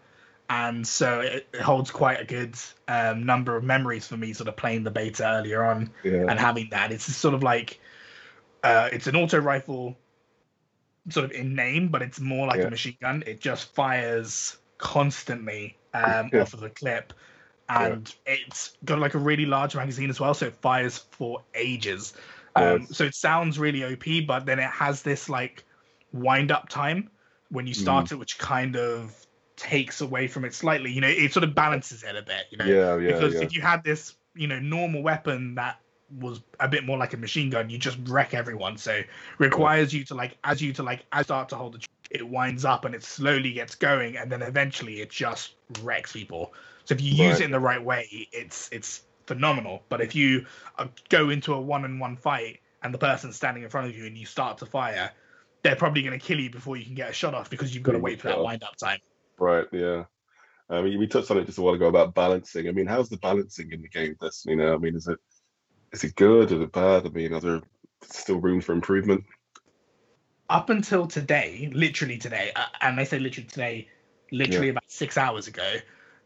and 0.50 0.86
so 0.86 1.20
it, 1.20 1.46
it 1.52 1.60
holds 1.60 1.90
quite 1.90 2.20
a 2.20 2.24
good 2.24 2.56
um, 2.88 3.24
number 3.24 3.56
of 3.56 3.64
memories 3.64 4.06
for 4.06 4.16
me, 4.16 4.32
sort 4.32 4.48
of 4.48 4.56
playing 4.56 4.84
the 4.84 4.90
beta 4.90 5.24
earlier 5.24 5.64
on 5.64 5.90
Yeah. 6.02 6.24
and 6.28 6.38
having 6.38 6.68
that. 6.70 6.90
It's 6.90 7.04
sort 7.04 7.34
of 7.34 7.42
like 7.42 7.80
uh, 8.62 8.88
it's 8.92 9.06
an 9.06 9.16
auto 9.16 9.38
rifle, 9.38 9.96
sort 11.10 11.24
of 11.26 11.32
in 11.32 11.54
name, 11.54 11.88
but 11.88 12.02
it's 12.02 12.20
more 12.20 12.46
like 12.46 12.58
Yeah. 12.58 12.68
a 12.68 12.70
machine 12.70 12.96
gun. 13.00 13.22
It 13.26 13.40
just 13.40 13.74
fires 13.74 14.56
constantly 14.78 15.76
um, 15.92 16.30
Yeah. 16.32 16.42
off 16.42 16.54
of 16.54 16.60
the 16.60 16.70
clip. 16.70 17.12
And 17.68 18.12
it's 18.24 18.78
got 18.86 18.98
like 18.98 19.12
a 19.12 19.18
really 19.18 19.44
large 19.44 19.76
magazine 19.76 20.08
as 20.08 20.18
well, 20.18 20.32
so 20.32 20.46
it 20.46 20.54
fires 20.54 20.96
for 21.10 21.42
ages. 21.54 22.14
Um, 22.56 22.86
so 22.86 23.04
it 23.04 23.14
sounds 23.14 23.58
really 23.58 23.84
OP, 23.84 24.26
but 24.26 24.46
then 24.46 24.58
it 24.58 24.70
has 24.70 25.02
this 25.02 25.28
like 25.28 25.64
wind 26.12 26.50
up 26.50 26.70
time 26.70 27.10
when 27.50 27.66
you 27.66 27.74
start 27.74 28.10
it, 28.10 28.14
which 28.14 28.38
kind 28.38 28.76
of 28.76 29.14
takes 29.58 30.00
away 30.00 30.28
from 30.28 30.44
it 30.44 30.54
slightly. 30.54 30.90
You 30.90 31.02
know, 31.02 31.08
it 31.08 31.32
sort 31.32 31.44
of 31.44 31.54
balances 31.54 32.02
it 32.02 32.16
a 32.16 32.22
bit. 32.22 32.46
You 32.50 32.58
know, 32.58 32.64
Yeah, 32.64 32.96
yeah, 32.96 33.12
because 33.12 33.34
yeah. 33.34 33.42
if 33.42 33.54
you 33.54 33.60
had 33.60 33.84
this, 33.84 34.14
you 34.34 34.46
know, 34.46 34.58
normal 34.58 35.02
weapon 35.02 35.56
that 35.56 35.80
was 36.18 36.40
a 36.58 36.68
bit 36.68 36.86
more 36.86 36.96
like 36.96 37.12
a 37.12 37.18
machine 37.18 37.50
gun, 37.50 37.68
you 37.68 37.76
just 37.76 37.98
wreck 38.06 38.32
everyone. 38.32 38.78
So 38.78 39.02
requires 39.36 39.92
you 39.92 40.04
to 40.04 40.14
like, 40.14 40.38
as 40.44 40.62
you 40.62 40.72
to 40.74 40.82
like, 40.82 41.04
as 41.12 41.26
start 41.26 41.50
to 41.50 41.56
hold 41.56 41.74
the, 41.74 41.86
it 42.10 42.26
winds 42.26 42.64
up 42.64 42.86
and 42.86 42.94
it 42.94 43.04
slowly 43.04 43.52
gets 43.52 43.74
going, 43.74 44.16
and 44.16 44.32
then 44.32 44.40
eventually 44.40 45.00
it 45.00 45.10
just 45.10 45.54
wrecks 45.82 46.12
people. 46.12 46.54
So 46.84 46.94
if 46.94 47.02
you 47.02 47.10
use 47.10 47.32
Right. 47.32 47.40
it 47.42 47.44
in 47.44 47.50
the 47.50 47.60
right 47.60 47.82
way, 47.84 48.08
it's 48.32 48.70
it's 48.72 49.02
phenomenal. 49.26 49.82
But 49.90 50.00
if 50.00 50.14
you 50.14 50.46
uh, 50.78 50.86
go 51.10 51.28
into 51.28 51.52
a 51.52 51.60
one-on-one 51.60 52.16
fight 52.16 52.60
and 52.82 52.94
the 52.94 52.98
person's 52.98 53.36
standing 53.36 53.62
in 53.62 53.68
front 53.68 53.88
of 53.88 53.96
you 53.96 54.06
and 54.06 54.16
you 54.16 54.24
start 54.24 54.56
to 54.58 54.66
fire, 54.66 55.10
they're 55.62 55.76
probably 55.76 56.02
going 56.02 56.18
to 56.18 56.24
kill 56.24 56.40
you 56.40 56.48
before 56.48 56.78
you 56.78 56.84
can 56.86 56.94
get 56.94 57.10
a 57.10 57.12
shot 57.12 57.34
off 57.34 57.50
because 57.50 57.74
you've 57.74 57.84
got 57.84 57.92
to 57.92 57.98
wait 57.98 58.20
for 58.20 58.28
that 58.28 58.40
wind-up 58.40 58.76
time. 58.76 59.00
Right, 59.38 59.66
yeah. 59.72 60.04
I 60.70 60.82
mean, 60.82 60.98
we 60.98 61.06
touched 61.06 61.30
on 61.30 61.38
it 61.38 61.46
just 61.46 61.58
a 61.58 61.62
while 61.62 61.74
ago 61.74 61.86
about 61.86 62.14
balancing. 62.14 62.68
I 62.68 62.72
mean, 62.72 62.86
how's 62.86 63.08
the 63.08 63.16
balancing 63.16 63.72
in 63.72 63.80
the 63.80 63.88
game, 63.88 64.16
Destiny? 64.20 64.56
Now, 64.56 64.74
I 64.74 64.78
mean, 64.78 64.96
is 64.96 65.08
it 65.08 65.18
is 65.92 66.04
it 66.04 66.14
good? 66.14 66.52
Is 66.52 66.60
it 66.60 66.72
bad? 66.72 67.06
I 67.06 67.08
mean, 67.08 67.32
are 67.32 67.40
there 67.40 67.62
still 68.02 68.40
room 68.40 68.60
for 68.60 68.72
improvement? 68.72 69.24
up 70.50 70.70
until 70.70 71.06
today, 71.06 71.70
literally 71.72 72.18
today, 72.18 72.52
uh, 72.56 72.66
and 72.80 72.98
I 72.98 73.04
say 73.04 73.18
literally 73.18 73.48
today, 73.48 73.88
literally 74.32 74.68
Yeah. 74.68 74.72
about 74.72 74.84
six 74.88 75.18
hours 75.18 75.46
ago, 75.46 75.76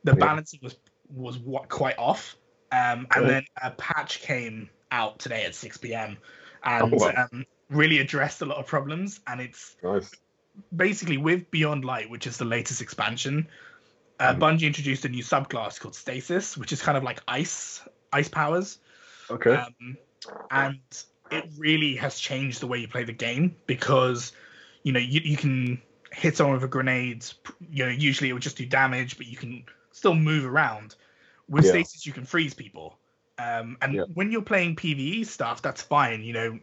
the 0.05 0.13
Yeah. 0.13 0.19
balancing 0.19 0.61
was 0.63 0.77
was 1.09 1.39
what 1.39 1.69
quite 1.69 1.99
off. 1.99 2.37
Um, 2.71 3.07
and 3.15 3.29
then 3.29 3.45
a 3.61 3.71
patch 3.73 4.21
came 4.23 4.71
out 4.91 5.19
today 5.19 5.45
at 5.45 5.55
6 5.55 5.77
p.m. 5.79 6.17
and 6.63 6.95
Oh, 6.95 6.97
wow. 6.97 7.29
um, 7.33 7.45
really 7.69 7.99
addressed 7.99 8.41
a 8.41 8.47
lot 8.47 8.57
of 8.57 8.67
problems. 8.67 9.21
And 9.27 9.43
it's 9.43 9.77
Nice. 9.83 10.11
Basically 10.75 11.17
with 11.17 11.51
Beyond 11.51 11.85
Light, 11.85 12.11
which 12.11 12.27
is 12.27 12.37
the 12.37 12.45
latest 12.45 12.81
expansion. 12.81 13.49
Uh, 14.21 14.35
Mhm. 14.35 14.39
Bungie 14.39 14.67
introduced 14.67 15.05
a 15.05 15.09
new 15.09 15.23
subclass 15.23 15.81
called 15.81 15.95
Stasis, 15.95 16.57
which 16.57 16.73
is 16.73 16.83
kind 16.83 16.97
of 16.97 17.03
like 17.03 17.21
ice, 17.27 17.81
ice 18.13 18.29
powers. 18.29 18.79
Okay. 19.31 19.55
Um, 19.55 19.97
and 20.51 20.81
it 21.31 21.45
really 21.57 21.97
has 21.97 22.19
changed 22.19 22.61
the 22.61 22.67
way 22.67 22.79
you 22.79 22.89
play 22.89 23.05
the 23.05 23.13
game 23.13 23.57
because, 23.67 24.33
you 24.83 24.93
know, 24.93 25.01
you, 25.01 25.21
you 25.25 25.37
can 25.37 25.81
hit 26.13 26.37
someone 26.37 26.55
with 26.55 26.65
a 26.65 26.69
grenade. 26.69 27.25
You 27.71 27.87
know, 27.87 27.91
usually 27.91 28.29
it 28.29 28.35
would 28.35 28.43
just 28.43 28.59
do 28.59 28.67
damage, 28.67 29.17
but 29.17 29.27
you 29.27 29.37
can 29.37 29.65
still 29.93 30.15
move 30.15 30.45
around. 30.45 30.97
With 31.49 31.65
Yeah. 31.65 31.71
stasis, 31.71 32.07
you 32.07 32.13
can 32.13 32.25
freeze 32.25 32.55
people. 32.55 32.99
Um, 33.39 33.79
and 33.81 33.95
Yeah. 33.95 34.05
when 34.13 34.31
you're 34.31 34.43
playing 34.43 34.77
PVE 34.77 35.25
stuff, 35.25 35.63
that's 35.63 35.83
fine. 35.83 36.23
You 36.23 36.33
know, 36.35 36.61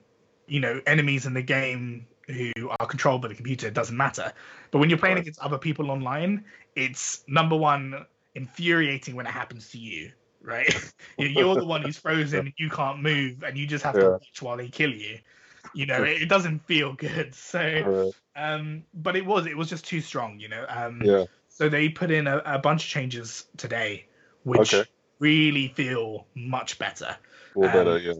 you 0.47 0.59
know, 0.59 0.81
enemies 0.85 1.25
in 1.25 1.33
the 1.33 1.41
game 1.41 2.07
who 2.29 2.69
are 2.79 2.87
controlled 2.87 3.21
by 3.21 3.27
the 3.27 3.35
computer 3.35 3.67
it 3.67 3.73
doesn't 3.73 3.97
matter. 3.97 4.31
But 4.71 4.79
when 4.79 4.89
you're 4.89 4.99
playing 4.99 5.17
Right. 5.17 5.23
against 5.23 5.39
other 5.39 5.57
people 5.57 5.91
online, 5.91 6.45
it's 6.75 7.23
number 7.27 7.55
one 7.55 8.05
infuriating 8.35 9.15
when 9.15 9.25
it 9.25 9.31
happens 9.31 9.69
to 9.71 9.77
you, 9.77 10.11
right? 10.41 10.69
You- 11.17 11.27
You're 11.27 11.55
the 11.57 11.65
one 11.65 11.81
who's 11.81 11.97
frozen, 12.05 12.53
you 12.57 12.69
can't 12.69 13.01
move, 13.01 13.43
and 13.43 13.57
you 13.57 13.65
just 13.67 13.83
have 13.83 13.97
to 13.99 14.07
watch 14.07 14.41
while 14.41 14.57
they 14.57 14.69
kill 14.69 14.91
you. 14.93 15.19
You 15.73 15.85
know, 15.85 16.03
it, 16.03 16.23
it 16.23 16.29
doesn't 16.29 16.59
feel 16.65 16.93
good. 16.93 17.33
So, 17.35 17.83
Uh, 17.85 18.11
um, 18.35 18.83
but 18.93 19.15
it 19.15 19.25
was 19.25 19.45
it 19.47 19.57
was 19.57 19.69
just 19.69 19.85
too 19.85 20.01
strong. 20.01 20.39
You 20.39 20.49
know, 20.49 20.65
um, 20.69 21.01
yeah. 21.03 21.25
so 21.49 21.67
they 21.69 21.89
put 21.89 22.11
in 22.11 22.27
a, 22.27 22.37
a 22.45 22.59
bunch 22.59 22.83
of 22.83 22.89
changes 22.89 23.45
today, 23.57 24.05
which 24.43 24.73
Okay. 24.73 24.89
really 25.19 25.69
feel 25.69 26.25
much 26.35 26.79
better. 26.79 27.17
All 27.55 27.67
Um, 27.67 27.85
better. 27.85 27.99
Yeah. 27.99 28.13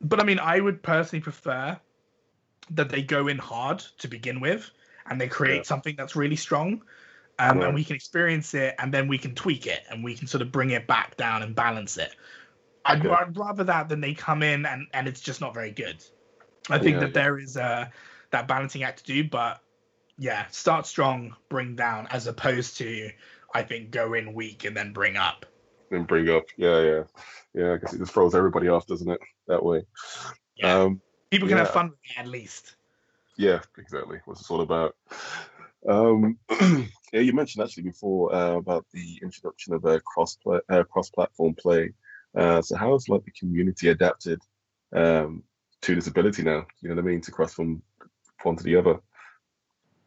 But 0.00 0.20
I 0.20 0.24
mean, 0.24 0.38
I 0.38 0.60
would 0.60 0.82
personally 0.82 1.22
prefer 1.22 1.78
that 2.70 2.88
they 2.88 3.02
go 3.02 3.28
in 3.28 3.38
hard 3.38 3.80
to 3.98 4.08
begin 4.08 4.40
with, 4.40 4.70
and 5.06 5.20
they 5.20 5.28
create 5.28 5.56
Yeah. 5.58 5.62
something 5.62 5.94
that's 5.96 6.14
really 6.16 6.36
strong, 6.36 6.82
um, 7.38 7.58
Right. 7.58 7.66
and 7.66 7.74
we 7.74 7.84
can 7.84 7.96
experience 7.96 8.54
it, 8.54 8.74
and 8.78 8.92
then 8.94 9.08
we 9.08 9.18
can 9.18 9.34
tweak 9.34 9.66
it, 9.66 9.82
and 9.90 10.04
we 10.04 10.14
can 10.14 10.26
sort 10.26 10.42
of 10.42 10.52
bring 10.52 10.70
it 10.70 10.86
back 10.86 11.16
down 11.16 11.42
and 11.42 11.54
balance 11.54 11.96
it. 11.98 12.14
I'd, 12.84 13.04
Okay. 13.04 13.14
I'd 13.14 13.36
rather 13.36 13.64
that 13.64 13.88
than 13.88 14.00
they 14.00 14.14
come 14.14 14.42
in 14.42 14.66
and, 14.66 14.88
and 14.92 15.06
it's 15.06 15.20
just 15.20 15.40
not 15.40 15.54
very 15.54 15.70
good. 15.70 16.04
I 16.70 16.78
think 16.78 16.94
Yeah, 16.94 17.00
that 17.00 17.06
yeah. 17.08 17.12
there 17.12 17.38
is 17.38 17.56
uh, 17.56 17.86
that 18.30 18.48
balancing 18.48 18.82
act 18.82 18.98
to 18.98 19.04
do, 19.04 19.28
but 19.28 19.60
yeah, 20.18 20.46
start 20.50 20.86
strong, 20.86 21.34
bring 21.48 21.76
down, 21.76 22.06
as 22.10 22.26
opposed 22.26 22.76
to 22.78 23.10
I 23.54 23.62
think 23.62 23.90
go 23.90 24.14
in 24.14 24.34
weak 24.34 24.64
and 24.64 24.76
then 24.76 24.92
bring 24.92 25.16
up. 25.16 25.46
And 25.90 26.06
bring 26.06 26.28
up. 26.30 26.44
Yeah. 26.56 26.80
Yeah. 26.80 27.02
Yeah. 27.54 27.72
I 27.74 27.76
guess 27.76 27.92
it 27.92 27.98
just 27.98 28.12
throws 28.12 28.34
everybody 28.34 28.68
off, 28.68 28.86
doesn't 28.86 29.10
it? 29.10 29.20
That 29.46 29.62
way. 29.62 29.84
Yeah, 30.56 30.74
Um. 30.74 31.00
People 31.32 31.48
can 31.48 31.56
have 31.56 31.70
fun 31.70 31.88
with 31.88 31.98
it 32.04 32.18
at 32.18 32.28
least. 32.28 32.76
Yeah, 33.36 33.60
exactly. 33.78 34.20
What's 34.26 34.40
this 34.40 34.50
all 34.50 34.60
about? 34.60 34.94
Um, 35.88 36.38
yeah, 37.12 37.20
you 37.20 37.32
mentioned 37.32 37.64
actually 37.64 37.84
before 37.84 38.34
uh, 38.34 38.56
about 38.56 38.84
the 38.92 39.18
introduction 39.22 39.72
of 39.72 39.84
a 39.86 39.98
cross 40.00 40.36
play, 40.36 40.60
uh, 40.68 40.84
cross 40.84 41.08
platform 41.10 41.54
play. 41.54 41.92
Uh, 42.36 42.60
so 42.60 42.76
how 42.76 42.92
has 42.92 43.08
like 43.08 43.24
the 43.24 43.30
community 43.32 43.88
adapted 43.88 44.40
um, 44.94 45.42
to 45.80 45.94
this 45.94 46.06
ability 46.06 46.42
now? 46.42 46.66
You 46.82 46.90
know 46.90 46.96
what 46.96 47.04
I 47.04 47.06
mean? 47.06 47.22
To 47.22 47.32
cross 47.32 47.54
from 47.54 47.82
one 48.42 48.56
to 48.56 48.64
the 48.64 48.76
other. 48.76 49.00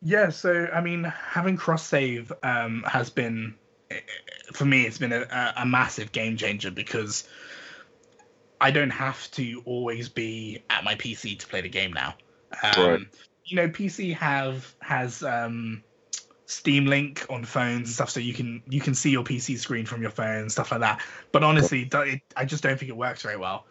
Yeah, 0.01 0.30
so 0.30 0.67
I 0.71 0.82
mean, 0.82 1.03
having 1.03 1.57
cross 1.57 1.84
save 1.84 2.32
um, 2.43 2.84
has 2.88 3.09
been 3.09 3.55
eh, 3.89 3.99
for 4.53 4.65
me. 4.65 4.84
It's 4.84 4.99
been 4.99 5.13
a, 5.13 5.53
a 5.57 5.65
massive 5.65 6.11
game 6.11 6.38
changer 6.38 6.69
because 6.69 7.28
I 8.62 8.72
don't 8.72 8.89
have 8.89 9.30
to 9.32 9.62
always 9.66 10.10
be 10.10 10.64
at 10.70 10.84
my 10.84 10.95
PC 10.95 11.36
to 11.36 11.47
play 11.47 11.62
the 11.62 11.70
game 11.70 11.93
now. 11.93 12.16
Um, 12.64 12.78
Right. 12.78 13.01
You 13.45 13.58
know, 13.58 13.70
PC 13.70 14.14
have 14.14 14.76
has 14.82 15.22
um, 15.24 15.84
Steam 16.47 16.86
Link 16.86 17.26
on 17.30 17.43
phones 17.45 17.88
and 17.88 17.89
stuff, 17.89 18.10
so 18.10 18.20
you 18.20 18.34
can 18.34 18.64
you 18.70 18.82
can 18.82 18.95
see 18.95 19.12
your 19.12 19.24
PC 19.24 19.58
screen 19.58 19.86
from 19.86 20.01
your 20.01 20.12
phone 20.12 20.38
and 20.38 20.51
stuff 20.51 20.72
like 20.72 20.82
that. 20.82 21.01
But 21.32 21.43
honestly, 21.43 21.84
it, 21.84 21.93
it, 21.93 22.22
I 22.36 22.45
just 22.45 22.64
don't 22.64 22.80
think 22.80 22.89
it 22.89 22.97
works 22.97 23.22
very 23.22 23.38
well 23.38 23.68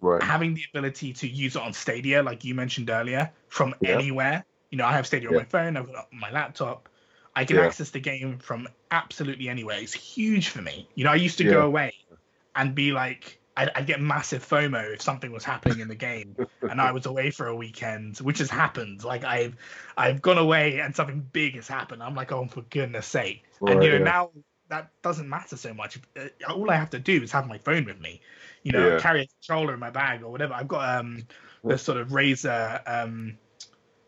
Right. 0.00 0.22
having 0.22 0.54
the 0.54 0.62
ability 0.72 1.12
to 1.12 1.28
use 1.28 1.56
it 1.56 1.62
on 1.62 1.72
Stadia, 1.72 2.22
like 2.22 2.44
you 2.44 2.54
mentioned 2.54 2.90
earlier, 2.90 3.32
from 3.48 3.74
Yeah. 3.80 3.90
anywhere. 3.90 4.44
You 4.70 4.78
know, 4.78 4.86
I 4.86 4.92
have 4.92 5.06
Stadia 5.06 5.28
on 5.28 5.34
my 5.34 5.44
phone, 5.44 5.76
I've 5.76 5.86
got 5.86 5.94
it 5.94 6.06
on 6.12 6.18
my 6.20 6.30
laptop. 6.30 6.88
I 7.36 7.44
can 7.44 7.56
Yeah. 7.56 7.64
access 7.64 7.90
the 7.90 8.00
game 8.00 8.38
from 8.38 8.68
absolutely 8.90 9.48
anywhere. 9.48 9.78
It's 9.78 9.92
huge 9.92 10.48
for 10.48 10.62
me. 10.62 10.88
You 10.94 11.04
know, 11.04 11.10
I 11.10 11.16
used 11.16 11.38
to 11.38 11.44
Yeah. 11.44 11.50
go 11.50 11.66
away 11.66 11.92
and 12.54 12.74
be 12.74 12.92
like, 12.92 13.40
I'd, 13.56 13.70
I'd 13.74 13.86
get 13.86 14.00
massive 14.00 14.46
FOMO 14.46 14.94
if 14.94 15.02
something 15.02 15.30
was 15.30 15.44
happening 15.44 15.78
in 15.80 15.88
the 15.88 15.94
game 15.94 16.36
and 16.62 16.80
I 16.80 16.92
was 16.92 17.06
away 17.06 17.30
for 17.30 17.46
a 17.46 17.54
weekend, 17.54 18.18
which 18.18 18.38
has 18.38 18.50
happened. 18.50 19.04
Like 19.04 19.24
I've 19.24 19.56
I've 19.96 20.20
gone 20.22 20.38
away 20.38 20.80
and 20.80 20.94
something 20.94 21.26
big 21.32 21.54
has 21.54 21.68
happened. 21.68 22.02
I'm 22.02 22.14
like, 22.14 22.32
oh, 22.32 22.46
for 22.46 22.62
goodness 22.62 23.06
sake! 23.06 23.44
and 23.66 23.82
you 23.82 23.90
know 23.90 23.98
yeah. 23.98 24.04
now 24.04 24.30
that 24.70 24.90
doesn't 25.02 25.28
matter 25.28 25.56
so 25.56 25.72
much. 25.74 25.98
Uh, 26.16 26.52
All 26.52 26.70
I 26.70 26.76
have 26.76 26.90
to 26.90 26.98
do 26.98 27.22
is 27.22 27.30
have 27.32 27.46
my 27.46 27.58
phone 27.58 27.84
with 27.84 28.00
me. 28.00 28.20
You 28.62 28.72
know, 28.72 28.88
Yeah. 28.88 28.98
carry 28.98 29.22
a 29.22 29.26
controller 29.26 29.74
in 29.74 29.80
my 29.80 29.90
bag 29.90 30.22
or 30.22 30.30
whatever. 30.32 30.54
I've 30.54 30.68
got 30.68 30.98
um 30.98 31.26
the 31.64 31.78
sort 31.78 31.98
of 31.98 32.08
Razer 32.08 32.80
um 32.86 33.38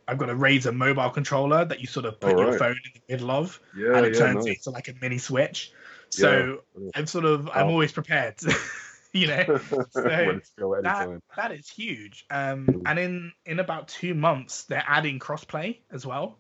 I've 0.09 0.18
got 0.18 0.30
a 0.30 0.34
Razer 0.34 0.74
mobile 0.74 1.11
controller 1.11 1.64
that 1.64 1.80
you 1.80 1.86
sort 1.86 2.07
of 2.07 2.20
put 2.20 2.38
your 2.38 2.53
phone 2.59 2.76
in 2.84 2.92
the 2.94 3.12
middle 3.12 3.30
of 3.30 3.61
Yeah. 3.76 3.97
and 3.97 4.07
it 4.07 4.16
turns 4.16 4.47
nice. 4.47 4.57
into 4.57 4.70
like 4.70 4.88
a 4.88 4.94
mini 5.01 5.18
switch. 5.18 5.72
So. 6.11 6.62
I'm 6.94 7.07
sort 7.07 7.24
of 7.24 7.49
I'm 7.53 7.66
Oh. 7.66 7.70
always 7.70 7.92
prepared. 7.92 8.36
you 9.21 9.27
know, 9.29 9.45
go 9.95 10.81
that 10.83 11.21
that 11.37 11.53
is 11.53 11.69
huge. 11.69 12.25
Um, 12.31 12.83
and 12.87 12.99
in 12.99 13.33
in 13.45 13.61
about 13.61 13.89
two 13.89 14.14
months, 14.14 14.64
they're 14.64 14.85
adding 14.87 15.19
crossplay 15.19 15.79
as 15.91 16.07
well. 16.07 16.39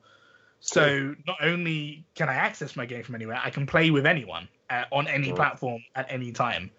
So 0.60 1.14
not 1.26 1.36
only 1.42 2.06
can 2.14 2.28
I 2.28 2.34
access 2.34 2.76
my 2.76 2.86
game 2.86 3.02
from 3.02 3.14
anywhere, 3.14 3.40
I 3.42 3.50
can 3.50 3.66
play 3.66 3.90
with 3.90 4.06
anyone 4.06 4.48
uh, 4.68 4.84
on 4.90 5.06
any 5.06 5.28
Right. 5.28 5.36
platform 5.36 5.82
at 5.94 6.06
any 6.10 6.32
time. 6.32 6.70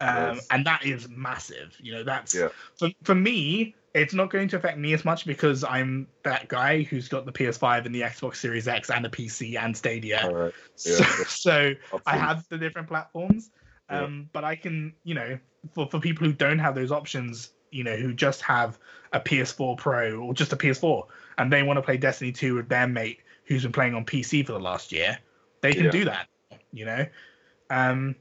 Um, 0.00 0.36
Nice. 0.36 0.46
and 0.50 0.66
that 0.66 0.84
is 0.84 1.08
massive. 1.08 1.76
You 1.80 1.94
know, 1.94 2.04
that's 2.04 2.34
Yeah. 2.34 2.48
for 2.78 2.90
for 3.02 3.14
me. 3.14 3.74
It's 3.94 4.12
not 4.12 4.28
going 4.28 4.48
to 4.48 4.56
affect 4.56 4.76
me 4.76 4.92
as 4.92 5.04
much 5.04 5.24
because 5.24 5.62
I'm 5.62 6.08
that 6.24 6.48
guy 6.48 6.82
who's 6.82 7.06
got 7.06 7.26
the 7.26 7.32
PS5 7.32 7.86
and 7.86 7.94
the 7.94 8.00
Xbox 8.00 8.36
Series 8.36 8.66
X 8.66 8.90
and 8.90 9.06
a 9.06 9.08
PC 9.08 9.56
and 9.56 9.76
Stadia. 9.76 10.28
Right. 10.28 10.52
So, 10.74 10.90
yeah. 10.98 11.24
so 11.28 11.74
I 12.04 12.16
have 12.16 12.44
the 12.48 12.58
different 12.58 12.88
platforms, 12.88 13.52
Yeah. 13.90 14.04
um, 14.04 14.30
but 14.32 14.44
I 14.44 14.56
can, 14.56 14.94
you 15.04 15.14
know, 15.14 15.38
for, 15.72 15.88
for 15.88 16.00
people 16.00 16.26
who 16.26 16.32
don't 16.32 16.58
have 16.58 16.74
those 16.74 16.92
options, 16.92 17.50
you 17.70 17.84
know, 17.84 17.96
who 17.96 18.12
just 18.14 18.42
have 18.42 18.78
a 19.12 19.20
PS4 19.20 19.76
Pro 19.76 20.18
or 20.20 20.34
just 20.34 20.52
a 20.52 20.56
PS4 20.56 21.06
and 21.38 21.52
they 21.52 21.62
want 21.62 21.76
to 21.76 21.82
play 21.82 21.96
Destiny 21.96 22.32
2 22.32 22.54
with 22.54 22.68
their 22.68 22.86
mate 22.86 23.20
who's 23.44 23.62
been 23.62 23.72
playing 23.72 23.94
on 23.94 24.04
PC 24.04 24.46
for 24.46 24.52
the 24.52 24.58
last 24.60 24.92
year, 24.92 25.18
they 25.60 25.74
can 25.74 25.86
Yeah. 25.86 25.90
do 25.90 26.04
that, 26.06 26.28
you 26.72 26.86
know. 26.86 27.06
Um, 27.70 28.16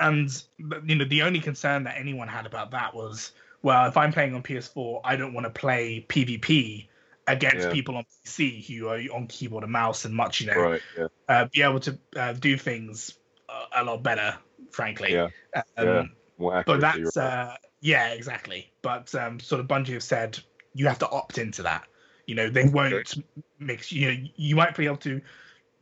and 0.00 0.42
you 0.58 0.96
know, 0.96 1.04
the 1.04 1.22
only 1.22 1.40
concern 1.40 1.84
that 1.84 1.96
anyone 1.96 2.28
had 2.28 2.46
about 2.46 2.72
that 2.72 2.94
was, 2.94 3.32
well, 3.62 3.86
if 3.88 3.96
I'm 3.96 4.12
playing 4.12 4.34
on 4.34 4.42
PS4, 4.42 5.00
I 5.04 5.16
don't 5.16 5.32
want 5.32 5.44
to 5.44 5.50
play 5.50 6.04
PvP 6.08 6.88
against 7.26 7.68
Yeah. 7.68 7.72
people 7.72 7.96
on 7.96 8.04
PC 8.26 8.66
who 8.66 8.88
are 8.88 8.98
on 9.14 9.26
keyboard 9.28 9.62
and 9.62 9.72
mouse 9.72 10.04
and 10.04 10.14
much, 10.14 10.40
you 10.40 10.48
know, 10.48 10.60
Right. 10.60 10.82
Yeah. 10.98 11.06
uh, 11.28 11.46
be 11.50 11.62
able 11.62 11.80
to 11.80 11.98
uh, 12.16 12.32
do 12.34 12.58
things 12.58 13.18
a, 13.48 13.82
a 13.82 13.84
lot 13.84 14.02
better, 14.02 14.36
frankly. 14.74 15.12
Yeah. 15.12 15.28
Um, 15.76 15.86
Yeah. 16.38 16.62
But 16.66 16.80
that's 16.80 17.16
right. 17.16 17.24
uh, 17.24 17.56
yeah, 17.80 18.08
exactly. 18.08 18.72
But 18.82 19.14
um, 19.14 19.38
sort 19.40 19.60
of 19.60 19.68
Bungie 19.68 19.92
have 19.94 20.02
said 20.02 20.38
you 20.74 20.86
have 20.88 20.98
to 20.98 21.08
opt 21.08 21.38
into 21.38 21.62
that. 21.62 21.84
You 22.26 22.34
know, 22.34 22.48
they 22.50 22.64
won't 22.66 23.14
mix. 23.58 23.92
You 23.92 24.12
know, 24.12 24.28
you 24.36 24.56
might 24.56 24.76
be 24.76 24.86
able 24.86 24.96
to 24.98 25.20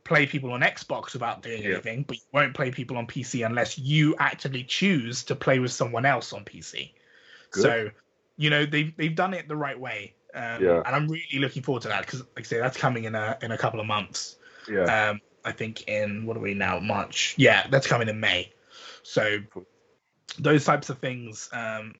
play 0.03 0.25
people 0.27 0.51
on 0.51 0.61
Xbox 0.61 1.13
without 1.13 1.41
doing 1.41 1.63
Yeah. 1.63 1.71
anything, 1.71 2.03
but 2.03 2.17
you 2.17 2.23
won't 2.33 2.53
play 2.53 2.69
people 2.69 2.97
on 2.97 3.07
PC 3.07 3.45
unless 3.45 3.79
you 3.79 4.15
actively 4.19 4.63
choose 4.63 5.23
to 5.23 5.35
play 5.35 5.59
with 5.59 5.71
someone 5.71 6.05
else 6.05 6.33
on 6.33 6.43
PC. 6.43 6.91
Good. 7.51 7.63
So, 7.63 7.89
you 8.37 8.49
know, 8.49 8.65
they've 8.65 8.95
they've 8.97 9.15
done 9.15 9.33
it 9.33 9.47
the 9.47 9.55
right 9.55 9.79
way. 9.79 10.13
Um, 10.35 10.63
Yeah. 10.63 10.81
And 10.85 10.95
I'm 10.95 11.07
really 11.07 11.39
looking 11.39 11.63
forward 11.63 11.81
to 11.83 11.87
that 11.89 12.05
because, 12.05 12.19
like 12.19 12.39
I 12.39 12.43
say, 12.43 12.59
that's 12.59 12.77
coming 12.77 13.05
in 13.05 13.15
a 13.15 13.37
in 13.41 13.51
a 13.51 13.57
couple 13.57 13.79
of 13.79 13.85
months. 13.87 14.35
yeah. 14.69 15.09
Um, 15.09 15.21
I 15.45 15.51
think 15.51 15.87
in 15.87 16.25
what 16.25 16.37
are 16.37 16.39
we 16.41 16.53
now? 16.53 16.79
March. 16.79 17.35
Yeah, 17.37 17.67
that's 17.69 17.87
coming 17.87 18.07
in 18.07 18.19
May. 18.19 18.51
So 19.03 19.39
those 20.39 20.65
types 20.65 20.89
of 20.89 20.99
things, 20.99 21.49
um, 21.53 21.95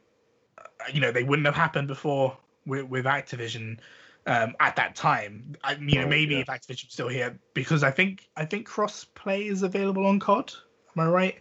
you 0.94 1.02
know, 1.02 1.12
they 1.12 1.24
wouldn't 1.24 1.46
have 1.46 1.56
happened 1.56 1.88
before 1.88 2.38
with, 2.66 2.86
with 2.86 3.06
Activision 3.06 3.80
um, 4.28 4.56
at 4.60 4.76
that 4.78 4.96
time. 4.96 5.56
I, 5.64 5.74
you 5.76 6.00
know, 6.00 6.06
Right, 6.06 6.10
maybe 6.10 6.36
yeah. 6.36 6.42
if 6.42 6.48
Activision 6.48 6.86
was 6.86 6.94
still 6.94 7.10
here, 7.10 7.40
because 7.54 7.84
I 7.84 7.92
think 7.92 8.28
I 8.38 8.46
think 8.46 8.66
cross 8.68 9.06
play 9.06 9.48
is 9.48 9.64
available 9.64 10.06
on 10.08 10.20
COD. 10.20 10.54
Am 10.98 11.04
I 11.04 11.10
right? 11.10 11.40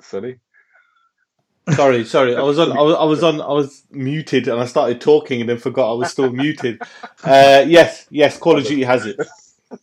Sunny. 0.00 0.36
Sorry, 1.70 2.04
sorry. 2.04 2.36
I 2.36 2.42
was 2.42 2.58
on. 2.58 2.72
I 2.72 2.82
was, 2.82 2.94
I 2.94 3.04
was 3.04 3.22
on. 3.24 3.40
I 3.40 3.52
was 3.52 3.84
muted, 3.90 4.48
and 4.48 4.60
I 4.60 4.66
started 4.66 5.00
talking, 5.00 5.40
and 5.40 5.50
then 5.50 5.58
forgot 5.58 5.90
I 5.90 5.94
was 5.94 6.10
still 6.10 6.30
muted. 6.30 6.80
Uh, 7.24 7.64
yes, 7.66 8.06
yes. 8.10 8.38
Call 8.38 8.58
of 8.58 8.64
Duty 8.66 8.84
has 8.84 9.06
it. 9.06 9.16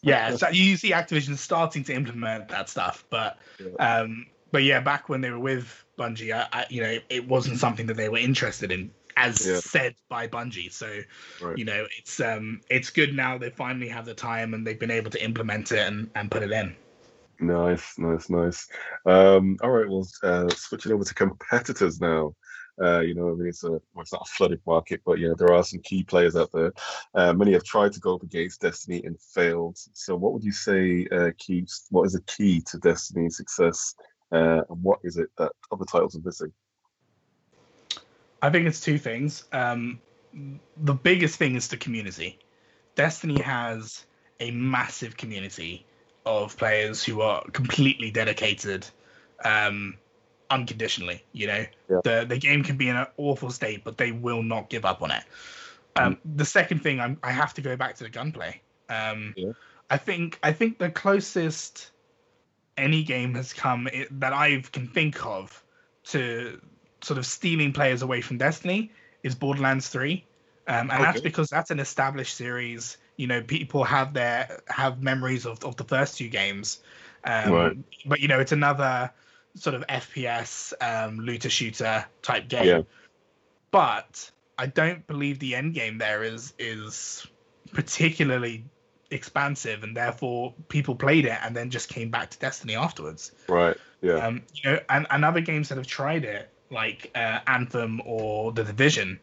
Yeah, 0.01 0.35
so 0.35 0.49
you 0.49 0.77
see 0.77 0.91
Activision 0.91 1.37
starting 1.37 1.83
to 1.85 1.93
implement 1.93 2.49
that 2.49 2.69
stuff, 2.69 3.05
but 3.09 3.37
um, 3.79 4.27
but 4.51 4.63
yeah, 4.63 4.79
back 4.79 5.09
when 5.09 5.21
they 5.21 5.29
were 5.29 5.39
with 5.39 5.83
Bungie, 5.97 6.33
I, 6.33 6.47
I, 6.51 6.65
you 6.69 6.81
know, 6.81 6.97
it 7.09 7.27
wasn't 7.27 7.57
something 7.57 7.87
that 7.87 7.97
they 7.97 8.09
were 8.09 8.17
interested 8.17 8.71
in, 8.71 8.91
as 9.17 9.45
Yeah. 9.45 9.55
said 9.55 9.95
by 10.09 10.27
Bungie. 10.27 10.71
So 10.71 10.99
Right. 11.41 11.57
you 11.57 11.65
know, 11.65 11.85
it's 11.97 12.19
um, 12.19 12.61
it's 12.69 12.89
good 12.89 13.15
now 13.15 13.37
they 13.37 13.49
finally 13.49 13.89
have 13.89 14.05
the 14.05 14.13
time 14.13 14.53
and 14.53 14.65
they've 14.65 14.79
been 14.79 14.91
able 14.91 15.11
to 15.11 15.23
implement 15.23 15.71
it 15.71 15.87
and, 15.87 16.09
and 16.15 16.31
put 16.31 16.43
it 16.43 16.51
in. 16.51 16.75
Nice, 17.39 17.97
nice, 17.97 18.29
nice. 18.29 18.67
Um, 19.05 19.57
all 19.61 19.71
right, 19.71 19.89
well, 19.89 20.07
uh, 20.21 20.47
switching 20.49 20.91
over 20.91 21.03
to 21.03 21.13
competitors 21.13 21.99
now. 21.99 22.35
Uh, 22.81 22.99
you 22.99 23.13
know, 23.13 23.29
I 23.29 23.33
mean, 23.33 23.47
it's 23.47 23.63
a 23.63 23.69
well, 23.69 23.81
it's 23.97 24.13
not 24.13 24.27
a 24.27 24.31
flooded 24.31 24.61
market, 24.65 25.01
but 25.05 25.19
you 25.19 25.29
know, 25.29 25.35
there 25.35 25.53
are 25.53 25.63
some 25.63 25.79
key 25.81 26.03
players 26.03 26.35
out 26.35 26.51
there. 26.51 26.73
Uh, 27.13 27.33
many 27.33 27.53
have 27.53 27.63
tried 27.63 27.93
to 27.93 27.99
go 27.99 28.15
up 28.15 28.23
against 28.23 28.61
Destiny 28.61 29.03
and 29.03 29.19
failed. 29.19 29.77
So, 29.93 30.15
what 30.15 30.33
would 30.33 30.43
you 30.43 30.51
say 30.51 31.07
uh, 31.11 31.31
keeps? 31.37 31.87
What 31.91 32.05
is 32.05 32.13
the 32.13 32.21
key 32.21 32.61
to 32.61 32.79
Destiny's 32.79 33.37
success, 33.37 33.95
uh, 34.31 34.61
and 34.69 34.83
what 34.83 34.99
is 35.03 35.17
it 35.17 35.29
that 35.37 35.51
other 35.71 35.85
titles 35.85 36.15
are 36.15 36.21
missing? 36.25 36.51
I 38.41 38.49
think 38.49 38.67
it's 38.67 38.81
two 38.81 38.97
things. 38.97 39.45
Um, 39.51 40.01
the 40.77 40.93
biggest 40.93 41.37
thing 41.37 41.55
is 41.55 41.67
the 41.67 41.77
community. 41.77 42.39
Destiny 42.95 43.41
has 43.41 44.05
a 44.39 44.51
massive 44.51 45.15
community 45.15 45.85
of 46.25 46.57
players 46.57 47.03
who 47.03 47.21
are 47.21 47.43
completely 47.51 48.11
dedicated, 48.11 48.85
um, 49.45 49.95
unconditionally. 50.53 51.23
You 51.33 51.47
know, 51.47 51.65
Yeah. 51.89 51.99
the 52.03 52.25
the 52.27 52.37
game 52.37 52.63
can 52.63 52.77
be 52.77 52.89
in 52.89 52.95
an 52.95 53.07
awful 53.17 53.49
state, 53.49 53.83
but 53.83 53.97
they 53.97 54.11
will 54.11 54.43
not 54.43 54.69
give 54.69 54.85
up 54.85 55.01
on 55.01 55.11
it. 55.11 55.23
Um, 55.95 56.17
The 56.35 56.45
second 56.45 56.81
thing, 56.81 56.99
I'm, 56.99 57.17
I 57.23 57.31
have 57.31 57.53
to 57.55 57.61
go 57.61 57.75
back 57.75 57.95
to 57.95 58.03
the 58.03 58.09
gunplay. 58.09 58.61
Um, 58.89 59.33
Yeah. 59.35 59.51
I 59.89 59.97
think 59.97 60.39
I 60.43 60.51
think 60.53 60.77
the 60.79 60.89
closest 60.89 61.91
any 62.77 63.03
game 63.03 63.35
has 63.35 63.53
come 63.53 63.87
i 63.87 64.07
that 64.09 64.33
I 64.33 64.63
can 64.71 64.87
think 64.87 65.23
of 65.25 65.63
to 66.05 66.59
sort 67.01 67.17
of 67.19 67.25
stealing 67.25 67.71
players 67.73 68.01
away 68.01 68.21
from 68.21 68.37
Destiny 68.37 68.91
is 69.21 69.35
Borderlands 69.35 69.89
3. 69.89 70.25
Um, 70.67 70.89
and 70.89 71.03
that's 71.03 71.21
because 71.21 71.49
that's 71.49 71.71
an 71.71 71.79
established 71.79 72.35
series. 72.35 72.97
You 73.17 73.27
know, 73.27 73.41
people 73.41 73.83
have 73.83 74.13
their 74.13 74.61
have 74.67 75.03
memories 75.03 75.45
of, 75.45 75.63
of 75.63 75.75
the 75.75 75.83
first 75.83 76.17
two 76.17 76.29
games. 76.29 76.79
Um, 77.25 77.51
Right. 77.51 77.77
But 78.05 78.19
you 78.21 78.27
know, 78.27 78.39
it's 78.39 78.51
another 78.53 79.11
sort 79.55 79.75
of 79.75 79.85
FPS 79.87 80.73
um, 80.81 81.19
looter 81.19 81.49
shooter 81.49 82.05
type 82.21 82.47
game. 82.47 82.65
Yeah. 82.65 82.81
But 83.71 84.31
I 84.57 84.67
don't 84.67 85.05
believe 85.07 85.39
the 85.39 85.55
end 85.55 85.73
game 85.73 85.97
there 85.97 86.23
is 86.23 86.53
is 86.59 87.25
particularly 87.71 88.65
expansive, 89.11 89.83
and 89.83 89.95
therefore 89.95 90.53
people 90.69 90.95
played 90.95 91.25
it 91.25 91.37
and 91.41 91.55
then 91.55 91.69
just 91.69 91.89
came 91.89 92.09
back 92.09 92.31
to 92.31 92.39
Destiny 92.39 92.75
afterwards. 92.75 93.31
Right. 93.47 93.77
Yeah. 94.01 94.15
Um, 94.15 94.41
you 94.53 94.71
know, 94.71 94.79
and, 94.89 95.07
and 95.09 95.23
other 95.23 95.41
games 95.41 95.69
that 95.69 95.77
have 95.77 95.87
tried 95.87 96.25
it, 96.25 96.49
like 96.69 97.11
uh, 97.15 97.39
Anthem 97.47 98.01
or 98.05 98.51
The 98.51 98.63
Division. 98.63 99.19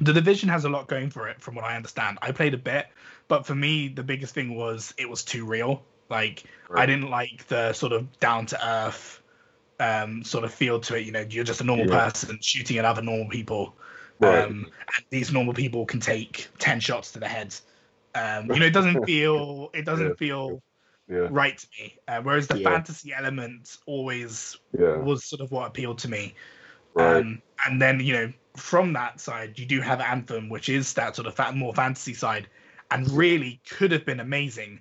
The 0.00 0.12
Division 0.12 0.48
has 0.48 0.64
a 0.64 0.68
lot 0.68 0.88
going 0.88 1.10
for 1.10 1.28
it, 1.28 1.40
from 1.40 1.54
what 1.54 1.64
I 1.64 1.76
understand. 1.76 2.18
I 2.22 2.32
played 2.32 2.54
a 2.54 2.58
bit, 2.58 2.86
but 3.28 3.46
for 3.46 3.54
me, 3.54 3.88
the 3.88 4.02
biggest 4.02 4.34
thing 4.34 4.54
was 4.54 4.94
it 4.98 5.08
was 5.08 5.22
too 5.22 5.44
real. 5.44 5.82
Like, 6.08 6.44
I 6.74 6.86
didn't 6.86 7.10
like 7.10 7.46
the 7.48 7.72
sort 7.72 7.92
of 7.92 8.18
down 8.20 8.46
to 8.46 8.68
earth 8.68 9.22
um, 9.80 10.24
sort 10.24 10.44
of 10.44 10.52
feel 10.52 10.80
to 10.80 10.96
it. 10.96 11.04
You 11.04 11.12
know, 11.12 11.24
you're 11.28 11.44
just 11.44 11.60
a 11.60 11.64
normal 11.64 11.86
Yeah. 11.86 12.10
person 12.10 12.38
shooting 12.40 12.78
at 12.78 12.84
other 12.84 13.02
normal 13.02 13.28
people. 13.28 13.76
Right. 14.18 14.44
Um, 14.44 14.66
and 14.96 15.04
these 15.10 15.32
normal 15.32 15.52
people 15.54 15.84
can 15.84 16.00
take 16.00 16.48
10 16.58 16.80
shots 16.80 17.12
to 17.12 17.18
the 17.18 17.28
head. 17.28 17.54
Um, 18.14 18.50
you 18.50 18.60
know, 18.60 18.66
it 18.66 18.72
doesn't 18.72 19.04
feel, 19.06 19.70
it 19.74 19.84
doesn't 19.84 20.08
Yeah. 20.08 20.14
feel 20.14 20.62
yeah. 21.08 21.28
right 21.30 21.58
to 21.58 21.66
me. 21.78 21.98
Uh, 22.08 22.20
whereas 22.22 22.46
the 22.46 22.58
Yeah. 22.58 22.70
fantasy 22.70 23.12
element 23.12 23.76
always 23.86 24.56
Yeah. 24.78 24.96
was 24.96 25.24
sort 25.24 25.40
of 25.40 25.50
what 25.50 25.66
appealed 25.66 25.98
to 25.98 26.10
me. 26.10 26.34
Right. 26.94 27.18
Um, 27.18 27.42
and 27.66 27.80
then 27.80 28.00
you 28.00 28.14
know 28.14 28.32
from 28.56 28.94
that 28.94 29.20
side, 29.20 29.58
you 29.58 29.66
do 29.66 29.82
have 29.82 30.00
Anthem, 30.00 30.48
which 30.48 30.70
is 30.70 30.94
that 30.94 31.14
sort 31.14 31.28
of 31.28 31.34
fa- 31.34 31.52
more 31.52 31.74
fantasy 31.74 32.14
side, 32.14 32.48
and 32.90 33.10
really 33.10 33.60
could 33.68 33.92
have 33.92 34.06
been 34.06 34.20
amazing, 34.20 34.80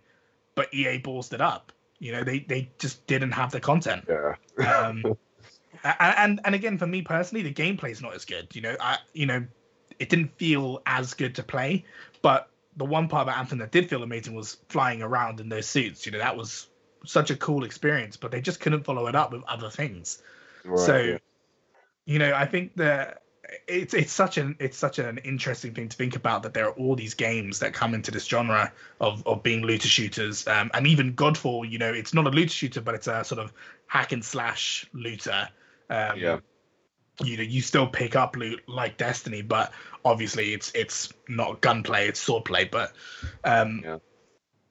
but 0.55 0.73
EA 0.73 0.99
ballsed 0.99 1.33
it 1.33 1.41
up. 1.41 1.71
You 1.99 2.11
know, 2.11 2.23
they 2.23 2.39
they 2.39 2.69
just 2.79 3.05
didn't 3.07 3.31
have 3.31 3.51
the 3.51 3.59
content. 3.59 4.05
yeah. 4.09 4.35
Um, 4.87 5.03
and 5.99 6.39
and 6.43 6.55
again, 6.55 6.77
for 6.77 6.87
me 6.87 7.01
personally, 7.01 7.43
the 7.43 7.53
gameplay 7.53 7.91
is 7.91 8.01
not 8.01 8.13
as 8.15 8.25
good. 8.25 8.53
You 8.55 8.61
know, 8.61 8.75
I 8.79 8.97
you 9.13 9.25
know, 9.25 9.45
it 9.99 10.09
didn't 10.09 10.37
feel 10.37 10.81
as 10.85 11.13
good 11.13 11.35
to 11.35 11.43
play, 11.43 11.85
but 12.21 12.49
the 12.77 12.85
one 12.85 13.07
part 13.07 13.23
about 13.27 13.37
Anthem 13.37 13.59
that 13.59 13.71
did 13.71 13.89
feel 13.89 14.03
amazing 14.03 14.33
was 14.35 14.57
flying 14.69 15.01
around 15.01 15.39
in 15.39 15.47
those 15.49 15.67
suits. 15.67 16.05
You 16.05 16.11
know, 16.11 16.17
that 16.17 16.35
was 16.35 16.67
such 17.05 17.29
a 17.29 17.35
cool 17.35 17.63
experience, 17.63 18.17
but 18.17 18.31
they 18.31 18.41
just 18.41 18.59
couldn't 18.59 18.83
follow 18.83 19.07
it 19.07 19.15
up 19.15 19.31
with 19.31 19.43
other 19.47 19.69
things 19.69 20.21
Right. 20.65 20.79
so 20.79 20.97
yeah. 20.97 21.17
you 22.05 22.17
know 22.17 22.33
i 22.33 22.45
think 22.47 22.75
that 22.77 23.21
it's 23.67 23.93
it's 23.93 24.11
such 24.11 24.37
an 24.37 24.55
it's 24.59 24.77
such 24.77 24.99
an 24.99 25.17
interesting 25.19 25.73
thing 25.73 25.89
to 25.89 25.97
think 25.97 26.15
about 26.15 26.43
that 26.43 26.53
there 26.53 26.65
are 26.65 26.71
all 26.73 26.95
these 26.95 27.13
games 27.13 27.59
that 27.59 27.73
come 27.73 27.93
into 27.93 28.11
this 28.11 28.25
genre 28.25 28.71
of 29.01 29.25
of 29.27 29.43
being 29.43 29.61
looter 29.61 29.87
shooters. 29.87 30.47
Um, 30.47 30.71
and 30.73 30.87
even 30.87 31.13
godfall 31.15 31.69
you 31.69 31.77
know 31.77 31.91
it's 31.91 32.13
not 32.13 32.27
a 32.27 32.29
looter 32.29 32.49
shooter 32.49 32.81
but 32.81 32.95
it's 32.95 33.07
a 33.07 33.23
sort 33.23 33.39
of 33.39 33.53
hack 33.87 34.11
and 34.11 34.23
slash 34.23 34.85
looter. 34.93 35.47
Um, 35.89 36.19
Yeah. 36.19 36.39
you 37.21 37.37
know 37.37 37.43
you 37.43 37.61
still 37.61 37.87
pick 37.87 38.15
up 38.15 38.35
loot 38.35 38.61
like 38.67 38.97
destiny 38.97 39.41
but 39.41 39.71
obviously 40.03 40.53
it's 40.53 40.71
it's 40.75 41.13
not 41.27 41.61
gunplay 41.61 42.07
it's 42.07 42.25
swordplay. 42.25 42.69
But 42.69 42.93
um 43.43 43.81
Yeah. 43.83 43.97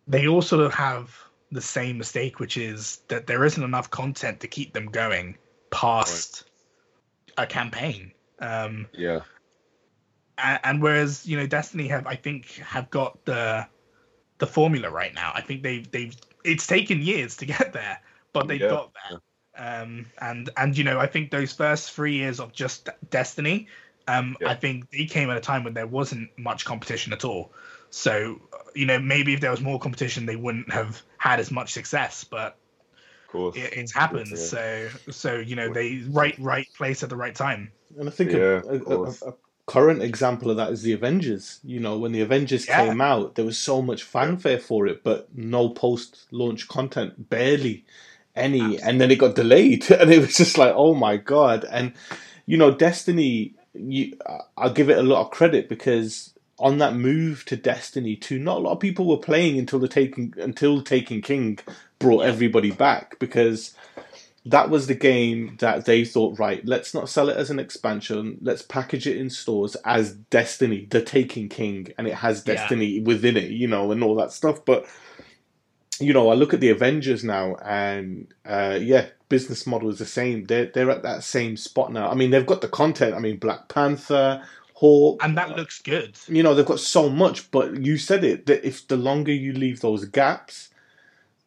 they 0.07 0.27
all 0.27 0.43
sort 0.43 0.63
of 0.63 0.75
have 0.75 1.17
the 1.51 1.61
same 1.61 1.99
mistake 1.99 2.41
which 2.41 2.57
is 2.57 3.01
that 3.09 3.27
there 3.27 3.45
isn't 3.45 3.63
enough 3.63 3.91
content 3.91 4.41
to 4.41 4.49
keep 4.49 4.73
them 4.73 4.87
going 4.87 5.37
past 5.71 6.45
a 7.37 7.47
campaign 7.47 8.13
um 8.41 8.87
Yeah. 8.93 9.21
and, 10.39 10.61
and 10.65 10.83
whereas 10.83 11.27
you 11.27 11.37
know 11.37 11.47
destiny 11.47 11.89
have 11.89 12.07
i 12.07 12.15
think 12.15 12.53
have 12.57 12.91
got 12.91 13.25
the 13.25 13.67
the 14.39 14.47
formula 14.47 14.91
right 14.91 15.15
now 15.15 15.33
i 15.35 15.41
think 15.41 15.63
they've 15.63 15.91
they've 15.91 16.17
it's 16.45 16.67
taken 16.67 17.01
years 17.01 17.37
to 17.37 17.47
get 17.47 17.73
there 17.73 18.01
but 18.33 18.49
they've 18.49 18.61
Yeah. 18.61 18.69
got 18.71 18.93
there 18.95 19.21
um 19.57 20.07
and 20.21 20.51
and 20.57 20.77
you 20.77 20.85
know 20.85 20.99
i 20.99 21.07
think 21.07 21.31
those 21.31 21.53
first 21.53 21.93
three 21.93 22.15
years 22.15 22.41
of 22.41 22.53
just 22.53 22.89
destiny 23.11 23.69
um 24.09 24.37
Yeah. 24.41 24.51
i 24.51 24.55
think 24.55 24.91
they 24.91 25.05
came 25.05 25.31
at 25.31 25.37
a 25.37 25.41
time 25.41 25.65
when 25.65 25.75
there 25.75 25.87
wasn't 25.87 26.29
much 26.39 26.65
competition 26.65 27.13
at 27.13 27.25
all 27.25 27.53
so 27.91 28.41
you 28.75 28.87
know 28.87 28.99
maybe 28.99 29.33
if 29.33 29.41
there 29.41 29.53
was 29.53 29.61
more 29.61 29.79
competition 29.79 30.27
they 30.27 30.37
wouldn't 30.37 30.73
have 30.73 31.01
had 31.19 31.39
as 31.39 31.51
much 31.53 31.73
success 31.73 32.25
but 32.25 32.57
course. 33.35 33.57
it, 33.57 33.75
it 33.75 33.93
happens 33.95 34.41
Yeah. 34.41 34.43
so 34.43 34.91
so 35.11 35.37
you 35.37 35.57
know 35.57 35.69
they 35.69 36.03
right 36.11 36.37
right 36.39 36.69
place 36.77 37.03
at 37.03 37.11
the 37.11 37.17
right 37.17 37.35
time 37.37 37.73
And 37.99 38.09
I 38.09 38.13
think 38.13 38.35
Yeah, 38.35 38.63
a, 38.69 38.77
a, 38.87 38.99
a, 39.11 39.17
a 39.29 39.35
current 39.67 40.03
example 40.03 40.51
of 40.51 40.59
that 40.59 40.73
is 40.73 40.83
the 40.83 40.93
Avengers. 40.95 41.61
You 41.65 41.81
know, 41.81 41.99
when 41.99 42.13
the 42.13 42.23
Avengers 42.23 42.67
Yeah. 42.69 42.77
came 42.77 43.01
out, 43.01 43.37
there 43.37 43.45
was 43.47 43.59
so 43.59 43.83
much 43.83 44.05
fanfare 44.05 44.61
for 44.61 44.87
it, 44.87 45.05
but 45.05 45.29
no 45.37 45.71
post-launch 45.71 46.69
content, 46.69 47.31
barely 47.31 47.85
any, 48.37 48.81
and 48.81 49.01
then 49.01 49.11
it 49.11 49.19
got 49.19 49.37
delayed, 49.37 49.91
and 49.93 50.13
it 50.13 50.21
was 50.21 50.37
just 50.37 50.59
like, 50.59 50.75
oh 50.77 50.95
my 50.95 51.17
god! 51.19 51.65
And 51.71 51.95
you 52.47 52.59
know, 52.59 52.73
Destiny, 52.75 53.55
you, 53.75 54.15
I'll 54.57 54.73
give 54.73 54.91
it 54.91 54.99
a 54.99 55.03
lot 55.05 55.23
of 55.23 55.33
credit 55.33 55.69
because 55.69 56.35
on 56.59 56.79
that 56.79 56.95
move 56.97 57.45
to 57.47 57.57
Destiny 57.57 58.17
2, 58.17 58.39
not 58.39 58.59
a 58.59 58.61
lot 58.61 58.73
of 58.75 58.81
people 58.81 59.07
were 59.09 59.19
playing 59.19 59.59
until 59.59 59.81
the 59.81 59.89
taking 59.89 60.35
until 60.39 60.83
Taken 60.83 61.23
King 61.23 61.59
brought 62.05 62.27
everybody 62.27 62.71
back 62.71 63.19
because 63.19 63.75
that 64.45 64.69
was 64.69 64.87
the 64.87 64.95
game 64.95 65.57
that 65.61 65.87
they 65.87 66.05
thought, 66.05 66.39
right, 66.39 66.65
let's 66.67 66.93
not 66.93 67.09
sell 67.09 67.31
it 67.31 67.37
as 67.39 67.49
an 67.49 67.59
expansion. 67.59 68.37
Let's 68.43 68.61
package 68.61 69.07
it 69.07 69.17
in 69.17 69.31
stores 69.31 69.75
as 69.87 70.13
Destiny, 70.13 70.87
the 70.91 71.01
Taken 71.01 71.49
King, 71.49 71.89
and 71.97 72.07
it 72.07 72.15
has 72.17 72.45
Yeah. 72.47 72.55
Destiny 72.55 73.01
within 73.01 73.39
it, 73.39 73.51
you 73.51 73.67
know, 73.67 73.91
and 73.91 74.05
all 74.05 74.15
that 74.17 74.33
stuff. 74.33 74.65
But 74.67 74.87
you 75.99 76.13
know, 76.13 76.29
I 76.29 76.35
look 76.35 76.53
at 76.53 76.61
the 76.61 76.71
Avengers 76.71 77.25
now, 77.25 77.55
and 77.65 78.27
uh, 78.45 78.79
yeah, 78.83 79.07
business 79.31 79.67
model 79.67 79.89
is 79.89 79.99
the 79.99 80.05
same. 80.07 80.45
They're 80.45 80.67
they're 80.67 80.91
at 80.91 81.05
that 81.05 81.25
same 81.25 81.57
spot 81.57 81.91
now. 81.93 82.11
I 82.11 82.15
mean, 82.15 82.31
they've 82.31 82.45
got 82.45 82.61
the 82.61 82.69
content. 82.69 83.15
I 83.15 83.21
mean, 83.21 83.39
Black 83.39 83.69
Panther, 83.69 84.43
Hawk, 84.75 85.25
and 85.25 85.39
that 85.39 85.57
looks 85.57 85.81
good 85.81 86.19
you 86.27 86.43
know 86.43 86.53
they've 86.53 86.67
got 86.67 86.81
so 86.81 87.09
much 87.09 87.49
but 87.53 87.77
you 87.87 87.97
said 87.97 88.25
it 88.25 88.47
that 88.47 88.67
if 88.67 88.87
the 88.89 88.97
longer 88.97 89.33
you 89.33 89.53
leave 89.53 89.81
those 89.81 90.05
gaps 90.05 90.69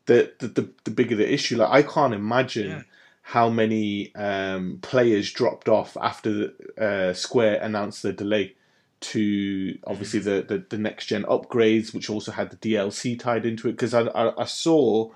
the 0.08 0.34
the, 0.39 0.47
the, 0.47 0.70
the 0.86 0.91
bigger 0.91 1.16
the 1.16 1.32
issue 1.32 1.58
like 1.58 1.70
i 1.70 1.82
can't 1.82 2.14
imagine 2.14 2.70
Yeah. 2.70 2.82
how 3.22 3.49
many 3.49 4.14
um, 4.16 4.80
players 4.82 5.32
dropped 5.32 5.70
off 5.70 5.95
after 6.01 6.53
uh, 6.78 7.14
square 7.14 7.62
announced 7.62 8.01
the 8.03 8.12
delay 8.14 8.55
to 8.99 9.78
obviously 9.86 10.20
the, 10.20 10.43
the, 10.47 10.64
the 10.70 10.78
next 10.78 11.05
gen 11.05 11.24
upgrades 11.26 11.93
which 11.93 12.10
also 12.10 12.32
had 12.32 12.49
the 12.49 12.58
dlc 12.58 13.20
tied 13.20 13.45
into 13.45 13.68
it 13.70 13.74
because 13.74 13.93
I, 13.93 14.01
I, 14.08 14.41
I 14.41 14.45
saw 14.45 15.12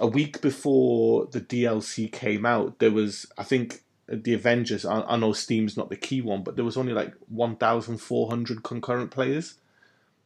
a 0.00 0.06
week 0.06 0.40
before 0.40 1.26
the 1.26 1.40
dlc 1.40 2.10
came 2.12 2.44
out 2.44 2.78
there 2.80 2.90
was 2.90 3.26
i 3.38 3.44
think 3.44 3.82
the 4.08 4.34
Avengers. 4.34 4.84
I, 4.86 5.00
I 5.00 5.16
know 5.16 5.32
Steam's 5.32 5.76
not 5.76 5.88
the 5.90 5.96
key 5.96 6.20
one, 6.20 6.44
but 6.44 6.54
there 6.54 6.64
was 6.64 6.76
only 6.76 6.92
like 6.92 7.12
one 7.28 7.56
thousand 7.56 7.98
four 7.98 8.28
hundred 8.28 8.62
concurrent 8.62 9.10
players. 9.10 9.54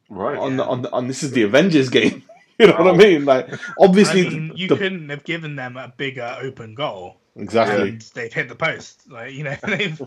Right. 0.07 0.37
On 0.37 0.55
the 0.57 0.63
on 0.63 0.83
the 0.83 0.91
on 0.91 1.07
this 1.07 1.23
is 1.23 1.31
the 1.31 1.41
Avengers 1.41 1.89
game. 1.99 2.21
You 2.61 2.67
know 2.67 2.83
what 2.83 2.93
I 2.95 2.97
mean? 2.97 3.25
Like 3.25 3.49
obviously, 3.79 4.27
I 4.27 4.29
mean, 4.29 4.51
you 4.55 4.67
the- 4.67 4.77
couldn't 4.77 5.09
have 5.09 5.23
given 5.23 5.55
them 5.55 5.77
a 5.77 5.93
bigger 5.97 6.37
open 6.41 6.75
goal. 6.75 7.17
exactly. 7.35 7.89
And 7.89 8.01
they've 8.13 8.33
hit 8.33 8.49
the 8.49 8.55
post. 8.55 9.09
Like 9.09 9.33
you 9.33 9.43
know, 9.43 9.55
they've, 9.67 10.01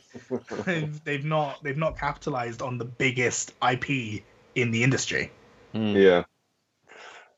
they've 0.64 1.04
they've 1.04 1.24
not 1.24 1.62
they've 1.62 1.76
not 1.76 1.98
capitalized 1.98 2.62
on 2.62 2.78
the 2.78 2.84
biggest 2.84 3.52
IP 3.68 4.22
in 4.54 4.70
the 4.70 4.82
industry. 4.82 5.30
Mm. 5.74 5.94
Yeah. 6.02 6.22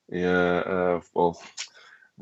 Yeah. 0.08 0.58
Uh, 0.58 1.00
well, 1.14 1.40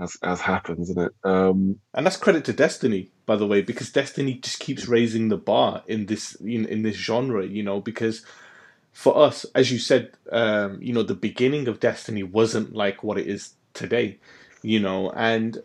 as 0.00 0.16
as 0.22 0.40
happens, 0.40 0.90
isn't 0.90 1.02
it? 1.06 1.12
Um, 1.24 1.78
And 1.92 2.06
that's 2.06 2.16
credit 2.16 2.44
to 2.46 2.52
Destiny, 2.52 3.10
by 3.26 3.36
the 3.36 3.46
way, 3.46 3.62
because 3.62 3.90
Destiny 3.92 4.34
just 4.34 4.58
keeps 4.58 4.88
raising 4.88 5.28
the 5.28 5.36
bar 5.36 5.82
in 5.86 6.06
this 6.06 6.34
in, 6.36 6.66
in 6.66 6.82
this 6.82 6.96
genre, 6.96 7.46
you 7.46 7.62
know, 7.62 7.80
because 7.80 8.24
for 8.94 9.18
us, 9.18 9.44
as 9.54 9.70
you 9.72 9.78
said, 9.78 10.12
um, 10.32 10.80
you 10.80 10.94
know, 10.94 11.02
the 11.02 11.14
beginning 11.14 11.68
of 11.68 11.80
Destiny 11.80 12.22
wasn't 12.22 12.74
like 12.74 13.02
what 13.02 13.18
it 13.18 13.26
is 13.26 13.54
today, 13.74 14.18
you 14.62 14.80
know, 14.80 15.10
and 15.10 15.58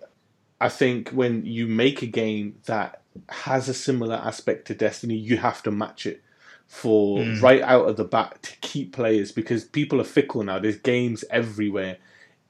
I 0.59 0.67
think 0.69 1.11
when 1.11 1.45
you 1.45 1.67
make 1.67 2.01
a 2.01 2.07
game 2.07 2.57
that 2.65 3.01
has 3.29 3.69
a 3.69 3.73
similar 3.73 4.15
aspect 4.15 4.65
to 4.67 4.75
Destiny, 4.75 5.15
you 5.15 5.37
have 5.37 5.63
to 5.63 5.71
match 5.71 6.05
it 6.07 6.21
for 6.67 7.19
Mm. 7.19 7.41
right 7.41 7.61
out 7.61 7.87
of 7.87 7.97
the 7.97 8.03
bat 8.03 8.41
to 8.43 8.51
keep 8.61 8.93
players 8.93 9.31
because 9.31 9.63
people 9.63 10.01
are 10.01 10.03
fickle 10.03 10.43
now. 10.43 10.59
There's 10.59 10.77
games 10.77 11.23
everywhere. 11.29 11.97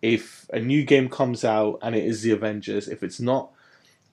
If 0.02 0.50
a 0.54 0.60
new 0.62 0.84
game 0.86 1.10
comes 1.10 1.44
out 1.44 1.80
and 1.82 1.94
it 1.96 2.06
is 2.06 2.22
the 2.22 2.32
Avengers, 2.32 2.88
if 2.88 3.04
it's 3.04 3.20
not 3.20 3.52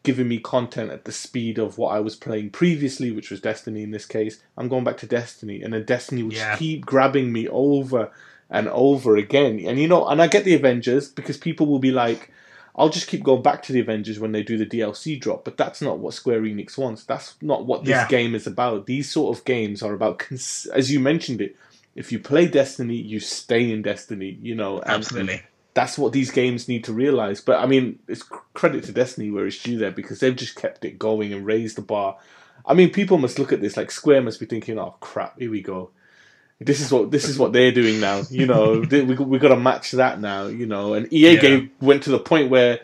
giving 0.07 0.29
me 0.29 0.39
content 0.39 0.91
at 0.93 1.05
the 1.05 1.11
speed 1.13 1.59
of 1.59 1.79
what 1.79 1.89
I 1.89 1.99
was 1.99 2.15
playing 2.15 2.51
previously, 2.51 3.11
which 3.11 3.29
was 3.31 3.41
Destiny 3.41 3.83
in 3.83 3.91
this 3.91 4.07
case, 4.07 4.39
I'm 4.57 4.69
going 4.69 4.85
back 4.85 4.99
to 4.99 5.07
Destiny, 5.07 5.61
and 5.63 5.75
then 5.75 5.85
Destiny 5.85 6.23
will 6.23 6.33
Yeah. 6.33 6.51
just 6.51 6.61
keep 6.61 6.87
grabbing 6.87 7.33
me 7.33 7.49
over 7.49 8.11
and 8.49 8.69
over 8.69 9.17
again. 9.17 9.59
And 9.67 9.81
you 9.81 9.89
know, 9.89 10.07
and 10.07 10.23
I 10.23 10.29
get 10.29 10.45
the 10.45 10.55
Avengers 10.55 11.09
because 11.09 11.37
people 11.37 11.67
will 11.67 11.81
be 11.81 11.91
like, 11.91 12.31
I'll 12.77 12.89
just 12.91 13.09
keep 13.09 13.25
going 13.25 13.43
back 13.43 13.63
to 13.65 13.73
the 13.73 13.81
Avengers 13.81 14.21
when 14.21 14.31
they 14.31 14.45
do 14.45 14.57
the 14.57 14.65
DLC 14.67 15.19
drop, 15.21 15.45
but 15.45 15.57
that's 15.57 15.83
not 15.83 15.99
what 15.99 16.15
Square 16.15 16.43
Enix 16.43 16.79
wants. 16.79 17.03
That's 17.05 17.35
not 17.43 17.67
what 17.67 17.81
this 17.85 17.91
Yeah. 17.91 18.07
game 18.09 18.35
is 18.37 18.47
about. 18.47 18.87
These 18.87 19.11
sort 19.11 19.37
of 19.37 19.45
games 19.45 19.83
are 19.83 19.93
about, 19.95 20.21
cons- 20.21 20.69
as 20.73 20.93
you 20.93 21.01
mentioned 21.01 21.41
it, 21.41 21.57
if 21.97 22.13
you 22.13 22.21
play 22.21 22.47
Destiny, 22.47 22.95
you 22.97 23.19
stay 23.19 23.73
in 23.73 23.83
Destiny, 23.83 24.39
you 24.41 24.55
know. 24.55 24.83
Absolutely. 24.87 25.43
That's 25.77 25.99
what 25.99 26.15
these 26.15 26.31
games 26.31 26.69
need 26.69 26.85
to 26.85 26.93
realize. 26.95 27.43
But 27.43 27.59
I 27.63 27.67
mean, 27.67 27.99
it's 28.09 28.23
credit 28.55 28.85
to 28.85 28.93
Destiny 28.93 29.31
where 29.31 29.47
it's 29.47 29.63
due 29.63 29.77
there 29.77 29.91
because 29.91 30.21
they've 30.21 30.35
just 30.35 30.57
kept 30.57 30.87
it 30.87 30.99
going 30.99 31.35
and 31.35 31.45
raised 31.45 31.77
the 31.77 31.83
bar. 31.83 32.17
I 32.65 32.73
mean, 32.73 32.91
people 32.91 33.19
must 33.19 33.39
look 33.39 33.53
at 33.53 33.61
this 33.61 33.77
like 33.77 33.91
Square 33.91 34.23
must 34.23 34.41
be 34.41 34.47
thinking, 34.47 34.79
"Oh 34.79 34.97
crap, 35.01 35.39
here 35.39 35.51
we 35.51 35.61
go. 35.61 35.91
This 36.59 36.81
is 36.81 36.91
what 36.91 37.11
this 37.11 37.29
is 37.29 37.39
what 37.39 37.53
they're 37.53 37.73
doing 37.73 38.01
now." 38.01 38.23
You 38.31 38.47
know, 38.47 38.81
we 38.91 39.03
we 39.03 39.39
got 39.39 39.49
to 39.49 39.57
match 39.57 39.91
that 39.93 40.19
now. 40.19 40.47
You 40.47 40.65
know, 40.65 40.95
and 40.95 41.13
EA 41.13 41.35
Yeah. 41.35 41.41
game 41.41 41.71
went 41.83 42.05
to 42.05 42.11
the 42.11 42.19
point 42.19 42.49
where 42.49 42.81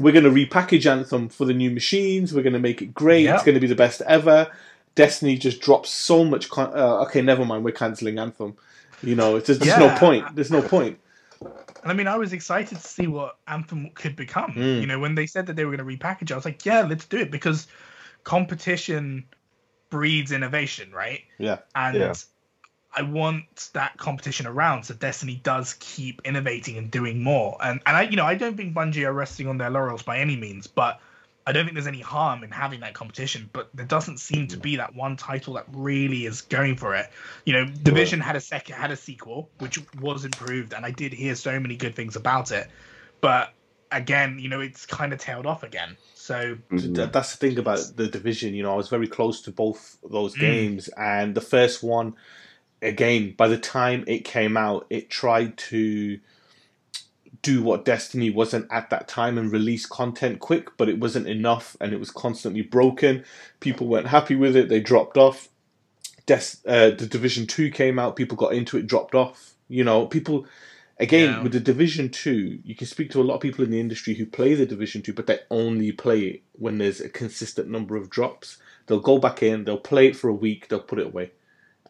we're 0.00 0.12
going 0.12 0.24
to 0.24 0.30
repackage 0.30 0.90
Anthem 0.90 1.28
for 1.28 1.44
the 1.44 1.54
new 1.54 1.70
machines. 1.70 2.34
We're 2.34 2.42
going 2.42 2.54
to 2.54 2.58
make 2.58 2.82
it 2.82 2.92
great. 2.92 3.22
Yeah. 3.26 3.34
It's 3.36 3.44
going 3.44 3.54
to 3.54 3.60
be 3.60 3.68
the 3.68 3.76
best 3.76 4.02
ever. 4.02 4.50
Destiny 4.96 5.38
just 5.38 5.60
drops 5.60 5.90
so 5.90 6.24
much. 6.24 6.50
Con- 6.50 6.76
uh, 6.76 7.04
okay, 7.04 7.22
never 7.22 7.44
mind. 7.44 7.64
We're 7.64 7.70
canceling 7.70 8.18
Anthem. 8.18 8.56
You 9.04 9.14
know, 9.14 9.36
it's 9.36 9.46
just, 9.46 9.60
there's 9.60 9.78
no 9.78 9.96
point. 9.96 10.34
There's 10.34 10.50
no 10.50 10.62
point. 10.62 10.98
And 11.82 11.90
I 11.90 11.94
mean, 11.94 12.06
I 12.06 12.16
was 12.16 12.32
excited 12.32 12.78
to 12.78 12.86
see 12.86 13.06
what 13.06 13.38
Anthem 13.48 13.90
could 13.94 14.16
become. 14.16 14.52
Mm. 14.52 14.80
You 14.80 14.86
know, 14.86 15.00
when 15.00 15.14
they 15.14 15.26
said 15.26 15.46
that 15.46 15.56
they 15.56 15.64
were 15.64 15.76
going 15.76 15.86
to 15.86 15.96
repackage, 15.96 16.30
I 16.30 16.36
was 16.36 16.44
like, 16.44 16.64
yeah, 16.64 16.82
let's 16.82 17.04
do 17.06 17.18
it 17.18 17.30
because 17.30 17.66
competition 18.24 19.24
breeds 19.90 20.32
innovation, 20.32 20.92
right? 20.92 21.20
Yeah. 21.38 21.58
And 21.74 21.96
Yeah. 21.96 22.14
I 22.94 23.02
want 23.02 23.70
that 23.72 23.96
competition 23.96 24.46
around 24.46 24.84
so 24.84 24.94
Destiny 24.94 25.40
does 25.42 25.76
keep 25.80 26.20
innovating 26.24 26.76
and 26.76 26.90
doing 26.90 27.22
more. 27.22 27.56
And 27.60 27.80
and 27.86 27.96
I, 27.96 28.02
you 28.02 28.16
know, 28.16 28.26
I 28.26 28.34
don't 28.34 28.56
think 28.56 28.74
Bungie 28.74 29.06
are 29.06 29.12
resting 29.12 29.48
on 29.48 29.56
their 29.58 29.70
laurels 29.70 30.02
by 30.02 30.18
any 30.18 30.36
means, 30.36 30.66
but 30.66 31.00
I 31.46 31.52
don't 31.52 31.64
think 31.64 31.74
there's 31.74 31.88
any 31.88 32.00
harm 32.00 32.44
in 32.44 32.50
having 32.52 32.80
that 32.80 32.94
competition. 32.94 33.50
But 33.52 33.70
there 33.74 33.86
doesn't 33.86 34.18
seem 34.20 34.48
to 34.48 34.58
be 34.58 34.76
that 34.76 34.94
one 34.94 35.16
title 35.16 35.54
that 35.54 35.66
really 35.72 36.26
is 36.26 36.42
going 36.42 36.76
for 36.76 36.94
it. 36.94 37.06
You 37.46 37.54
know, 37.54 37.66
Division 37.66 38.20
had 38.20 38.36
a 38.36 38.40
second 38.40 38.76
had 38.76 38.92
a 38.92 38.96
sequel 38.96 39.50
which 39.58 39.78
was 40.00 40.24
improved, 40.24 40.74
and 40.74 40.86
I 40.86 40.92
did 40.92 41.12
hear 41.14 41.34
so 41.36 41.60
many 41.60 41.76
good 41.76 41.96
things 41.96 42.16
about 42.16 42.52
it. 42.52 42.68
But 43.22 43.50
again, 43.90 44.38
you 44.40 44.48
know, 44.48 44.60
it's 44.60 44.86
kind 44.86 45.12
of 45.12 45.20
tailed 45.20 45.46
off 45.46 45.62
again. 45.62 45.98
So 46.14 46.58
mhm. 46.72 47.12
That's 47.12 47.36
the 47.36 47.48
thing 47.48 47.58
about 47.58 47.96
the 47.96 48.08
division. 48.08 48.54
You 48.54 48.64
know, 48.64 48.72
I 48.72 48.76
was 48.76 48.88
very 48.88 49.08
close 49.08 49.42
to 49.42 49.52
both 49.52 49.98
those 50.08 50.36
Mm. 50.36 50.40
games, 50.40 50.88
and 50.96 51.34
the 51.34 51.40
first 51.42 51.82
one, 51.82 52.16
again, 52.82 53.34
by 53.36 53.48
the 53.48 53.58
time 53.58 54.04
it 54.06 54.24
came 54.24 54.56
out, 54.56 54.86
it 54.90 55.10
tried 55.10 55.58
to 55.58 56.20
do 57.42 57.62
what 57.62 57.84
Destiny 57.84 58.30
wasn't 58.30 58.66
at 58.70 58.90
that 58.90 59.08
time 59.08 59.36
and 59.38 59.52
release 59.52 59.86
content 59.86 60.40
quick, 60.40 60.76
but 60.76 60.88
it 60.88 60.98
wasn't 61.00 61.26
enough, 61.28 61.76
and 61.80 61.92
it 61.92 62.00
was 62.00 62.10
constantly 62.10 62.62
broken. 62.62 63.24
People 63.60 63.88
weren't 63.88 64.08
happy 64.08 64.36
with 64.36 64.56
it; 64.56 64.68
they 64.68 64.80
dropped 64.80 65.16
off. 65.18 65.48
Des- 66.26 66.58
uh, 66.66 66.90
the 66.90 67.06
Division 67.10 67.46
Two 67.46 67.70
came 67.70 67.98
out, 67.98 68.16
people 68.16 68.36
got 68.36 68.54
into 68.54 68.78
it, 68.78 68.86
dropped 68.86 69.14
off. 69.14 69.54
You 69.68 69.84
know, 69.84 70.06
people 70.06 70.46
again 70.98 71.30
Yeah. 71.30 71.42
with 71.42 71.52
the 71.52 71.60
Division 71.60 72.10
Two, 72.10 72.60
you 72.64 72.74
can 72.76 72.86
speak 72.86 73.10
to 73.10 73.20
a 73.20 73.24
lot 73.24 73.34
of 73.36 73.40
people 73.40 73.64
in 73.64 73.70
the 73.72 73.80
industry 73.80 74.14
who 74.14 74.26
play 74.26 74.54
the 74.54 74.66
Division 74.66 75.02
Two, 75.02 75.12
but 75.12 75.26
they 75.26 75.40
only 75.50 75.90
play 75.92 76.20
it 76.22 76.42
when 76.52 76.78
there's 76.78 77.00
a 77.00 77.08
consistent 77.08 77.68
number 77.68 77.96
of 77.96 78.08
drops. 78.10 78.58
They'll 78.86 79.00
go 79.00 79.18
back 79.18 79.42
in, 79.42 79.64
they'll 79.64 79.78
play 79.78 80.08
it 80.08 80.16
for 80.16 80.28
a 80.28 80.34
week, 80.34 80.68
they'll 80.68 80.80
put 80.80 80.98
it 81.00 81.06
away, 81.06 81.32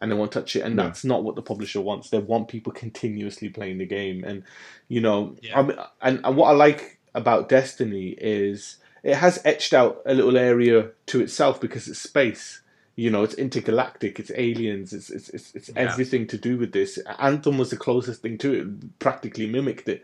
and 0.03 0.11
they 0.11 0.15
won't 0.15 0.31
touch 0.33 0.55
it. 0.55 0.61
And 0.61 0.77
Yeah. 0.77 0.83
that's 0.83 1.03
not 1.05 1.23
what 1.23 1.35
the 1.35 1.41
publisher 1.41 1.81
wants. 1.81 2.09
They 2.09 2.19
want 2.19 2.49
people 2.49 2.71
continuously 2.73 3.49
playing 3.49 3.77
the 3.79 3.85
game, 3.85 4.23
and 4.23 4.43
you 4.89 5.01
know, 5.01 5.35
Yeah. 5.41 5.59
I 5.59 5.63
mean, 5.63 5.77
and, 6.01 6.19
and 6.23 6.37
what 6.37 6.49
I 6.49 6.51
like 6.53 6.99
about 7.15 7.47
Destiny 7.49 8.09
is 8.19 8.77
it 9.03 9.15
has 9.15 9.39
etched 9.45 9.73
out 9.73 10.01
a 10.05 10.13
little 10.13 10.37
area 10.37 10.89
to 11.07 11.21
itself 11.21 11.59
because 11.61 11.87
it's 11.87 11.99
space. 11.99 12.59
You 12.95 13.09
know, 13.09 13.23
it's 13.23 13.33
intergalactic, 13.33 14.19
it's 14.19 14.31
aliens, 14.35 14.93
it's 14.93 15.09
it's 15.09 15.29
it's, 15.29 15.55
it's 15.55 15.69
Yeah. 15.69 15.81
everything 15.81 16.27
to 16.27 16.37
do 16.37 16.57
with 16.57 16.73
this. 16.73 16.99
Anthem 17.19 17.57
was 17.57 17.69
the 17.71 17.77
closest 17.77 18.21
thing 18.21 18.37
to 18.39 18.53
it, 18.53 18.99
practically 18.99 19.47
mimicked 19.47 19.87
it. 19.89 20.03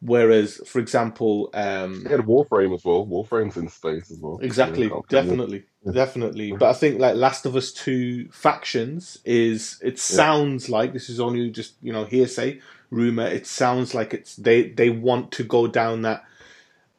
Whereas, 0.00 0.60
for 0.64 0.78
example, 0.78 1.50
um, 1.54 2.04
They 2.04 2.10
had 2.10 2.20
Warframe 2.20 2.74
as 2.74 2.84
well. 2.84 3.04
Warframe's 3.04 3.56
in 3.56 3.68
space 3.68 4.10
as 4.10 4.18
well. 4.18 4.38
Exactly, 4.40 4.86
Yeah, 4.86 5.00
definitely, 5.08 5.64
definitely. 5.92 6.52
But 6.52 6.70
I 6.70 6.72
think 6.72 7.00
like 7.00 7.16
Last 7.16 7.46
of 7.46 7.56
Us 7.56 7.72
Two 7.72 8.28
factions 8.30 9.18
is 9.24 9.80
it 9.82 9.98
sounds 9.98 10.68
like 10.68 10.92
this 10.92 11.10
is 11.10 11.18
only 11.18 11.50
just 11.50 11.74
you 11.82 11.92
know 11.92 12.04
hearsay, 12.04 12.60
rumor. 12.90 13.26
It 13.26 13.46
sounds 13.46 13.94
like 13.94 14.14
it's 14.14 14.36
they 14.36 14.68
they 14.68 14.90
want 14.90 15.32
to 15.32 15.44
go 15.44 15.66
down 15.66 16.02
that 16.02 16.24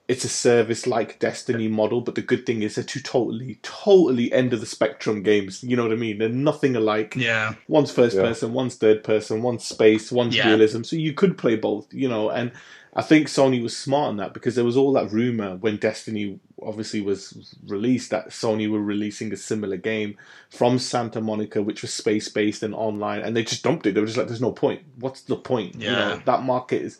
it's 0.10 0.26
a 0.26 0.30
service 0.30 0.86
like 0.88 1.20
Destiny 1.20 1.68
model. 1.70 2.02
But 2.02 2.16
the 2.16 2.22
good 2.22 2.46
thing 2.46 2.64
is 2.64 2.76
they're 2.76 2.84
two 2.84 3.00
totally 3.00 3.60
totally 3.62 4.34
end 4.34 4.52
of 4.54 4.60
the 4.60 4.66
spectrum 4.66 5.24
games. 5.24 5.64
You 5.64 5.78
know 5.78 5.84
what 5.84 5.94
I 5.94 5.96
mean? 5.96 6.18
They're 6.18 6.30
nothing 6.30 6.76
alike. 6.76 7.14
yeah, 7.16 7.54
One's 7.70 7.92
first 7.92 8.16
Yeah. 8.18 8.24
person, 8.24 8.52
one's 8.54 8.76
third 8.76 9.04
person, 9.04 9.42
one's 9.44 9.64
space, 9.64 10.12
one's 10.12 10.36
Yeah. 10.36 10.48
realism. 10.50 10.84
So 10.84 10.96
you 10.98 11.14
could 11.14 11.38
play 11.38 11.56
both, 11.56 11.88
you 11.94 12.10
know. 12.10 12.30
And 12.30 12.52
I 12.96 13.04
think 13.04 13.28
Sony 13.28 13.62
was 13.62 13.78
smart 13.78 14.10
on 14.10 14.18
that 14.18 14.34
because 14.34 14.56
there 14.56 14.66
was 14.66 14.76
all 14.76 14.92
that 14.94 15.12
rumor 15.12 15.56
when 15.58 15.78
Destiny 15.78 16.40
obviously 16.62 17.02
was 17.02 17.56
released 17.68 18.10
that 18.10 18.30
Sony 18.32 18.68
were 18.70 18.82
releasing 18.82 19.32
a 19.32 19.38
similar 19.38 19.78
game 19.78 20.18
from 20.50 20.80
Santa 20.80 21.22
Monica, 21.22 21.62
which 21.62 21.84
was 21.84 21.94
space 21.94 22.28
based 22.30 22.64
and 22.64 22.74
online, 22.74 23.22
and 23.22 23.38
they 23.38 23.44
just 23.44 23.64
dumped 23.64 23.86
it. 23.86 23.94
They 23.94 24.02
were 24.02 24.08
just 24.08 24.18
like, 24.18 24.28
"There's 24.28 24.42
no 24.42 24.52
point. 24.52 24.82
What's 25.00 25.22
the 25.22 25.36
point? 25.38 25.76
You 25.76 25.92
know, 25.92 26.10
Yeah. 26.16 26.22
that 26.26 26.42
market 26.44 26.82
is." 26.82 26.98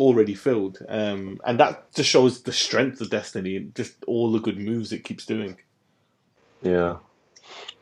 Already 0.00 0.34
filled, 0.34 0.78
um, 0.88 1.38
and 1.44 1.60
that 1.60 1.92
just 1.94 2.08
shows 2.08 2.42
the 2.42 2.52
strength 2.52 3.00
of 3.02 3.10
Destiny, 3.10 3.56
and 3.56 3.74
just 3.74 4.02
all 4.06 4.32
the 4.32 4.40
good 4.40 4.58
moves 4.58 4.92
it 4.92 5.04
keeps 5.04 5.26
doing. 5.26 5.58
Yeah. 6.62 6.96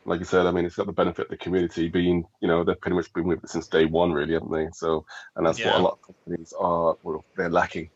Like 0.05 0.19
you 0.19 0.25
said, 0.25 0.45
I 0.45 0.51
mean, 0.51 0.65
it's 0.65 0.75
got 0.75 0.85
the 0.85 0.91
benefit 0.91 1.25
of 1.25 1.29
the 1.31 1.37
community 1.37 1.87
being, 1.87 2.25
you 2.41 2.47
know, 2.47 2.63
they've 2.63 2.79
pretty 2.79 2.95
much 2.95 3.13
been 3.13 3.27
with 3.27 3.43
it 3.43 3.49
since 3.49 3.67
day 3.67 3.85
one, 3.85 4.11
really, 4.11 4.33
haven't 4.33 4.51
they? 4.51 4.67
So, 4.73 5.05
and 5.35 5.45
that's 5.45 5.63
what 5.63 5.75
a 5.75 5.79
lot 5.79 5.93
of 5.93 6.01
companies 6.01 6.53
are, 6.59 6.97
well, 7.03 7.23
they're 7.37 7.49
lacking. 7.49 7.89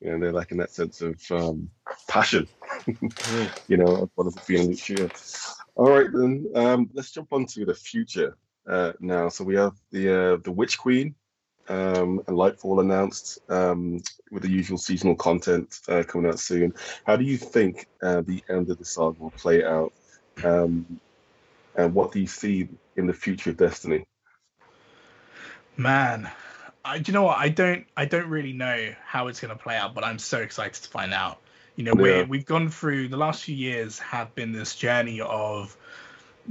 You 0.00 0.12
know, 0.12 0.18
they're 0.18 0.32
lacking 0.32 0.58
that 0.58 0.72
sense 0.72 1.00
of 1.02 1.20
um, 1.30 1.70
passion, 2.08 2.48
you 3.68 3.76
know, 3.76 4.02
as 4.02 4.08
well 4.16 4.28
as 4.28 4.36
it 4.36 4.46
being 4.46 4.72
each 4.72 4.90
year. 4.90 5.10
All 5.74 5.90
right, 5.90 6.08
then, 6.12 6.50
um, 6.54 6.90
let's 6.94 7.12
jump 7.12 7.32
on 7.32 7.46
to 7.46 7.64
the 7.64 7.74
future 7.74 8.36
uh, 8.68 8.92
now. 9.00 9.28
So 9.28 9.44
we 9.44 9.56
have 9.56 9.74
the 9.90 10.34
uh, 10.34 10.36
the 10.42 10.52
Witch 10.52 10.78
Queen 10.78 11.14
um, 11.70 12.22
and 12.26 12.36
Lightfall 12.36 12.80
announced 12.80 13.38
um, 13.48 14.02
with 14.30 14.42
the 14.42 14.50
usual 14.50 14.76
seasonal 14.76 15.14
content 15.14 15.80
uh, 15.88 16.02
coming 16.06 16.30
out 16.30 16.38
soon. 16.38 16.74
How 17.06 17.16
do 17.16 17.24
you 17.24 17.38
think 17.38 17.86
uh, 18.02 18.20
the 18.20 18.42
end 18.50 18.70
of 18.70 18.78
the 18.78 18.84
saga 18.84 19.22
will 19.22 19.30
play 19.30 19.64
out? 19.64 19.92
Um, 20.44 21.00
and 21.76 21.94
what 21.94 22.12
do 22.12 22.20
you 22.20 22.26
see 22.26 22.68
in 22.96 23.06
the 23.06 23.14
future 23.14 23.50
of 23.50 23.56
Destiny? 23.56 24.04
man. 25.80 26.30
I, 26.84 26.98
do 26.98 27.10
you 27.10 27.14
know 27.14 27.24
what? 27.24 27.38
I 27.38 27.48
don't. 27.48 27.86
I 27.96 28.04
don't 28.04 28.28
really 28.28 28.52
know 28.52 28.94
how 29.04 29.28
it's 29.28 29.40
going 29.40 29.56
to 29.56 29.60
play 29.60 29.76
out, 29.76 29.94
but 29.94 30.04
I'm 30.04 30.18
so 30.18 30.38
excited 30.38 30.82
to 30.82 30.88
find 30.88 31.12
out. 31.12 31.40
You 31.76 31.84
know, 31.84 31.94
yeah. 31.96 32.22
we 32.22 32.24
we've 32.24 32.46
gone 32.46 32.68
through 32.68 33.08
the 33.08 33.16
last 33.16 33.44
few 33.44 33.54
years 33.54 33.98
have 33.98 34.34
been 34.34 34.52
this 34.52 34.74
journey 34.76 35.20
of 35.20 35.76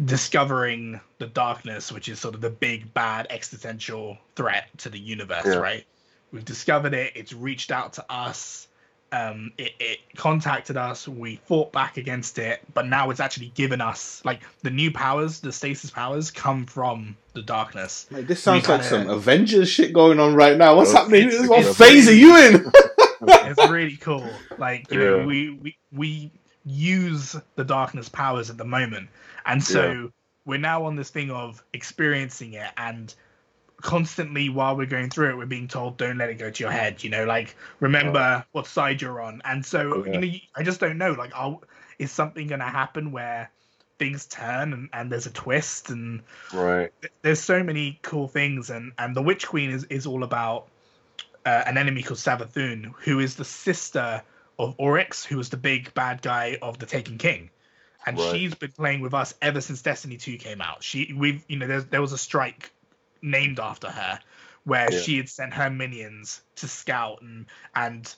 discovering 0.06 1.00
the 1.18 1.28
darkness, 1.28 1.92
which 1.92 2.08
is 2.08 2.20
sort 2.20 2.36
of 2.36 2.42
the 2.42 2.50
big 2.50 2.94
bad 2.94 3.28
existential 3.30 4.18
threat 4.36 4.68
to 4.78 4.90
the 4.90 5.00
universe, 5.00 5.46
yeah. 5.46 5.56
right? 5.56 5.86
We've 6.32 6.46
discovered 6.46 6.94
it. 6.94 7.14
It's 7.16 7.34
reached 7.34 7.72
out 7.72 7.94
to 7.94 8.06
us. 8.10 8.68
Um, 9.12 9.52
it, 9.58 9.74
it 9.80 10.00
contacted 10.16 10.78
us. 10.78 11.08
We 11.08 11.38
fought 11.48 11.72
back 11.72 11.98
against 11.98 12.38
it, 12.38 12.62
but 12.76 12.86
now 12.86 13.10
it's 13.10 13.20
actually 13.20 13.52
given 13.56 13.82
us 13.82 14.22
like 14.24 14.42
the 14.62 14.70
new 14.70 14.92
powers. 14.92 15.40
The 15.40 15.52
stasis 15.52 15.90
powers 15.90 16.30
come 16.30 16.68
from 16.68 17.18
the 17.34 17.42
darkness. 17.42 18.06
Like, 18.12 18.28
this 18.28 18.42
sounds 18.44 18.68
we 18.68 18.74
like 18.74 18.84
kinda... 18.84 19.06
some 19.06 19.10
Avengers 19.10 19.68
shit 19.68 19.94
going 19.94 20.20
on 20.20 20.36
right 20.36 20.56
now. 20.56 20.76
What's 20.76 20.94
happening? 20.94 21.32
what 21.48 21.76
phase 21.76 22.08
are 22.08 22.14
you 22.14 22.38
in? 22.38 22.72
it's 23.22 23.70
really 23.70 23.98
cool. 23.98 24.30
Like 24.60 24.92
you 24.92 25.02
yeah. 25.02 25.10
know, 25.10 25.26
we 25.26 25.50
we 25.50 25.78
we 25.92 26.32
use 26.66 27.36
the 27.56 27.64
darkness 27.64 28.10
powers 28.10 28.50
at 28.50 28.58
the 28.58 28.66
moment, 28.66 29.10
and 29.50 29.64
so 29.64 29.92
yeah. 29.92 30.08
we're 30.46 30.60
now 30.60 30.86
on 30.86 30.96
this 30.96 31.10
thing 31.10 31.32
of 31.32 31.64
experiencing 31.74 32.54
it 32.54 32.70
and 32.78 33.14
constantly 33.78 34.50
while 34.50 34.76
we're 34.76 34.86
going 34.86 35.10
through 35.10 35.30
it 35.30 35.38
we're 35.38 35.46
being 35.46 35.68
told 35.68 35.98
don't 35.98 36.18
let 36.18 36.30
it 36.30 36.36
go 36.36 36.50
to 36.50 36.64
your 36.64 36.72
head 36.72 37.02
you 37.02 37.10
know 37.10 37.26
like 37.26 37.56
remember 37.80 38.46
what 38.52 38.68
side 38.68 39.02
you're 39.02 39.22
on 39.22 39.42
and 39.46 39.66
so 39.66 40.06
yeah. 40.06 40.14
you 40.14 40.20
know 40.20 40.38
i 40.56 40.64
just 40.64 40.82
don't 40.82 40.98
know 40.98 41.14
like 41.14 41.34
I'll, 41.34 41.64
is 41.98 42.12
something 42.12 42.48
going 42.48 42.60
to 42.60 42.66
happen 42.66 43.12
where 43.12 43.50
things 43.98 44.26
turn 44.26 44.74
and, 44.74 44.90
and 44.92 45.10
there's 45.10 45.28
a 45.28 45.32
twist 45.32 45.90
and 45.90 46.22
right 46.54 46.92
there's 47.22 47.40
so 47.40 47.64
many 47.64 48.00
cool 48.02 48.28
things 48.28 48.70
and 48.70 48.92
and 48.98 49.16
the 49.16 49.22
witch 49.22 49.48
queen 49.48 49.70
is 49.72 49.86
is 49.86 50.06
all 50.06 50.24
about 50.24 50.68
uh, 51.46 51.64
an 51.66 51.78
enemy 51.78 52.04
called 52.04 52.20
Savathun, 52.20 52.94
who 53.00 53.20
is 53.20 53.36
the 53.36 53.46
sister 53.46 54.22
of 54.58 54.76
Oryx, 54.78 55.24
who 55.24 55.38
was 55.38 55.50
the 55.50 55.58
big 55.58 55.94
bad 55.94 56.22
guy 56.22 56.58
of 56.62 56.80
the 56.80 56.86
Taken 56.86 57.18
King. 57.18 57.50
And 58.06 58.18
right. 58.18 58.36
she's 58.36 58.56
been 58.56 58.72
playing 58.72 59.02
with 59.02 59.14
us 59.14 59.34
ever 59.42 59.62
since 59.62 59.82
Destiny 59.82 60.18
2 60.18 60.38
came 60.38 60.62
out. 60.62 60.84
She 60.84 61.14
we've 61.16 61.44
you 61.48 61.58
know 61.58 61.68
there, 61.68 61.82
there 61.82 62.02
was 62.02 62.14
a 62.14 62.18
strike 62.18 62.72
named 63.22 63.60
after 63.60 63.90
her 63.90 64.20
where 64.64 64.92
yeah. 64.92 65.00
she 65.00 65.18
had 65.18 65.30
sent 65.30 65.54
her 65.54 65.70
minions 65.70 66.42
to 66.56 66.68
scout 66.68 67.22
and 67.22 67.46
and 67.76 68.14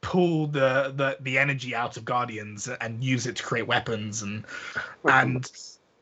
pull 0.00 0.46
the, 0.46 0.92
the 0.94 1.16
the 1.20 1.38
energy 1.38 1.74
out 1.74 1.96
of 1.96 2.04
guardians 2.04 2.68
and 2.68 3.02
use 3.02 3.26
it 3.26 3.36
to 3.36 3.42
create 3.42 3.66
weapons 3.66 4.22
and 4.22 4.44
and 5.04 5.50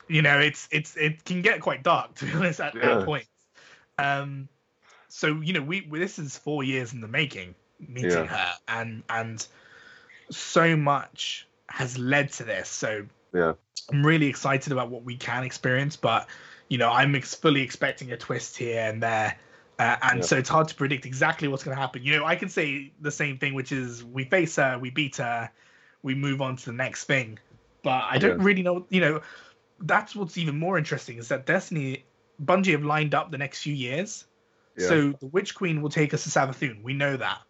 you 0.09 0.21
know 0.21 0.39
it's 0.39 0.69
it's 0.71 0.97
it 0.97 1.25
can 1.25 1.43
get 1.43 1.61
quite 1.61 1.83
dark 1.83 2.15
to 2.17 2.27
be 2.27 2.33
honest 2.33 2.61
at, 2.61 2.75
yeah. 2.75 2.99
at 2.99 3.05
points 3.05 3.29
um 3.99 4.49
so 5.09 5.41
you 5.41 5.53
know 5.53 5.63
we, 5.63 5.87
we, 5.89 5.99
this 5.99 6.19
is 6.19 6.37
four 6.37 6.65
years 6.65 6.93
in 6.93 7.01
the 7.01 7.09
making 7.09 7.55
meeting 7.79 8.11
yeah. 8.11 8.27
her 8.27 8.53
and 8.69 9.03
and 9.09 9.47
so 10.31 10.77
much 10.77 11.47
has 11.75 11.99
led 11.99 12.31
to 12.33 12.45
this 12.45 12.69
so 12.69 13.05
yeah 13.33 13.53
i'm 13.91 14.05
really 14.05 14.27
excited 14.27 14.73
about 14.73 14.91
what 14.91 15.03
we 15.05 15.17
can 15.17 15.45
experience 15.45 15.97
but 15.97 16.29
you 16.69 16.79
know 16.79 16.91
i'm 16.91 17.15
ex- 17.15 17.35
fully 17.35 17.63
expecting 17.63 18.13
a 18.13 18.17
twist 18.17 18.57
here 18.57 18.81
and 18.81 19.03
there 19.03 19.37
uh, 19.79 19.97
and 20.03 20.21
yeah. 20.21 20.25
so 20.25 20.37
it's 20.37 20.49
hard 20.49 20.69
to 20.69 20.75
predict 20.75 21.05
exactly 21.05 21.49
what's 21.49 21.65
going 21.65 21.77
to 21.77 21.81
happen 21.81 22.03
you 22.03 22.17
know 22.17 22.25
i 22.25 22.37
can 22.37 22.49
say 22.49 22.93
the 23.01 23.11
same 23.11 23.39
thing 23.39 23.55
which 23.55 23.73
is 23.73 24.05
we 24.05 24.25
face 24.25 24.57
her 24.57 24.79
we 24.79 24.91
beat 24.91 25.17
her 25.17 25.51
we 26.03 26.15
move 26.15 26.41
on 26.41 26.57
to 26.57 26.67
the 26.67 26.73
next 26.73 27.05
thing 27.05 27.39
but 27.83 28.05
i 28.05 28.19
don't 28.19 28.39
yeah. 28.39 28.45
really 28.45 28.63
know 28.63 28.87
you 28.89 29.01
know 29.01 29.21
that's 29.81 30.15
what's 30.15 30.39
even 30.39 30.59
more 30.59 30.79
interesting 30.79 31.19
is 31.19 31.29
that 31.29 31.45
destiny 31.45 32.05
bungie 32.45 32.71
have 32.73 32.85
lined 32.85 33.15
up 33.15 33.31
the 33.33 33.39
next 33.39 33.63
few 33.63 33.75
years 33.75 34.27
so 34.77 35.13
the 35.21 35.27
Witch 35.27 35.55
Queen 35.55 35.83
will 35.83 35.91
take 35.91 36.15
us 36.15 36.25
to 36.25 36.31
Savathun. 36.31 36.83
We 36.83 36.95
know 36.95 37.17
that, 37.17 37.41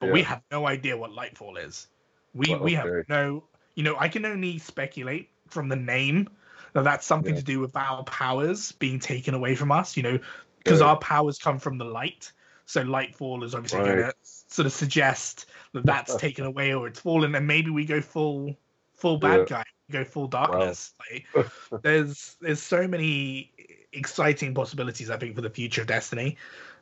but 0.00 0.06
yeah. 0.06 0.12
we 0.12 0.22
have 0.22 0.42
no 0.50 0.66
idea 0.66 0.96
what 0.96 1.12
Lightfall 1.12 1.64
is. 1.64 1.86
We 2.34 2.50
well, 2.50 2.60
we 2.60 2.74
have 2.74 3.08
no. 3.08 3.44
You 3.74 3.82
know, 3.82 3.96
I 3.98 4.08
can 4.08 4.24
only 4.24 4.58
speculate 4.58 5.30
from 5.48 5.68
the 5.68 5.76
name 5.76 6.28
that 6.72 6.84
that's 6.84 7.06
something 7.06 7.34
yeah. 7.34 7.40
to 7.40 7.44
do 7.44 7.60
with 7.60 7.76
our 7.76 8.04
powers 8.04 8.72
being 8.72 8.98
taken 8.98 9.34
away 9.34 9.54
from 9.54 9.72
us. 9.72 9.96
You 9.96 10.02
know, 10.02 10.18
because 10.58 10.80
our 10.80 10.98
powers 10.98 11.38
come 11.38 11.58
from 11.58 11.78
the 11.78 11.84
light. 11.84 12.32
So 12.66 12.82
Lightfall 12.82 13.44
is 13.44 13.54
obviously 13.54 13.80
right. 13.80 13.86
going 13.86 13.98
to 14.04 14.14
sort 14.22 14.64
of 14.66 14.72
suggest 14.72 15.46
that 15.74 15.84
that's 15.84 16.16
taken 16.16 16.46
away 16.46 16.72
or 16.72 16.86
it's 16.86 17.00
fallen, 17.00 17.34
and 17.34 17.46
maybe 17.46 17.70
we 17.70 17.84
go 17.84 18.00
full 18.00 18.56
full 18.94 19.18
bad 19.18 19.46
guy, 19.48 19.64
go 19.90 20.04
full 20.04 20.26
darkness. 20.26 20.94
Wow. 21.36 21.42
Like, 21.42 21.50
there's 21.82 22.36
there's 22.40 22.62
so 22.62 22.88
many 22.88 23.52
exciting 23.92 24.54
possibilities 24.54 25.10
I 25.10 25.18
think 25.18 25.34
for 25.34 25.42
the 25.42 25.50
future 25.50 25.82
of 25.82 25.86
Destiny. 25.86 26.36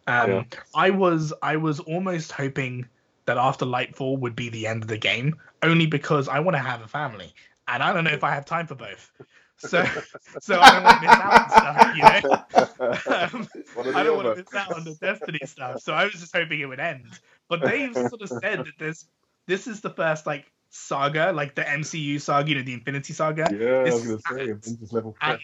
Um, 0.06 0.30
yeah. 0.30 0.44
I 0.74 0.90
was 0.90 1.32
I 1.42 1.56
was 1.56 1.80
almost 1.80 2.32
hoping 2.32 2.86
that 3.26 3.38
after 3.38 3.64
Lightfall 3.64 4.18
would 4.18 4.36
be 4.36 4.48
the 4.48 4.66
end 4.66 4.82
of 4.82 4.88
the 4.88 4.98
game, 4.98 5.36
only 5.62 5.86
because 5.86 6.28
I 6.28 6.40
want 6.40 6.56
to 6.56 6.62
have 6.62 6.82
a 6.82 6.88
family, 6.88 7.32
and 7.68 7.82
I 7.82 7.92
don't 7.92 8.04
know 8.04 8.10
if 8.10 8.24
I 8.24 8.30
have 8.34 8.44
time 8.44 8.66
for 8.66 8.74
both. 8.74 9.10
So, 9.58 9.84
so 10.40 10.60
I 10.60 10.72
don't 10.72 10.84
want 10.84 10.96
to 10.96 11.06
miss 11.06 11.16
out 11.16 11.32
on 11.32 11.50
stuff, 11.50 11.96
you 11.96 12.02
know. 12.02 12.38
Um, 12.82 13.48
I 13.94 14.02
don't 14.02 14.16
want 14.16 14.36
to 14.36 14.42
miss 14.42 14.54
out 14.54 14.74
on 14.74 14.84
the 14.84 14.94
Destiny 14.94 15.38
stuff. 15.44 15.80
So 15.80 15.92
I 15.92 16.04
was 16.04 16.14
just 16.14 16.34
hoping 16.34 16.60
it 16.60 16.66
would 16.66 16.80
end. 16.80 17.06
But 17.48 17.60
they've 17.60 17.94
sort 17.94 18.22
of 18.22 18.28
said 18.28 18.58
that 18.60 18.78
this 18.78 19.06
this 19.46 19.66
is 19.66 19.80
the 19.80 19.90
first 19.90 20.26
like 20.26 20.50
saga, 20.70 21.32
like 21.32 21.54
the 21.54 21.62
MCU 21.62 22.20
saga, 22.20 22.48
you 22.48 22.54
know, 22.56 22.62
the 22.62 22.72
Infinity 22.72 23.12
Saga. 23.12 23.46
Yeah, 23.52 23.84
this 23.84 23.92
I 23.92 23.94
was 23.94 24.04
gonna 24.04 24.38
say 24.38 24.50
Avengers 24.50 24.92
level. 24.92 25.16
And, 25.20 25.40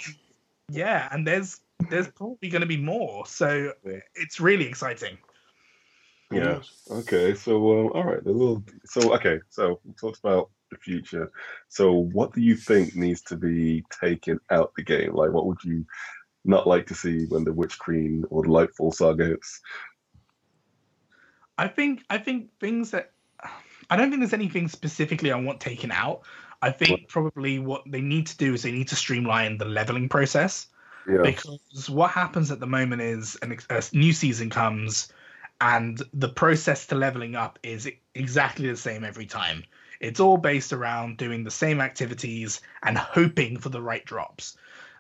yeah, 0.71 1.09
and 1.13 1.27
there's 1.27 1.61
there's 1.91 2.09
probably 2.09 2.49
going 2.49 2.61
to 2.61 2.67
be 2.67 2.77
more, 2.77 3.27
so 3.27 3.73
it's 4.15 4.41
really 4.41 4.67
exciting. 4.67 5.17
Yeah. 6.31 6.61
Okay. 6.91 7.35
So, 7.35 7.57
um, 7.57 7.93
all 7.95 8.05
right. 8.05 8.25
A 8.25 8.31
little. 8.31 8.63
So, 8.85 9.15
okay. 9.15 9.41
So, 9.49 9.81
we 9.85 9.93
talked 9.95 10.19
about 10.19 10.51
the 10.71 10.77
future. 10.77 11.31
So, 11.69 11.93
what 11.93 12.35
do 12.35 12.41
you 12.41 12.55
think 12.57 12.95
needs 12.95 13.23
to 13.23 13.37
be 13.37 13.85
taken 14.01 14.39
out 14.51 14.73
the 14.77 14.83
game? 14.83 15.15
Like, 15.15 15.33
what 15.33 15.47
would 15.47 15.65
you 15.65 15.87
not 16.45 16.67
like 16.67 16.87
to 16.89 16.95
see 16.95 17.27
when 17.27 17.45
the 17.45 17.53
Witch 17.53 17.79
Queen 17.79 18.25
or 18.31 18.43
the 18.43 18.49
Lightfall 18.49 18.95
saga 18.95 19.25
hits? 19.25 19.61
I 21.57 21.69
think. 21.69 22.05
I 22.11 22.19
think 22.19 22.51
things 22.61 22.91
that. 22.91 23.13
I 23.91 23.97
don't 23.97 24.11
think 24.11 24.21
there's 24.21 24.35
anything 24.35 24.69
specifically 24.69 25.33
I 25.33 25.41
want 25.41 25.61
taken 25.61 25.91
out. 25.91 26.23
I 26.61 26.71
think 26.71 26.91
what? 26.91 27.09
probably 27.09 27.59
what 27.59 27.85
they 27.87 28.01
need 28.01 28.27
to 28.27 28.37
do 28.37 28.53
is 28.53 28.63
they 28.63 28.73
need 28.73 28.89
to 28.89 28.97
streamline 28.97 29.59
the 29.59 29.65
leveling 29.65 30.09
process. 30.09 30.67
Yeah. 31.09 31.23
Because 31.23 31.89
what 31.89 32.11
happens 32.11 32.51
at 32.51 32.61
the 32.61 32.67
moment 32.67 33.01
is 33.01 33.37
an, 33.41 33.57
a 33.71 33.83
new 33.93 34.13
season 34.13 34.51
comes, 34.51 35.11
and 35.61 36.01
the 36.13 36.29
process 36.29 36.87
to 36.87 36.95
leveling 36.95 37.35
up 37.35 37.59
is 37.63 37.91
exactly 38.15 38.69
the 38.69 38.77
same 38.77 39.05
every 39.05 39.27
time. 39.27 39.65
It's 40.01 40.21
all 40.21 40.37
based 40.37 40.73
around 40.73 41.17
doing 41.17 41.43
the 41.43 41.51
same 41.51 41.81
activities 41.81 42.61
and 42.83 42.97
hoping 42.97 43.59
for 43.59 43.69
the 43.69 43.83
right 43.83 44.05
drops. 44.05 44.57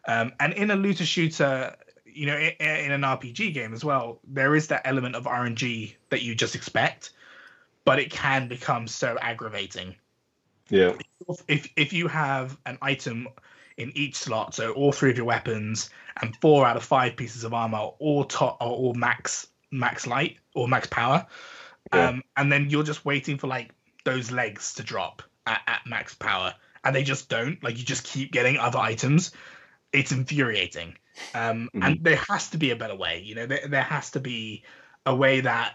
Um, 0.06 0.32
and 0.40 0.52
in 0.52 0.70
a 0.70 0.76
looter 0.76 1.06
shooter, 1.06 1.76
you 2.04 2.26
know, 2.26 2.36
in, 2.36 2.54
in 2.60 2.90
an 2.92 3.02
RPG 3.02 3.54
game 3.54 3.72
as 3.72 3.84
well, 3.84 4.18
there 4.26 4.56
is 4.56 4.66
that 4.68 4.82
element 4.84 5.14
of 5.14 5.24
RNG 5.24 5.94
that 6.10 6.22
you 6.22 6.34
just 6.34 6.56
expect, 6.56 7.10
but 7.84 8.00
it 8.00 8.10
can 8.10 8.48
become 8.48 8.88
so 8.88 9.16
aggravating 9.20 9.94
yeah. 10.70 10.94
If 11.46 11.70
if 11.76 11.92
you 11.92 12.08
have 12.08 12.56
an 12.66 12.78
item 12.82 13.28
in 13.76 13.92
each 13.94 14.16
slot, 14.16 14.54
so 14.54 14.72
all 14.72 14.92
three 14.92 15.10
of 15.10 15.16
your 15.16 15.26
weapons 15.26 15.90
and 16.20 16.36
four 16.36 16.66
out 16.66 16.76
of 16.76 16.84
five 16.84 17.16
pieces 17.16 17.44
of 17.44 17.54
armor, 17.54 17.78
all 17.98 18.24
top 18.24 18.58
or 18.60 18.68
all 18.68 18.94
max 18.94 19.48
max 19.70 20.06
light 20.06 20.38
or 20.54 20.68
max 20.68 20.86
power, 20.86 21.26
yeah. 21.92 22.08
um, 22.08 22.22
and 22.36 22.50
then 22.50 22.70
you're 22.70 22.82
just 22.82 23.04
waiting 23.04 23.38
for 23.38 23.46
like 23.46 23.74
those 24.04 24.30
legs 24.30 24.74
to 24.74 24.82
drop 24.82 25.22
at, 25.46 25.60
at 25.66 25.80
max 25.86 26.14
power, 26.14 26.54
and 26.84 26.94
they 26.94 27.02
just 27.02 27.28
don't. 27.28 27.62
Like 27.62 27.78
you 27.78 27.84
just 27.84 28.04
keep 28.04 28.32
getting 28.32 28.56
other 28.56 28.78
items. 28.78 29.32
It's 29.92 30.12
infuriating. 30.12 30.96
Um, 31.34 31.68
mm-hmm. 31.74 31.82
And 31.82 32.04
there 32.04 32.20
has 32.28 32.50
to 32.50 32.58
be 32.58 32.70
a 32.70 32.76
better 32.76 32.96
way. 32.96 33.22
You 33.24 33.34
know, 33.34 33.46
there 33.46 33.66
there 33.68 33.82
has 33.82 34.10
to 34.12 34.20
be 34.20 34.64
a 35.06 35.14
way 35.14 35.40
that 35.40 35.74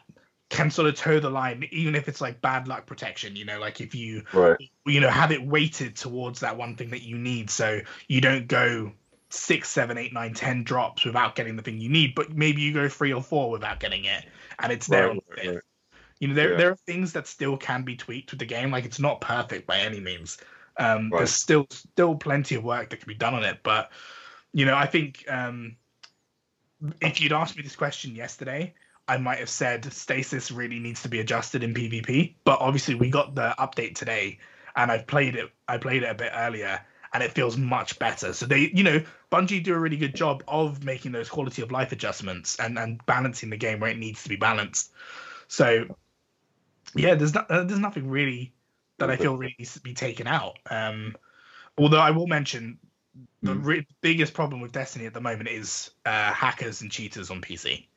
can 0.50 0.70
sort 0.70 0.88
of 0.88 0.96
toe 0.96 1.20
the 1.20 1.30
line, 1.30 1.68
even 1.72 1.96
if 1.96 2.08
it's 2.08 2.22
like 2.22 2.40
bad 2.42 2.68
luck 2.68 2.86
protection. 2.86 3.36
You 3.36 3.46
know, 3.46 3.60
like 3.60 3.82
if 3.82 3.96
you 3.96 4.24
right. 4.34 4.58
you 4.86 5.00
know 5.00 5.10
have 5.10 5.32
it 5.32 5.46
weighted 5.46 5.96
towards 5.96 6.42
that 6.42 6.58
one 6.58 6.76
thing 6.76 6.90
that 6.92 7.02
you 7.02 7.18
need, 7.18 7.50
so 7.50 7.82
you 8.08 8.22
don't 8.22 8.48
go 8.48 8.94
six, 9.34 9.70
seven, 9.70 9.98
eight, 9.98 10.14
nine, 10.14 10.34
ten 10.34 10.64
drops 10.64 11.06
without 11.06 11.36
getting 11.36 11.56
the 11.56 11.64
thing 11.64 11.80
you 11.80 11.90
need, 11.90 12.16
but 12.16 12.32
maybe 12.32 12.62
you 12.62 12.74
go 12.74 12.88
three 12.88 13.14
or 13.14 13.22
four 13.22 13.50
without 13.52 13.80
getting 13.80 14.06
it, 14.06 14.26
and 14.60 14.72
it's 14.72 14.88
there. 14.88 15.10
Right, 15.10 15.24
right, 15.38 15.60
you 16.20 16.28
know, 16.28 16.36
there 16.36 16.52
yeah. 16.52 16.58
there 16.58 16.72
are 16.72 16.76
things 16.76 17.14
that 17.14 17.28
still 17.28 17.58
can 17.58 17.84
be 17.84 17.96
tweaked 17.96 18.32
with 18.32 18.40
the 18.40 18.46
game. 18.46 18.72
Like 18.72 18.86
it's 18.86 19.00
not 19.00 19.22
perfect 19.22 19.68
by 19.68 19.80
any 19.80 20.00
means. 20.00 20.38
Um, 20.78 21.10
There's 21.10 21.32
still 21.32 21.68
still 21.70 22.16
plenty 22.16 22.56
of 22.56 22.64
work 22.64 22.90
that 22.90 22.98
can 22.98 23.08
be 23.08 23.14
done 23.14 23.34
on 23.34 23.44
it, 23.44 23.60
but 23.64 23.92
you 24.54 24.66
know, 24.66 24.76
I 24.76 24.86
think 24.86 25.26
um, 25.28 25.76
if 27.02 27.20
you'd 27.22 27.34
asked 27.34 27.58
me 27.58 27.64
this 27.64 27.76
question 27.76 28.16
yesterday, 28.16 28.74
I 29.08 29.18
might 29.18 29.40
have 29.40 29.50
said 29.50 29.92
stasis 29.92 30.52
really 30.52 30.80
needs 30.80 31.02
to 31.04 31.10
be 31.10 31.20
adjusted 31.20 31.64
in 31.64 31.74
PvP. 31.74 32.36
But 32.46 32.60
obviously, 32.62 32.96
we 32.96 33.10
got 33.10 33.36
the 33.36 33.54
update 33.60 33.96
today, 33.96 34.40
and 34.76 34.92
I've 34.92 35.08
played 35.08 35.36
it. 35.36 35.52
I 35.68 35.78
played 35.78 36.04
it 36.04 36.10
a 36.10 36.16
bit 36.16 36.32
earlier, 36.34 36.80
and 37.14 37.24
it 37.24 37.32
feels 37.32 37.58
much 37.58 38.00
better. 38.00 38.34
So 38.34 38.46
they, 38.46 38.72
you 38.74 38.84
know, 38.84 39.04
Bungie 39.32 39.64
do 39.64 39.74
a 39.76 39.80
really 39.80 39.98
good 39.98 40.16
job 40.16 40.44
of 40.48 40.84
making 40.84 41.12
those 41.12 41.30
quality 41.30 41.62
of 41.62 41.72
life 41.72 41.92
adjustments 41.92 42.60
and 42.60 42.78
and 42.80 43.06
balancing 43.06 43.50
the 43.50 43.58
game 43.58 43.80
where 43.80 43.92
it 43.92 43.98
needs 43.98 44.24
to 44.24 44.30
be 44.30 44.36
balanced. 44.36 44.92
So 45.48 45.86
yeah, 46.96 47.16
there's 47.16 47.34
not, 47.34 47.48
there's 47.50 47.80
nothing 47.80 48.10
really 48.10 48.54
that 49.00 49.10
I 49.10 49.18
feel 49.18 49.36
really 49.38 49.56
needs 49.58 49.74
to 49.74 49.82
be 49.82 49.94
taken 49.94 50.28
out. 50.28 50.58
Um, 50.70 51.16
although 51.78 52.00
I 52.00 52.12
will 52.12 52.28
mention 52.28 52.80
the 53.44 53.54
Hmm. 53.54 53.60
re- 53.60 53.88
biggest 54.02 54.34
problem 54.34 54.62
with 54.62 54.72
Destiny 54.72 55.06
at 55.06 55.14
the 55.14 55.22
moment 55.22 55.50
is 55.50 55.92
uh, 56.06 56.34
hackers 56.34 56.82
and 56.82 56.92
cheaters 56.92 57.32
on 57.32 57.42
PC. 57.42 57.88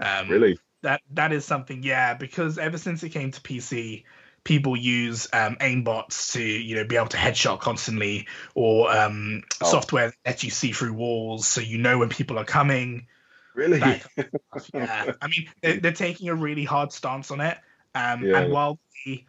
Um, 0.00 0.28
Really? 0.28 0.58
that 0.82 1.00
that 1.12 1.32
is 1.32 1.44
something 1.44 1.82
yeah 1.84 2.14
because 2.14 2.58
ever 2.58 2.76
since 2.76 3.04
it 3.04 3.10
came 3.10 3.30
to 3.30 3.40
pc 3.40 4.04
people 4.44 4.76
use 4.76 5.28
um, 5.32 5.56
aimbots 5.56 6.32
to 6.32 6.42
you 6.42 6.74
know 6.74 6.84
be 6.84 6.96
able 6.96 7.06
to 7.08 7.16
headshot 7.16 7.60
constantly 7.60 8.26
or 8.54 8.90
um, 8.90 9.42
Oh. 9.60 9.66
software 9.66 10.08
that 10.08 10.16
lets 10.26 10.44
you 10.44 10.50
see 10.50 10.72
through 10.72 10.92
walls 10.92 11.46
so 11.46 11.60
you 11.60 11.78
know 11.78 11.98
when 11.98 12.08
people 12.08 12.38
are 12.38 12.44
coming 12.44 13.06
Really? 13.54 13.78
that 13.80 14.06
yeah 14.74 15.12
i 15.20 15.26
mean 15.28 15.48
they're, 15.62 15.80
they're 15.80 15.92
taking 15.92 16.28
a 16.28 16.34
really 16.34 16.64
hard 16.64 16.92
stance 16.92 17.30
on 17.30 17.40
it 17.40 17.58
um, 17.94 18.24
Yeah. 18.24 18.40
and 18.40 18.52
while 18.52 18.78
they, 19.06 19.26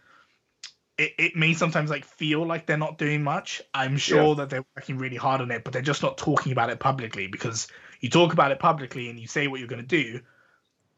it, 0.98 1.12
it 1.18 1.36
may 1.36 1.54
sometimes 1.54 1.90
like 1.90 2.06
feel 2.06 2.46
like 2.46 2.66
they're 2.66 2.78
not 2.78 2.98
doing 2.98 3.24
much 3.24 3.62
i'm 3.74 3.98
sure 3.98 4.36
that 4.36 4.50
they're 4.50 4.66
working 4.76 4.98
really 4.98 5.16
hard 5.18 5.42
on 5.42 5.52
it 5.52 5.64
but 5.64 5.74
they're 5.74 5.82
just 5.82 6.02
not 6.04 6.18
talking 6.18 6.52
about 6.52 6.70
it 6.70 6.80
publicly 6.80 7.28
because 7.28 7.68
you 8.00 8.10
talk 8.10 8.34
about 8.34 8.52
it 8.52 8.60
publicly 8.60 9.10
and 9.10 9.20
you 9.20 9.28
say 9.28 9.48
what 9.48 9.60
you're 9.60 9.68
going 9.70 9.82
to 9.82 9.88
do 9.88 10.20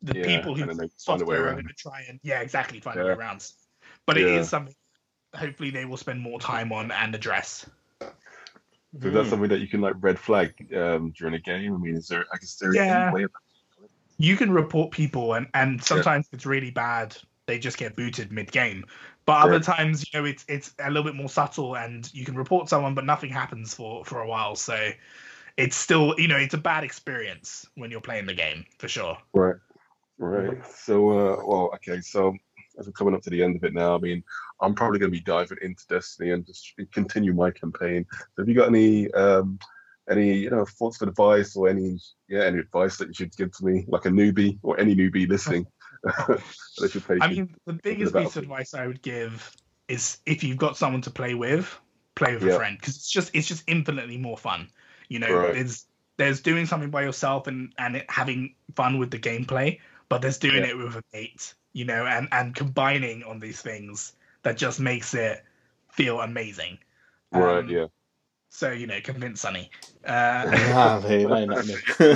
the 0.01 0.13
Yeah, 0.13 0.25
people 0.25 0.55
who 0.55 0.65
find 0.67 0.79
a 1.21 1.25
way 1.25 1.37
software 1.37 1.47
are 1.47 1.53
going 1.53 1.67
to 1.67 1.73
try 1.73 2.05
and 2.07 2.19
yeah 2.23 2.41
exactly 2.41 2.79
find 2.79 2.99
a 2.99 3.03
way 3.05 3.11
around 3.11 3.45
but 4.05 4.17
it 4.17 4.27
Yeah. 4.27 4.39
is 4.39 4.49
something 4.49 4.75
hopefully 5.35 5.69
they 5.69 5.85
will 5.85 5.97
spend 5.97 6.21
more 6.21 6.39
time 6.39 6.71
on 6.71 6.91
and 6.91 7.13
address 7.13 7.65
So 9.01 9.09
that's 9.11 9.29
something 9.29 9.49
that 9.49 9.59
you 9.59 9.67
can 9.67 9.81
like 9.81 9.95
red 9.99 10.17
flag 10.17 10.53
um, 10.73 11.13
during 11.17 11.35
a 11.35 11.39
game. 11.39 11.75
I 11.75 11.77
mean, 11.77 11.95
is 11.95 12.07
there? 12.07 12.25
I 12.33 12.37
guess 12.37 12.55
there 12.55 12.69
is 12.69 12.77
Yeah. 12.77 13.07
any 13.07 13.13
way 13.13 13.23
of 13.23 13.31
you 14.17 14.37
can 14.37 14.51
report 14.51 14.91
people 14.91 15.33
and 15.33 15.47
and 15.53 15.83
sometimes 15.83 16.27
it's 16.31 16.45
really 16.45 16.71
bad 16.71 17.15
they 17.47 17.59
just 17.59 17.77
get 17.77 17.95
booted 17.95 18.31
mid 18.31 18.51
game 18.51 18.85
but 19.25 19.37
other 19.37 19.59
Correct. 19.59 19.65
times 19.65 20.05
you 20.05 20.19
know 20.19 20.25
it's 20.25 20.45
it's 20.47 20.73
a 20.79 20.87
little 20.87 21.03
bit 21.03 21.15
more 21.15 21.27
subtle 21.27 21.75
and 21.75 22.11
you 22.13 22.23
can 22.23 22.35
report 22.35 22.69
someone 22.69 22.95
but 22.95 23.05
nothing 23.05 23.29
happens 23.29 23.73
for 23.73 24.05
for 24.05 24.21
a 24.21 24.27
while 24.27 24.55
so 24.55 24.89
it's 25.57 25.75
still 25.75 26.15
you 26.17 26.27
know 26.27 26.37
it's 26.37 26.53
a 26.53 26.57
bad 26.57 26.83
experience 26.83 27.67
when 27.75 27.91
you're 27.91 28.01
playing 28.01 28.25
the 28.25 28.33
game 28.33 28.65
for 28.79 28.87
sure 28.87 29.17
Right. 29.33 29.55
Right. 30.17 30.65
So, 30.73 31.09
uh, 31.09 31.45
well, 31.45 31.71
okay. 31.75 31.99
So, 31.99 32.33
as 32.79 32.87
we're 32.87 32.93
coming 32.93 33.13
up 33.15 33.21
to 33.23 33.29
the 33.29 33.43
end 33.43 33.55
of 33.55 33.63
it 33.63 33.73
now, 33.73 33.95
I 33.95 33.99
mean, 33.99 34.23
I'm 34.61 34.75
probably 34.75 34.99
going 34.99 35.11
to 35.11 35.17
be 35.17 35.23
diving 35.23 35.57
into 35.61 35.85
Destiny 35.87 36.31
and 36.31 36.45
just 36.45 36.73
continue 36.91 37.33
my 37.33 37.51
campaign. 37.51 38.05
So, 38.11 38.41
have 38.41 38.49
you 38.49 38.55
got 38.55 38.69
any, 38.69 39.11
um, 39.11 39.59
any, 40.09 40.33
you 40.33 40.49
know, 40.49 40.65
thoughts 40.65 41.01
of 41.01 41.07
advice 41.07 41.55
or 41.55 41.69
any, 41.69 41.97
yeah, 42.27 42.43
any 42.43 42.59
advice 42.59 42.97
that 42.97 43.07
you 43.07 43.13
should 43.13 43.35
give 43.35 43.51
to 43.57 43.65
me, 43.65 43.85
like 43.87 44.05
a 44.05 44.09
newbie 44.09 44.59
or 44.61 44.79
any 44.79 44.95
newbie 44.95 45.27
listening? 45.29 45.65
that 46.05 46.43
I 46.83 46.87
should 46.87 47.05
take 47.05 47.23
i 47.23 47.27
mean 47.27 47.55
the 47.65 47.73
biggest 47.73 48.11
about 48.11 48.23
piece 48.23 48.35
of 48.35 48.43
advice 48.43 48.73
i 48.73 48.85
would 48.85 49.01
give 49.01 49.51
is 49.87 50.17
if 50.25 50.43
you've 50.43 50.57
got 50.57 50.77
someone 50.77 51.01
to 51.01 51.09
play 51.09 51.33
with 51.33 51.79
play 52.15 52.33
with 52.33 52.43
Yeah. 52.43 52.53
a 52.53 52.55
friend 52.55 52.77
because 52.79 52.95
it's 52.95 53.09
just 53.09 53.31
it's 53.33 53.47
just 53.47 53.63
infinitely 53.67 54.17
more 54.17 54.37
fun 54.37 54.69
you 55.09 55.19
know 55.19 55.33
Right. 55.33 55.53
there's 55.53 55.85
there's 56.17 56.41
doing 56.41 56.65
something 56.65 56.89
by 56.89 57.01
yourself 57.01 57.47
and 57.47 57.73
and 57.77 57.97
it, 57.97 58.05
having 58.09 58.55
fun 58.75 58.99
with 58.99 59.11
the 59.11 59.19
gameplay 59.19 59.79
but 60.09 60.21
there's 60.21 60.37
doing 60.37 60.57
Yeah. 60.57 60.65
it 60.65 60.77
with 60.77 60.95
a 60.95 61.01
mate 61.13 61.53
you 61.75 61.85
know 61.85 62.05
and 62.07 62.27
and 62.31 62.55
combining 62.55 63.23
on 63.23 63.39
these 63.39 63.61
things 63.61 64.13
that 64.43 64.57
just 64.57 64.79
makes 64.79 65.13
it 65.13 65.43
feel 65.91 66.21
amazing 66.21 66.79
right. 67.33 67.59
Um, 67.59 67.69
Yeah. 67.69 67.87
so 68.49 68.71
you 68.71 68.87
know 68.87 69.01
convince 69.01 69.41
sunny 69.41 69.69
uh 70.07 70.45
ah, 70.73 70.99
babe, 71.01 71.31
I 71.31 71.45
know. 71.45 71.55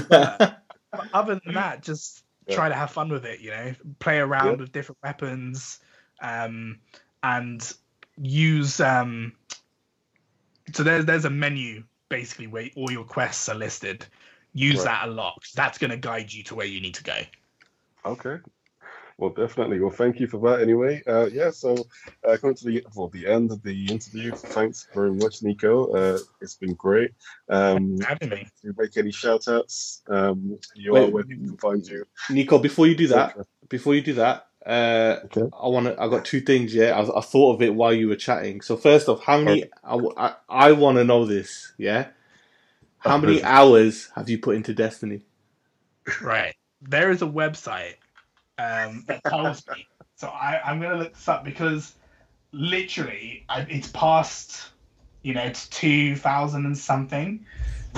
but 0.10 0.42
other 1.14 1.40
than 1.44 1.54
that, 1.56 1.84
just 1.84 2.24
Yeah. 2.48 2.56
try 2.56 2.70
to 2.70 2.76
have 2.76 2.92
fun 2.92 3.10
with 3.10 3.26
it. 3.26 3.40
You 3.42 3.52
know, 3.52 3.74
play 4.00 4.20
around 4.20 4.52
Yeah. 4.52 4.56
with 4.58 4.72
different 4.72 5.00
weapons, 5.04 5.80
um, 6.22 6.80
and 7.24 7.74
use. 8.18 8.80
Um, 8.80 9.34
so 10.74 10.84
there's 10.84 11.06
there's 11.06 11.26
a 11.26 11.30
menu 11.30 11.84
basically 12.10 12.48
where 12.48 12.70
all 12.76 12.92
your 12.92 13.06
quests 13.06 13.50
are 13.50 13.56
listed. 13.56 14.06
Use 14.54 14.78
Right. 14.78 14.86
that 14.86 15.08
a 15.08 15.12
lot. 15.12 15.44
That's 15.56 15.78
going 15.78 15.92
to 15.92 15.98
guide 15.98 16.32
you 16.34 16.44
to 16.46 16.56
where 16.56 16.66
you 16.68 16.82
need 16.82 16.96
to 16.96 17.04
go. 17.04 17.18
Okay. 18.06 18.38
Well, 19.20 19.32
definitely. 19.32 19.82
Well, 19.82 19.92
thank 19.92 20.22
you 20.22 20.28
for 20.28 20.40
that. 20.50 20.62
Anyway, 20.62 21.04
uh, 21.06 21.26
yeah. 21.26 21.52
So, 21.52 21.76
uh, 22.26 22.38
coming 22.38 22.56
to 22.56 22.66
the 22.66 22.86
well, 22.96 23.10
the 23.10 23.28
end 23.28 23.52
of 23.52 23.62
the 23.64 23.86
interview. 23.88 24.32
Thanks 24.32 24.88
very 24.96 25.12
much, 25.12 25.44
Nico. 25.44 25.92
Uh, 25.92 26.20
it's 26.40 26.56
been 26.56 26.74
great. 26.74 27.12
Um, 27.50 27.98
for 27.98 28.06
Having 28.06 28.30
me. 28.30 28.48
do 28.62 28.68
you 28.70 28.74
make 28.78 28.96
any 28.96 29.12
shout 29.12 29.50
outs? 29.50 30.04
Um, 30.08 30.58
you 30.74 30.94
Wait. 30.94 31.10
are 31.10 31.12
where 31.12 31.24
people 31.26 31.48
can 31.48 31.58
find 31.58 31.86
you. 31.86 32.06
Nico, 32.30 32.60
before 32.60 32.88
you 32.88 32.96
do 32.96 33.08
that, 33.08 33.36
before 33.68 33.94
you 33.94 34.02
do 34.02 34.14
that, 34.14 34.48
uh, 34.66 35.18
Okay. 35.26 35.42
I 35.62 35.68
want 35.68 35.88
to. 35.88 36.02
I 36.02 36.08
got 36.08 36.24
two 36.24 36.40
things. 36.40 36.74
Yeah, 36.74 36.98
I, 36.98 37.18
I 37.18 37.22
thought 37.22 37.56
of 37.56 37.62
it 37.62 37.76
while 37.76 37.94
you 37.94 38.08
were 38.08 38.16
chatting. 38.16 38.62
So 38.62 38.78
first 38.78 39.10
off, 39.10 39.22
how 39.22 39.42
many? 39.42 39.66
I, 39.84 40.00
I, 40.16 40.36
I 40.48 40.72
want 40.72 40.98
to 40.98 41.04
know 41.04 41.26
this. 41.26 41.74
Yeah, 41.78 42.08
how 43.00 43.18
many 43.18 43.44
hours 43.44 44.10
have 44.16 44.30
you 44.30 44.38
put 44.40 44.56
into 44.56 44.74
Destiny? 44.74 45.24
Right. 46.22 46.56
There 46.82 47.12
is 47.12 47.22
a 47.22 47.28
website 47.28 47.96
um, 48.60 49.04
that 49.08 49.24
tells 49.24 49.66
me. 49.68 49.88
So 50.16 50.28
I, 50.28 50.60
I'm 50.66 50.80
going 50.80 50.92
to 50.92 50.98
look 50.98 51.14
this 51.14 51.28
up 51.28 51.44
because 51.46 51.96
literally 52.52 53.46
I, 53.48 53.62
it's 53.62 53.90
past, 53.90 54.70
you 55.24 55.34
know, 55.34 55.44
it's 55.44 55.68
2000 55.70 56.66
and 56.66 56.78
something. 56.78 57.46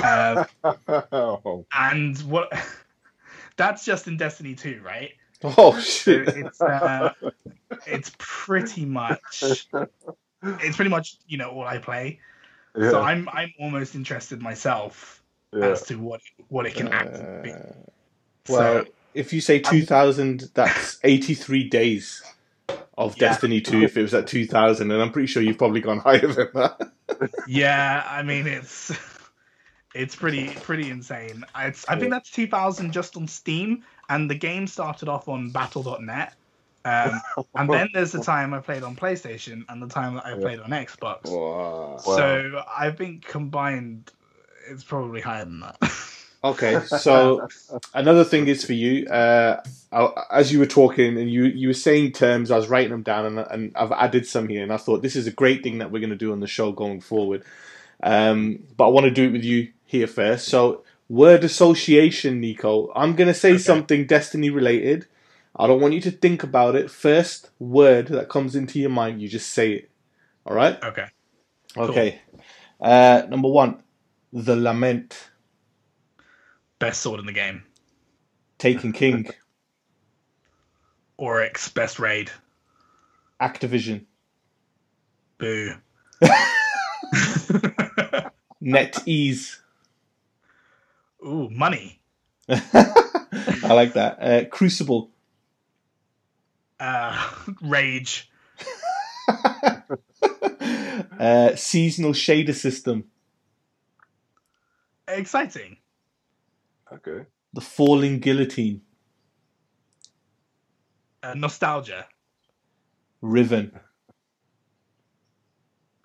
Uh, 0.01 0.45
oh, 1.11 1.65
and 1.73 2.17
what 2.19 2.51
that's 3.57 3.83
just 3.83 4.07
in 4.07 4.17
Destiny 4.17 4.55
2, 4.55 4.81
right? 4.83 5.11
Oh 5.43 5.73
So 5.73 5.79
shit! 5.79 6.27
it's, 6.29 6.61
uh, 6.61 7.13
it's 7.87 8.11
pretty 8.19 8.85
much. 8.85 9.67
It's 10.43 10.75
pretty 10.75 10.89
much 10.89 11.17
you 11.27 11.37
know 11.37 11.49
all 11.49 11.63
I 11.63 11.79
play, 11.79 12.19
yeah, 12.77 12.91
so 12.91 13.01
I'm 13.01 13.27
I'm 13.29 13.51
almost 13.59 13.95
interested 13.95 14.41
myself 14.41 15.23
yeah. 15.51 15.65
as 15.65 15.83
to 15.83 15.95
what 15.95 16.21
what 16.49 16.65
it 16.67 16.75
can 16.75 16.87
actually 16.89 17.41
be. 17.43 17.51
Uh, 17.51 17.57
well, 18.49 18.85
So- 18.85 18.85
if 19.13 19.33
you 19.33 19.41
say 19.41 19.59
two 19.59 19.83
thousand, 19.85 20.49
that's 20.53 20.99
eighty-three 21.03 21.69
days 21.69 22.23
of 22.97 23.15
Yeah. 23.17 23.29
Destiny 23.29 23.61
Two. 23.61 23.81
If 23.81 23.97
it 23.97 24.01
was 24.01 24.13
at 24.13 24.27
two 24.27 24.45
thousand, 24.45 24.91
and 24.91 25.01
I'm 25.01 25.11
pretty 25.11 25.27
sure 25.27 25.41
you've 25.43 25.57
probably 25.57 25.81
gone 25.81 25.99
higher 26.05 26.27
than 26.27 26.47
that. 26.53 26.91
Yeah, 27.45 28.07
I 28.09 28.23
mean 28.23 28.47
it's 28.47 28.89
it's 29.93 30.15
pretty 30.15 30.47
pretty 30.47 30.89
insane. 30.89 31.43
It's, 31.57 31.87
I 31.89 31.99
think 31.99 32.11
that's 32.11 32.31
2000 32.31 32.93
just 32.93 33.17
on 33.17 33.27
Steam, 33.27 33.83
and 34.09 34.29
the 34.29 34.35
game 34.35 34.65
started 34.65 35.09
off 35.09 35.27
on 35.27 35.51
Battle.net. 35.51 36.33
Um, 36.85 37.21
and 37.53 37.69
then 37.69 37.89
there's 37.93 38.13
the 38.13 38.23
time 38.23 38.53
I 38.53 38.59
played 38.59 38.83
on 38.83 38.95
PlayStation 38.95 39.65
and 39.69 39.83
the 39.83 39.87
time 39.87 40.15
that 40.15 40.25
I 40.25 40.35
played 40.35 40.59
on 40.59 40.69
Xbox. 40.69 41.29
Wow. 41.29 41.97
So 41.97 42.63
I 42.75 42.91
think 42.91 43.25
combined, 43.25 44.11
it's 44.69 44.83
probably 44.83 45.21
higher 45.21 45.45
than 45.45 45.59
that. 45.59 45.77
Okay, 46.43 46.79
so 46.85 47.47
another 47.93 48.23
thing 48.23 48.47
is 48.47 48.65
for 48.65 48.73
you. 48.73 49.05
Uh, 49.07 49.61
as 50.31 50.51
you 50.51 50.59
were 50.59 50.65
talking 50.65 51.17
and 51.17 51.29
you 51.29 51.43
you 51.45 51.67
were 51.67 51.73
saying 51.73 52.13
terms, 52.13 52.49
I 52.49 52.57
was 52.57 52.67
writing 52.67 52.91
them 52.91 53.03
down, 53.03 53.25
and, 53.25 53.39
and 53.39 53.71
I've 53.75 53.91
added 53.91 54.25
some 54.25 54.47
here. 54.47 54.63
And 54.63 54.73
I 54.73 54.77
thought 54.77 55.01
this 55.03 55.15
is 55.15 55.27
a 55.27 55.31
great 55.31 55.61
thing 55.63 55.77
that 55.79 55.91
we're 55.91 55.99
going 55.99 56.09
to 56.09 56.15
do 56.15 56.31
on 56.31 56.39
the 56.39 56.47
show 56.47 56.71
going 56.71 57.01
forward. 57.01 57.43
Um, 58.01 58.63
but 58.75 58.85
I 58.87 58.89
want 58.89 59.03
to 59.05 59.11
do 59.11 59.25
it 59.27 59.31
with 59.31 59.43
you 59.43 59.71
here 59.85 60.07
first. 60.07 60.47
So 60.47 60.83
word 61.09 61.43
association, 61.43 62.39
Nico. 62.39 62.91
I'm 62.95 63.15
going 63.15 63.27
to 63.27 63.33
say 63.33 63.51
Okay. 63.51 63.59
something 63.59 64.07
Destiny 64.07 64.49
related. 64.49 65.05
I 65.55 65.67
don't 65.67 65.81
want 65.81 65.93
you 65.93 66.01
to 66.01 66.11
think 66.11 66.41
about 66.43 66.75
it. 66.75 66.89
First 66.89 67.49
word 67.59 68.07
that 68.07 68.29
comes 68.29 68.55
into 68.55 68.79
your 68.79 68.89
mind, 68.89 69.21
you 69.21 69.27
just 69.27 69.51
say 69.51 69.73
it. 69.73 69.91
All 70.45 70.55
right. 70.55 70.81
okay. 70.83 71.05
Okay. 71.77 72.21
Uh, 72.79 73.23
number 73.29 73.49
one, 73.49 73.83
the 74.33 74.55
lament. 74.55 75.27
Best 76.81 77.01
sword 77.01 77.19
in 77.19 77.27
the 77.27 77.31
game. 77.31 77.63
Taken 78.57 78.91
King. 78.91 79.29
Oryx, 81.15 81.69
best 81.69 81.99
raid. 81.99 82.31
Activision. 83.39 84.05
Boo. 85.37 85.75
NetEase. 88.63 89.59
Ooh, 91.23 91.51
money. 91.51 91.99
I 92.49 93.73
like 93.73 93.93
that. 93.93 94.17
Uh, 94.19 94.45
Crucible. 94.49 95.11
Uh, 96.79 97.31
rage. 97.61 98.27
uh, 101.19 101.55
seasonal 101.55 102.13
shader 102.13 102.55
system. 102.55 103.03
Exciting. 105.07 105.77
Okay. 106.93 107.25
The 107.53 107.61
falling 107.61 108.19
guillotine. 108.19 108.81
Uh, 111.23 111.33
nostalgia. 111.35 112.05
Riven. 113.21 113.79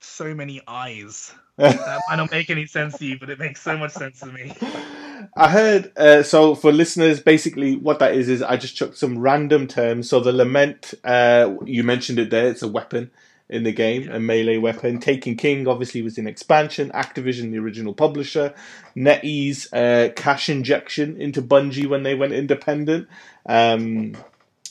So 0.01 0.35
many 0.35 0.61
eyes. 0.67 1.33
That 1.57 2.03
might 2.09 2.17
not 2.17 2.31
make 2.31 2.51
any 2.51 2.67
sense 2.67 2.99
to 2.99 3.07
you, 3.07 3.19
but 3.19 3.31
it 3.31 3.39
makes 3.39 3.63
so 3.63 3.79
much 3.79 3.93
sense 3.93 4.21
to 4.21 4.27
me. 4.27 4.53
I 5.37 5.49
heard. 5.49 5.91
Uh, 5.97 6.23
so 6.23 6.55
for 6.55 6.71
listeners, 6.71 7.19
basically 7.21 7.77
what 7.77 7.99
that 8.01 8.15
is 8.15 8.29
is 8.29 8.43
I 8.43 8.59
just 8.59 8.77
chucked 8.77 8.99
some 8.99 9.19
random 9.19 9.67
terms. 9.67 10.11
So 10.11 10.21
the 10.21 10.33
lament, 10.33 10.93
uh, 11.03 11.55
you 11.65 11.83
mentioned 11.83 12.19
it 12.19 12.29
there. 12.29 12.49
It's 12.49 12.63
a 12.63 12.69
weapon. 12.69 13.11
In 13.49 13.63
the 13.63 13.73
game, 13.73 14.11
a 14.11 14.19
melee 14.19 14.57
weapon. 14.57 14.99
Taken 14.99 15.37
King 15.37 15.69
obviously 15.69 16.03
was 16.03 16.19
in 16.19 16.27
expansion. 16.27 16.91
Activision, 16.91 17.53
the 17.53 17.59
original 17.59 17.95
publisher. 17.95 18.55
NetEase, 18.97 19.69
uh, 19.73 20.13
cash 20.15 20.49
injection 20.49 21.21
into 21.21 21.43
Bungie 21.43 21.87
when 21.89 22.03
they 22.03 22.15
went 22.15 22.33
independent. 22.33 23.09
Um, 23.49 24.17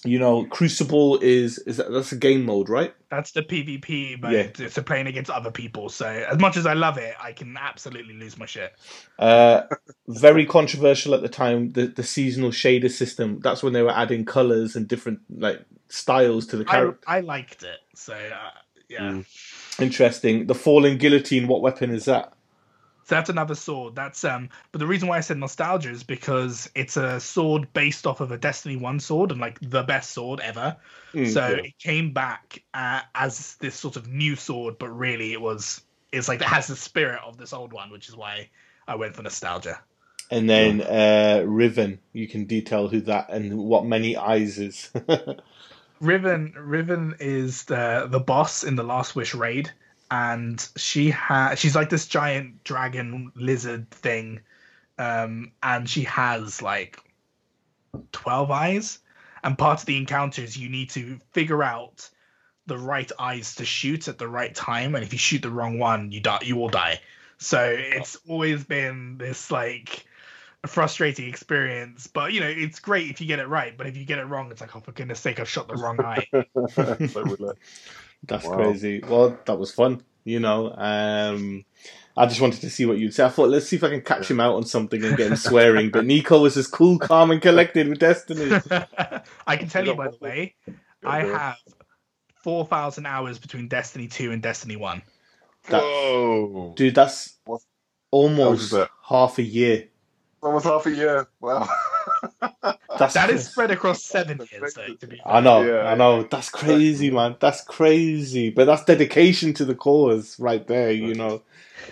you 0.04 0.20
know, 0.20 0.46
Crucible 0.46 1.18
is 1.20 1.58
is 1.60 1.78
that, 1.78 1.92
that's 1.92 2.12
a 2.12 2.16
game 2.18 2.46
mode, 2.46 2.70
right? 2.70 2.94
That's 3.10 3.32
the 3.32 3.42
PvP, 3.42 4.22
but 4.22 4.32
Yeah. 4.32 4.48
it's 4.60 4.78
a 4.78 4.84
playing 4.84 5.08
against 5.08 5.32
other 5.32 5.52
people. 5.52 5.90
So 5.90 6.06
as 6.06 6.40
much 6.40 6.58
as 6.58 6.66
I 6.66 6.74
love 6.74 6.98
it, 6.98 7.16
I 7.20 7.32
can 7.32 7.58
absolutely 7.58 8.14
lose 8.14 8.38
my 8.38 8.46
shit. 8.46 8.74
Uh, 9.18 9.62
very 10.08 10.46
controversial 10.46 11.16
at 11.16 11.22
the 11.22 11.30
time. 11.30 11.72
The 11.72 11.88
the 11.88 12.04
seasonal 12.04 12.52
shader 12.52 12.92
system. 12.92 13.40
That's 13.42 13.64
when 13.64 13.74
they 13.74 13.82
were 13.82 13.96
adding 13.96 14.26
colors 14.26 14.76
and 14.76 14.88
different 14.88 15.20
like 15.30 15.62
styles 15.90 16.46
to 16.48 16.58
the 16.58 16.66
I, 16.68 16.72
character. 16.72 17.04
I 17.08 17.20
liked 17.22 17.64
it. 17.64 17.80
So 17.96 18.14
uh, 18.14 18.50
yeah. 18.90 19.00
Mm. 19.00 19.26
Interesting. 19.80 20.48
The 20.48 20.56
falling 20.56 20.98
guillotine. 20.98 21.48
What 21.48 21.62
weapon 21.62 21.92
is 21.92 22.06
that? 22.06 22.34
So 23.06 23.14
that's 23.14 23.30
another 23.30 23.54
sword. 23.54 23.96
That's 23.96 24.24
um 24.24 24.50
but 24.72 24.80
the 24.80 24.88
reason 24.88 25.08
why 25.08 25.18
I 25.18 25.22
said 25.22 25.38
nostalgia 25.38 25.92
is 25.92 26.04
because 26.04 26.70
it's 26.74 26.98
a 26.98 27.20
sword 27.20 27.72
based 27.74 28.08
off 28.08 28.20
of 28.20 28.32
a 28.32 28.38
Destiny 28.38 28.78
1 28.78 29.00
sword 29.00 29.32
and 29.32 29.40
like 29.40 29.60
the 29.62 29.84
best 29.84 30.12
sword 30.12 30.40
ever. 30.40 30.76
Mm, 31.14 31.32
so 31.32 31.48
yeah. 31.48 31.56
it 31.58 31.78
came 31.78 32.14
back 32.14 32.64
uh, 32.74 33.02
as 33.14 33.56
this 33.58 33.76
sort 33.76 33.96
of 33.96 34.08
new 34.08 34.36
sword, 34.36 34.80
but 34.80 34.90
really 34.90 35.34
it 35.34 35.42
was 35.42 35.82
it's 36.12 36.28
like 36.28 36.42
it 36.42 36.48
has 36.48 36.68
the 36.68 36.76
spirit 36.76 37.20
of 37.24 37.38
this 37.38 37.54
old 37.54 37.74
one, 37.74 37.92
which 37.92 38.10
is 38.10 38.16
why 38.16 38.50
I 38.88 38.96
went 38.96 39.16
for 39.16 39.22
nostalgia. 39.22 39.80
And 40.32 40.50
then 40.50 40.82
uh, 40.82 41.44
Riven. 41.46 42.00
You 42.12 42.28
can 42.28 42.46
detail 42.46 42.88
who 42.88 43.02
that 43.02 43.30
and 43.30 43.56
what 43.58 43.86
many 43.86 44.18
eyes 44.18 44.58
is. 44.58 44.92
Riven 46.00 46.54
Riven 46.58 47.16
is 47.20 47.64
the 47.64 48.08
the 48.10 48.20
boss 48.20 48.64
in 48.64 48.76
the 48.76 48.84
Last 48.84 49.16
Wish 49.16 49.34
raid, 49.34 49.72
and 50.12 50.68
she 50.76 51.12
has 51.12 51.60
she's 51.60 51.76
like 51.76 51.90
this 51.90 52.08
giant 52.08 52.64
dragon 52.64 53.32
lizard 53.36 53.90
thing, 53.92 54.42
um, 54.98 55.52
and 55.64 55.90
she 55.90 56.04
has 56.04 56.62
like 56.62 57.00
twelve 58.12 58.52
eyes. 58.52 59.00
And 59.44 59.58
part 59.58 59.80
of 59.80 59.86
the 59.86 59.98
encounters, 59.98 60.58
you 60.58 60.70
need 60.70 60.90
to 60.92 61.20
figure 61.32 61.62
out 61.62 62.10
the 62.66 62.80
right 62.80 63.12
eyes 63.20 63.56
to 63.56 63.66
shoot 63.66 64.08
at 64.08 64.18
the 64.18 64.28
right 64.28 64.56
time, 64.56 64.96
and 64.96 65.04
if 65.04 65.14
you 65.14 65.20
shoot 65.20 65.44
the 65.44 65.52
wrong 65.52 65.78
one, 65.78 66.12
you 66.12 66.20
die. 66.20 66.40
You 66.44 66.56
will 66.56 66.70
die. 66.70 67.00
So 67.38 67.64
it's 67.64 68.18
always 68.28 68.64
been 68.64 69.18
this 69.18 69.52
like 69.52 70.06
a 70.66 70.68
frustrating 70.68 71.30
experience. 71.30 72.08
But 72.08 72.34
you 72.34 72.42
know, 72.42 72.48
it's 72.50 72.80
great 72.80 73.10
if 73.10 73.22
you 73.22 73.28
get 73.28 73.40
it 73.40 73.48
right. 73.48 73.78
But 73.78 73.88
if 73.88 73.96
you 73.96 74.04
get 74.04 74.20
it 74.20 74.26
wrong, 74.26 74.52
it's 74.52 74.60
like, 74.62 74.76
oh 74.76 74.82
for 74.82 74.92
goodness 74.92 75.20
sake, 75.20 75.40
I've 75.40 75.48
shot 75.50 75.68
the 75.70 75.76
wrong 75.76 76.00
eye. 76.02 76.28
So 76.34 77.24
we're 77.24 77.38
like, 77.48 77.58
That's 78.28 78.46
Wow. 78.46 78.56
crazy. 78.56 79.02
Well, 79.08 79.38
that 79.46 79.58
was 79.58 79.72
fun. 79.72 80.04
You 80.26 80.40
know, 80.40 80.74
um, 80.76 81.64
I 82.18 82.26
just 82.26 82.42
wanted 82.42 82.62
to 82.62 82.70
see 82.72 82.86
what 82.88 82.98
you'd 82.98 83.14
say. 83.14 83.24
I 83.24 83.30
thought, 83.30 83.50
let's 83.50 83.68
see 83.68 83.76
if 83.76 83.84
I 83.84 83.90
can 83.90 84.02
catch 84.02 84.30
him 84.30 84.40
out 84.40 84.56
on 84.56 84.66
something 84.66 85.04
and 85.06 85.16
get 85.16 85.30
him 85.30 85.36
swearing. 85.38 85.92
But 85.92 86.06
Nico 86.06 86.42
was 86.42 86.58
as 86.58 86.66
cool, 86.66 86.98
calm, 86.98 87.30
and 87.30 87.40
collected 87.42 87.88
with 87.88 88.00
Destiny. 88.00 88.60
I 89.48 89.56
can 89.58 89.70
tell 89.70 89.86
you, 89.86 89.94
by 89.94 90.08
the 90.10 90.18
way, 90.20 90.56
I 91.06 91.22
go. 91.22 91.38
have 91.38 91.58
four 92.44 92.66
thousand 92.66 93.06
hours 93.06 93.38
between 93.38 93.68
Destiny 93.68 94.08
two 94.08 94.32
and 94.32 94.42
Destiny 94.42 94.76
one. 94.78 95.04
That- 95.70 95.84
Whoa! 95.84 96.74
Dude, 96.76 96.96
that's 96.96 97.38
What- 97.46 97.62
almost 98.10 98.72
that? 98.72 98.90
half 99.08 99.38
a 99.38 99.44
year. 99.44 99.90
Almost 100.46 100.66
half 100.66 100.86
a 100.86 100.92
year. 100.92 101.28
Wow. 101.42 101.68
That's 103.00 103.16
That 103.16 103.32
is 103.32 103.50
spread 103.50 103.72
across 103.72 104.04
seven 104.04 104.40
years, 104.52 104.76
though. 104.76 104.94
To 104.94 105.08
be 105.08 105.20
I 105.26 105.42
know, 105.42 105.64
Yeah. 105.64 105.90
I 105.90 105.96
know. 105.96 106.22
That's 106.24 106.50
crazy, 106.50 107.10
man. 107.10 107.36
That's 107.40 107.62
crazy. 107.64 108.52
But 108.52 108.66
that's 108.66 108.86
dedication 108.86 109.54
to 109.56 109.66
the 109.66 109.74
cause 109.74 110.40
right 110.40 110.66
there, 110.68 110.92
you 110.92 111.16
know. 111.16 111.42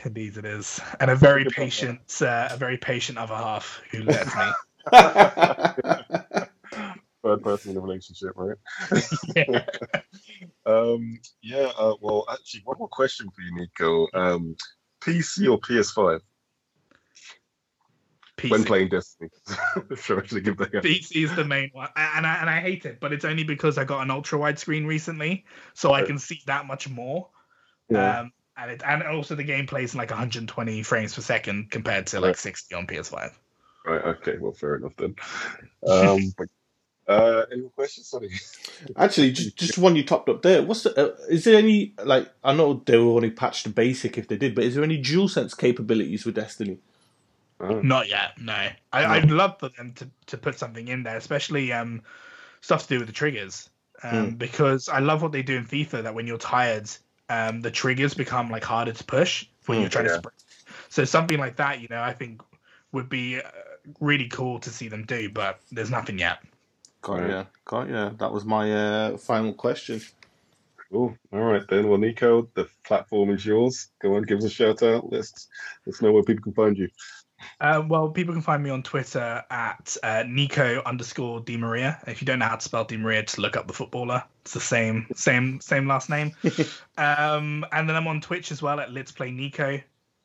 Indeed, 0.06 0.38
it 0.38 0.46
is, 0.46 0.80
and 1.00 1.10
a 1.10 1.16
very 1.16 1.46
patient, 1.46 2.00
uh, 2.22 2.50
a 2.52 2.58
very 2.58 2.78
patient 2.78 3.18
other 3.18 3.36
half 3.36 3.82
who 3.92 4.04
lets 4.04 4.36
me. 4.36 4.52
Third 7.24 7.42
person 7.42 7.72
in 7.72 7.78
a 7.78 7.82
relationship, 7.82 8.32
right? 8.36 8.58
Yeah. 9.36 9.66
Um, 10.66 11.20
yeah. 11.42 11.72
Uh, 11.78 11.96
well, 12.02 12.26
actually, 12.32 12.62
one 12.66 12.78
more 12.78 12.88
question 12.88 13.30
for 13.36 13.42
you, 13.42 13.56
Nico. 13.56 14.08
Um, 14.14 14.56
PC 15.02 15.50
or 15.52 15.60
PS5 15.60 16.20
when 18.42 18.64
playing 18.64 18.90
Destiny? 18.90 19.30
Should 19.96 20.18
I 20.18 20.22
actually 20.22 20.42
give 20.42 20.58
that? 20.58 20.72
PC 20.72 21.24
is 21.24 21.36
the 21.36 21.46
main 21.46 21.70
one, 21.74 21.90
and 21.96 22.26
I, 22.26 22.36
and 22.36 22.50
I 22.50 22.60
hate 22.60 22.86
it, 22.86 23.00
but 23.00 23.14
it's 23.14 23.26
only 23.26 23.44
because 23.44 23.78
I 23.78 23.84
got 23.84 24.02
an 24.02 24.12
ultra 24.12 24.38
wide 24.38 24.60
screen 24.60 24.86
recently, 24.86 25.46
so 25.74 25.94
I 25.94 26.04
can 26.04 26.18
see 26.20 26.42
that 26.48 26.66
much 26.66 26.90
more. 26.90 27.30
Yeah. 27.90 28.22
Um, 28.22 28.32
and 28.58 28.72
it, 28.72 28.84
and 28.86 29.04
also 29.04 29.36
the 29.36 29.44
game 29.44 29.66
plays 29.66 29.94
in 29.94 29.98
like 29.98 30.10
120 30.10 30.84
frames 30.84 31.16
per 31.16 31.22
second 31.22 31.72
compared 31.72 32.08
to 32.08 32.20
like 32.20 32.30
Right. 32.30 32.38
60 32.38 32.76
on 32.76 32.88
PS5. 32.88 33.32
Right. 33.86 34.06
Okay. 34.06 34.38
Well, 34.40 34.54
fair 34.54 34.76
enough 34.76 34.94
then. 34.98 35.16
Um, 35.88 36.34
but, 36.38 36.48
uh, 37.08 37.46
any 37.52 37.62
more 37.62 37.72
questions? 37.72 38.08
Sorry. 38.08 38.30
Actually, 38.96 39.32
just, 39.32 39.58
just 39.58 39.78
one 39.78 39.96
you 39.96 40.04
topped 40.04 40.30
up 40.30 40.42
there. 40.42 40.64
What's 40.64 40.84
the? 40.84 40.98
Uh, 40.98 41.16
is 41.30 41.44
there 41.44 41.58
any 41.58 41.94
like? 42.04 42.32
I 42.44 42.54
know 42.54 42.82
they 42.86 42.98
will 42.98 43.16
only 43.16 43.32
patch 43.32 43.64
the 43.64 43.70
basic 43.70 44.18
if 44.18 44.28
they 44.28 44.38
did, 44.38 44.56
but 44.56 44.64
is 44.64 44.76
there 44.76 44.84
any 44.84 45.02
DualSense 45.02 45.58
capabilities 45.58 46.26
with 46.26 46.36
Destiny? 46.36 46.78
Oh, 47.60 47.82
Not 47.82 48.10
yet, 48.10 48.40
no. 48.40 48.54
I, 48.54 48.74
No. 48.94 49.08
I'd 49.08 49.32
love 49.32 49.60
for 49.60 49.70
them 49.70 49.94
to, 49.94 50.10
to 50.28 50.38
put 50.38 50.58
something 50.60 50.88
in 50.88 51.04
there, 51.04 51.18
especially 51.18 51.72
um, 51.72 52.02
stuff 52.62 52.84
to 52.84 52.88
do 52.90 52.98
with 53.00 53.08
the 53.08 53.14
triggers. 53.14 53.70
Um, 54.04 54.32
Hmm. 54.32 54.36
Because 54.36 54.90
I 54.90 55.00
love 55.00 55.22
what 55.22 55.32
they 55.32 55.44
do 55.44 55.56
in 55.56 55.66
FIFA 55.66 56.04
that 56.04 56.14
when 56.16 56.28
you're 56.28 56.38
tired, 56.38 56.90
um, 57.30 57.62
the 57.62 57.72
triggers 57.72 58.14
become 58.14 58.50
like 58.50 58.64
harder 58.64 58.92
to 58.92 59.04
push 59.06 59.46
when 59.66 59.78
Hmm, 59.78 59.82
you're 59.84 59.90
trying 59.90 60.06
yeah. 60.06 60.12
to 60.12 60.18
sprint. 60.18 60.44
So 60.90 61.06
something 61.06 61.38
like 61.40 61.56
that, 61.58 61.80
you 61.80 61.88
know, 61.90 62.02
I 62.02 62.14
think 62.14 62.42
would 62.92 63.08
be 63.10 63.38
uh, 63.40 63.42
really 64.02 64.28
cool 64.28 64.60
to 64.60 64.70
see 64.70 64.88
them 64.90 65.06
do, 65.06 65.30
but 65.30 65.60
there's 65.72 65.90
nothing 65.90 66.20
yet. 66.20 66.40
Got 67.02 67.20
Right. 67.20 67.30
ya, 67.30 67.46
got 67.66 67.90
ya. 67.90 68.10
That 68.18 68.32
was 68.32 68.46
my 68.46 68.72
uh, 68.74 69.18
final 69.18 69.54
question. 69.54 70.02
Cool. 70.92 71.18
All 71.32 71.40
right 71.40 71.64
then. 71.70 71.88
Well, 71.90 71.98
Nico, 71.98 72.50
the 72.54 72.68
platform 72.86 73.32
is 73.32 73.46
yours. 73.46 73.90
Go 74.02 74.16
on, 74.16 74.24
give 74.24 74.38
us 74.38 74.46
a 74.46 74.50
shout 74.50 74.84
out. 74.84 75.12
Let's 75.12 75.48
let's 75.86 76.02
know 76.02 76.12
where 76.12 76.24
people 76.24 76.44
can 76.44 76.54
find 76.54 76.78
you. 76.78 76.88
Uh, 77.60 77.84
well, 77.88 78.10
people 78.10 78.34
can 78.34 78.42
find 78.42 78.64
me 78.64 78.70
on 78.70 78.84
Twitter 78.84 79.44
at 79.50 79.98
uh, 80.04 80.24
Nico 80.28 80.82
underscore 80.86 81.40
Di 81.42 81.58
Maria. 81.58 82.00
If 82.08 82.22
you 82.22 82.26
don't 82.26 82.40
know 82.40 82.48
how 82.48 82.56
to 82.56 82.64
spell 82.64 82.84
Di 82.86 82.98
Maria, 82.98 83.24
just 83.24 83.40
look 83.40 83.58
up 83.58 83.68
the 83.68 83.74
footballer. 83.74 84.24
It's 84.42 84.54
the 84.54 84.60
same, 84.60 85.08
same, 85.16 85.60
same 85.62 85.88
last 85.88 86.10
name. 86.10 86.34
um, 86.98 87.66
and 87.72 87.88
then 87.88 87.96
I'm 87.96 88.08
on 88.08 88.22
Twitch 88.22 88.52
as 88.52 88.62
well 88.62 88.80
at 88.80 88.92
Let's 88.92 89.12
Play 89.12 89.32
Nico. 89.32 89.80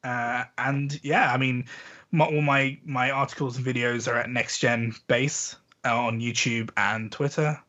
Uh, 0.04 0.44
and 0.58 0.98
yeah, 1.04 1.32
I 1.32 1.36
mean, 1.36 1.66
my, 2.12 2.24
all 2.26 2.40
my 2.40 2.78
my 2.84 3.10
articles 3.10 3.56
and 3.56 3.66
videos 3.66 4.10
are 4.10 4.16
at 4.16 4.30
Next 4.30 4.58
Gen 4.58 4.94
Base 5.06 5.56
uh, 5.84 5.96
on 5.96 6.20
YouTube 6.20 6.70
and 6.76 7.10
Twitter. 7.12 7.60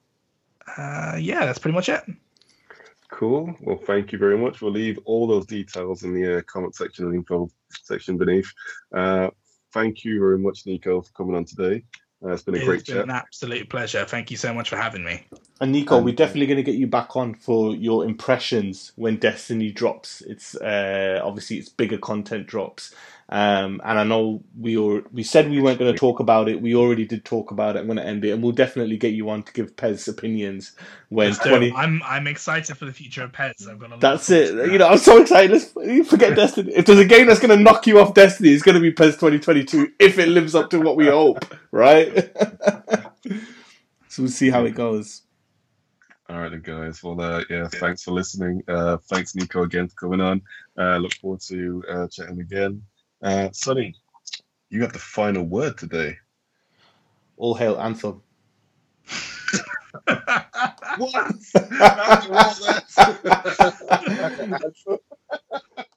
Uh, 0.77 1.17
yeah, 1.19 1.45
that's 1.45 1.59
pretty 1.59 1.75
much 1.75 1.89
it. 1.89 2.03
Cool. 3.11 3.55
Well, 3.61 3.77
thank 3.77 4.11
you 4.11 4.19
very 4.19 4.37
much. 4.37 4.61
We'll 4.61 4.71
leave 4.71 4.99
all 5.05 5.25
those 5.25 5.47
details 5.47 6.03
in 6.03 6.13
the 6.13 6.37
uh, 6.37 6.41
comment 6.43 6.75
section 6.75 7.05
and 7.05 7.15
info 7.15 7.49
section 7.69 8.17
beneath. 8.17 8.51
Uh, 8.93 9.29
thank 9.73 10.03
you 10.03 10.19
very 10.19 10.37
much, 10.39 10.65
Nico, 10.65 11.01
for 11.01 11.11
coming 11.13 11.35
on 11.35 11.45
today. 11.45 11.83
Uh, 12.23 12.29
it's 12.33 12.43
been 12.43 12.55
a 12.55 12.65
great 12.65 12.81
It's 12.81 12.89
been 12.89 12.97
chat. 12.97 13.05
an 13.05 13.11
absolute 13.11 13.69
pleasure. 13.69 14.05
Thank 14.05 14.31
you 14.31 14.37
so 14.37 14.53
much 14.53 14.69
for 14.69 14.75
having 14.75 15.03
me. 15.03 15.25
And 15.61 15.73
Nico, 15.73 15.97
Um, 15.97 16.05
we're 16.05 16.15
definitely 16.15 16.45
going 16.45 16.57
to 16.57 16.63
get 16.63 16.75
you 16.75 16.87
back 16.87 17.17
on 17.17 17.33
for 17.33 17.75
your 17.75 18.05
impressions 18.05 18.93
when 18.95 19.17
Destiny 19.17 19.71
drops. 19.71 20.21
It's 20.21 20.55
uh, 20.55 21.19
obviously 21.21 21.57
it's 21.57 21.67
bigger 21.67 21.97
content 21.97 22.47
drops, 22.47 22.95
um, 23.27 23.81
and 23.83 23.99
I 23.99 24.05
know 24.05 24.41
we 24.57 24.77
were, 24.77 25.03
we 25.11 25.21
said 25.21 25.49
we 25.49 25.59
weren't 25.59 25.77
going 25.77 25.91
to 25.91 25.99
talk 25.99 26.21
about 26.21 26.47
it. 26.47 26.61
We 26.61 26.75
already 26.75 27.05
did 27.05 27.25
talk 27.25 27.51
about 27.51 27.75
it. 27.75 27.79
I'm 27.79 27.87
going 27.87 27.97
to 27.97 28.05
end 28.05 28.23
it, 28.23 28.31
and 28.31 28.41
we'll 28.41 28.53
definitely 28.53 28.95
get 28.95 29.13
you 29.13 29.29
on 29.29 29.43
to 29.43 29.51
give 29.51 29.75
PES 29.75 30.07
opinions 30.07 30.71
when 31.09 31.33
So 31.33 31.49
twenty. 31.49 31.73
I'm 31.75 32.01
I'm 32.03 32.25
excited 32.27 32.77
for 32.77 32.85
the 32.85 32.93
future 32.93 33.23
of 33.23 33.33
PES. 33.33 33.67
I've 33.67 33.79
got 33.79 33.91
a 33.91 33.99
That's 33.99 34.29
it. 34.29 34.55
thoughts 34.55 34.71
You 34.71 34.77
know, 34.77 34.87
I'm 34.87 34.97
so 34.97 35.21
excited. 35.21 35.51
Let's 35.51 36.09
forget 36.09 36.35
Destiny. 36.37 36.71
If 36.73 36.85
there's 36.85 36.99
a 36.99 37.05
game 37.05 37.27
that's 37.27 37.41
going 37.41 37.55
to 37.55 37.61
knock 37.61 37.85
you 37.85 37.99
off 37.99 38.13
Destiny, 38.13 38.51
it's 38.51 38.63
going 38.63 38.75
to 38.75 38.81
be 38.81 38.91
PES 38.91 39.15
2022 39.15 39.91
if 39.99 40.19
it 40.19 40.29
lives 40.29 40.55
up 40.55 40.69
to 40.69 40.79
what 40.79 40.95
we 40.95 41.07
hope, 41.07 41.53
right? 41.71 42.31
so 44.07 44.23
we'll 44.23 44.29
see 44.29 44.49
how 44.49 44.63
it 44.63 44.73
goes. 44.73 45.23
All 46.29 46.37
right, 46.37 46.51
then, 46.51 46.61
guys. 46.61 47.01
Well, 47.03 47.19
uh, 47.19 47.43
yeah, 47.49 47.67
thanks 47.67 48.03
for 48.03 48.11
listening. 48.11 48.61
Uh, 48.67 48.97
thanks, 49.09 49.33
Nico, 49.35 49.63
again 49.63 49.87
for 49.87 49.95
coming 49.95 50.21
on. 50.21 50.41
Uh, 50.77 50.97
look 50.97 51.13
forward 51.15 51.41
to 51.41 51.83
uh, 51.89 52.07
chatting 52.07 52.39
again. 52.39 52.83
Uh, 53.23 53.49
Sonny, 53.51 53.95
you 54.69 54.81
have 54.83 54.93
the 54.93 54.99
final 54.99 55.43
word 55.43 55.75
today. 55.79 56.17
All 57.37 57.55
hail 57.55 57.79
Anthem. 57.79 58.21
What? 60.97 61.15
After 61.55 62.33
all 62.33 62.55
that? 62.61 62.83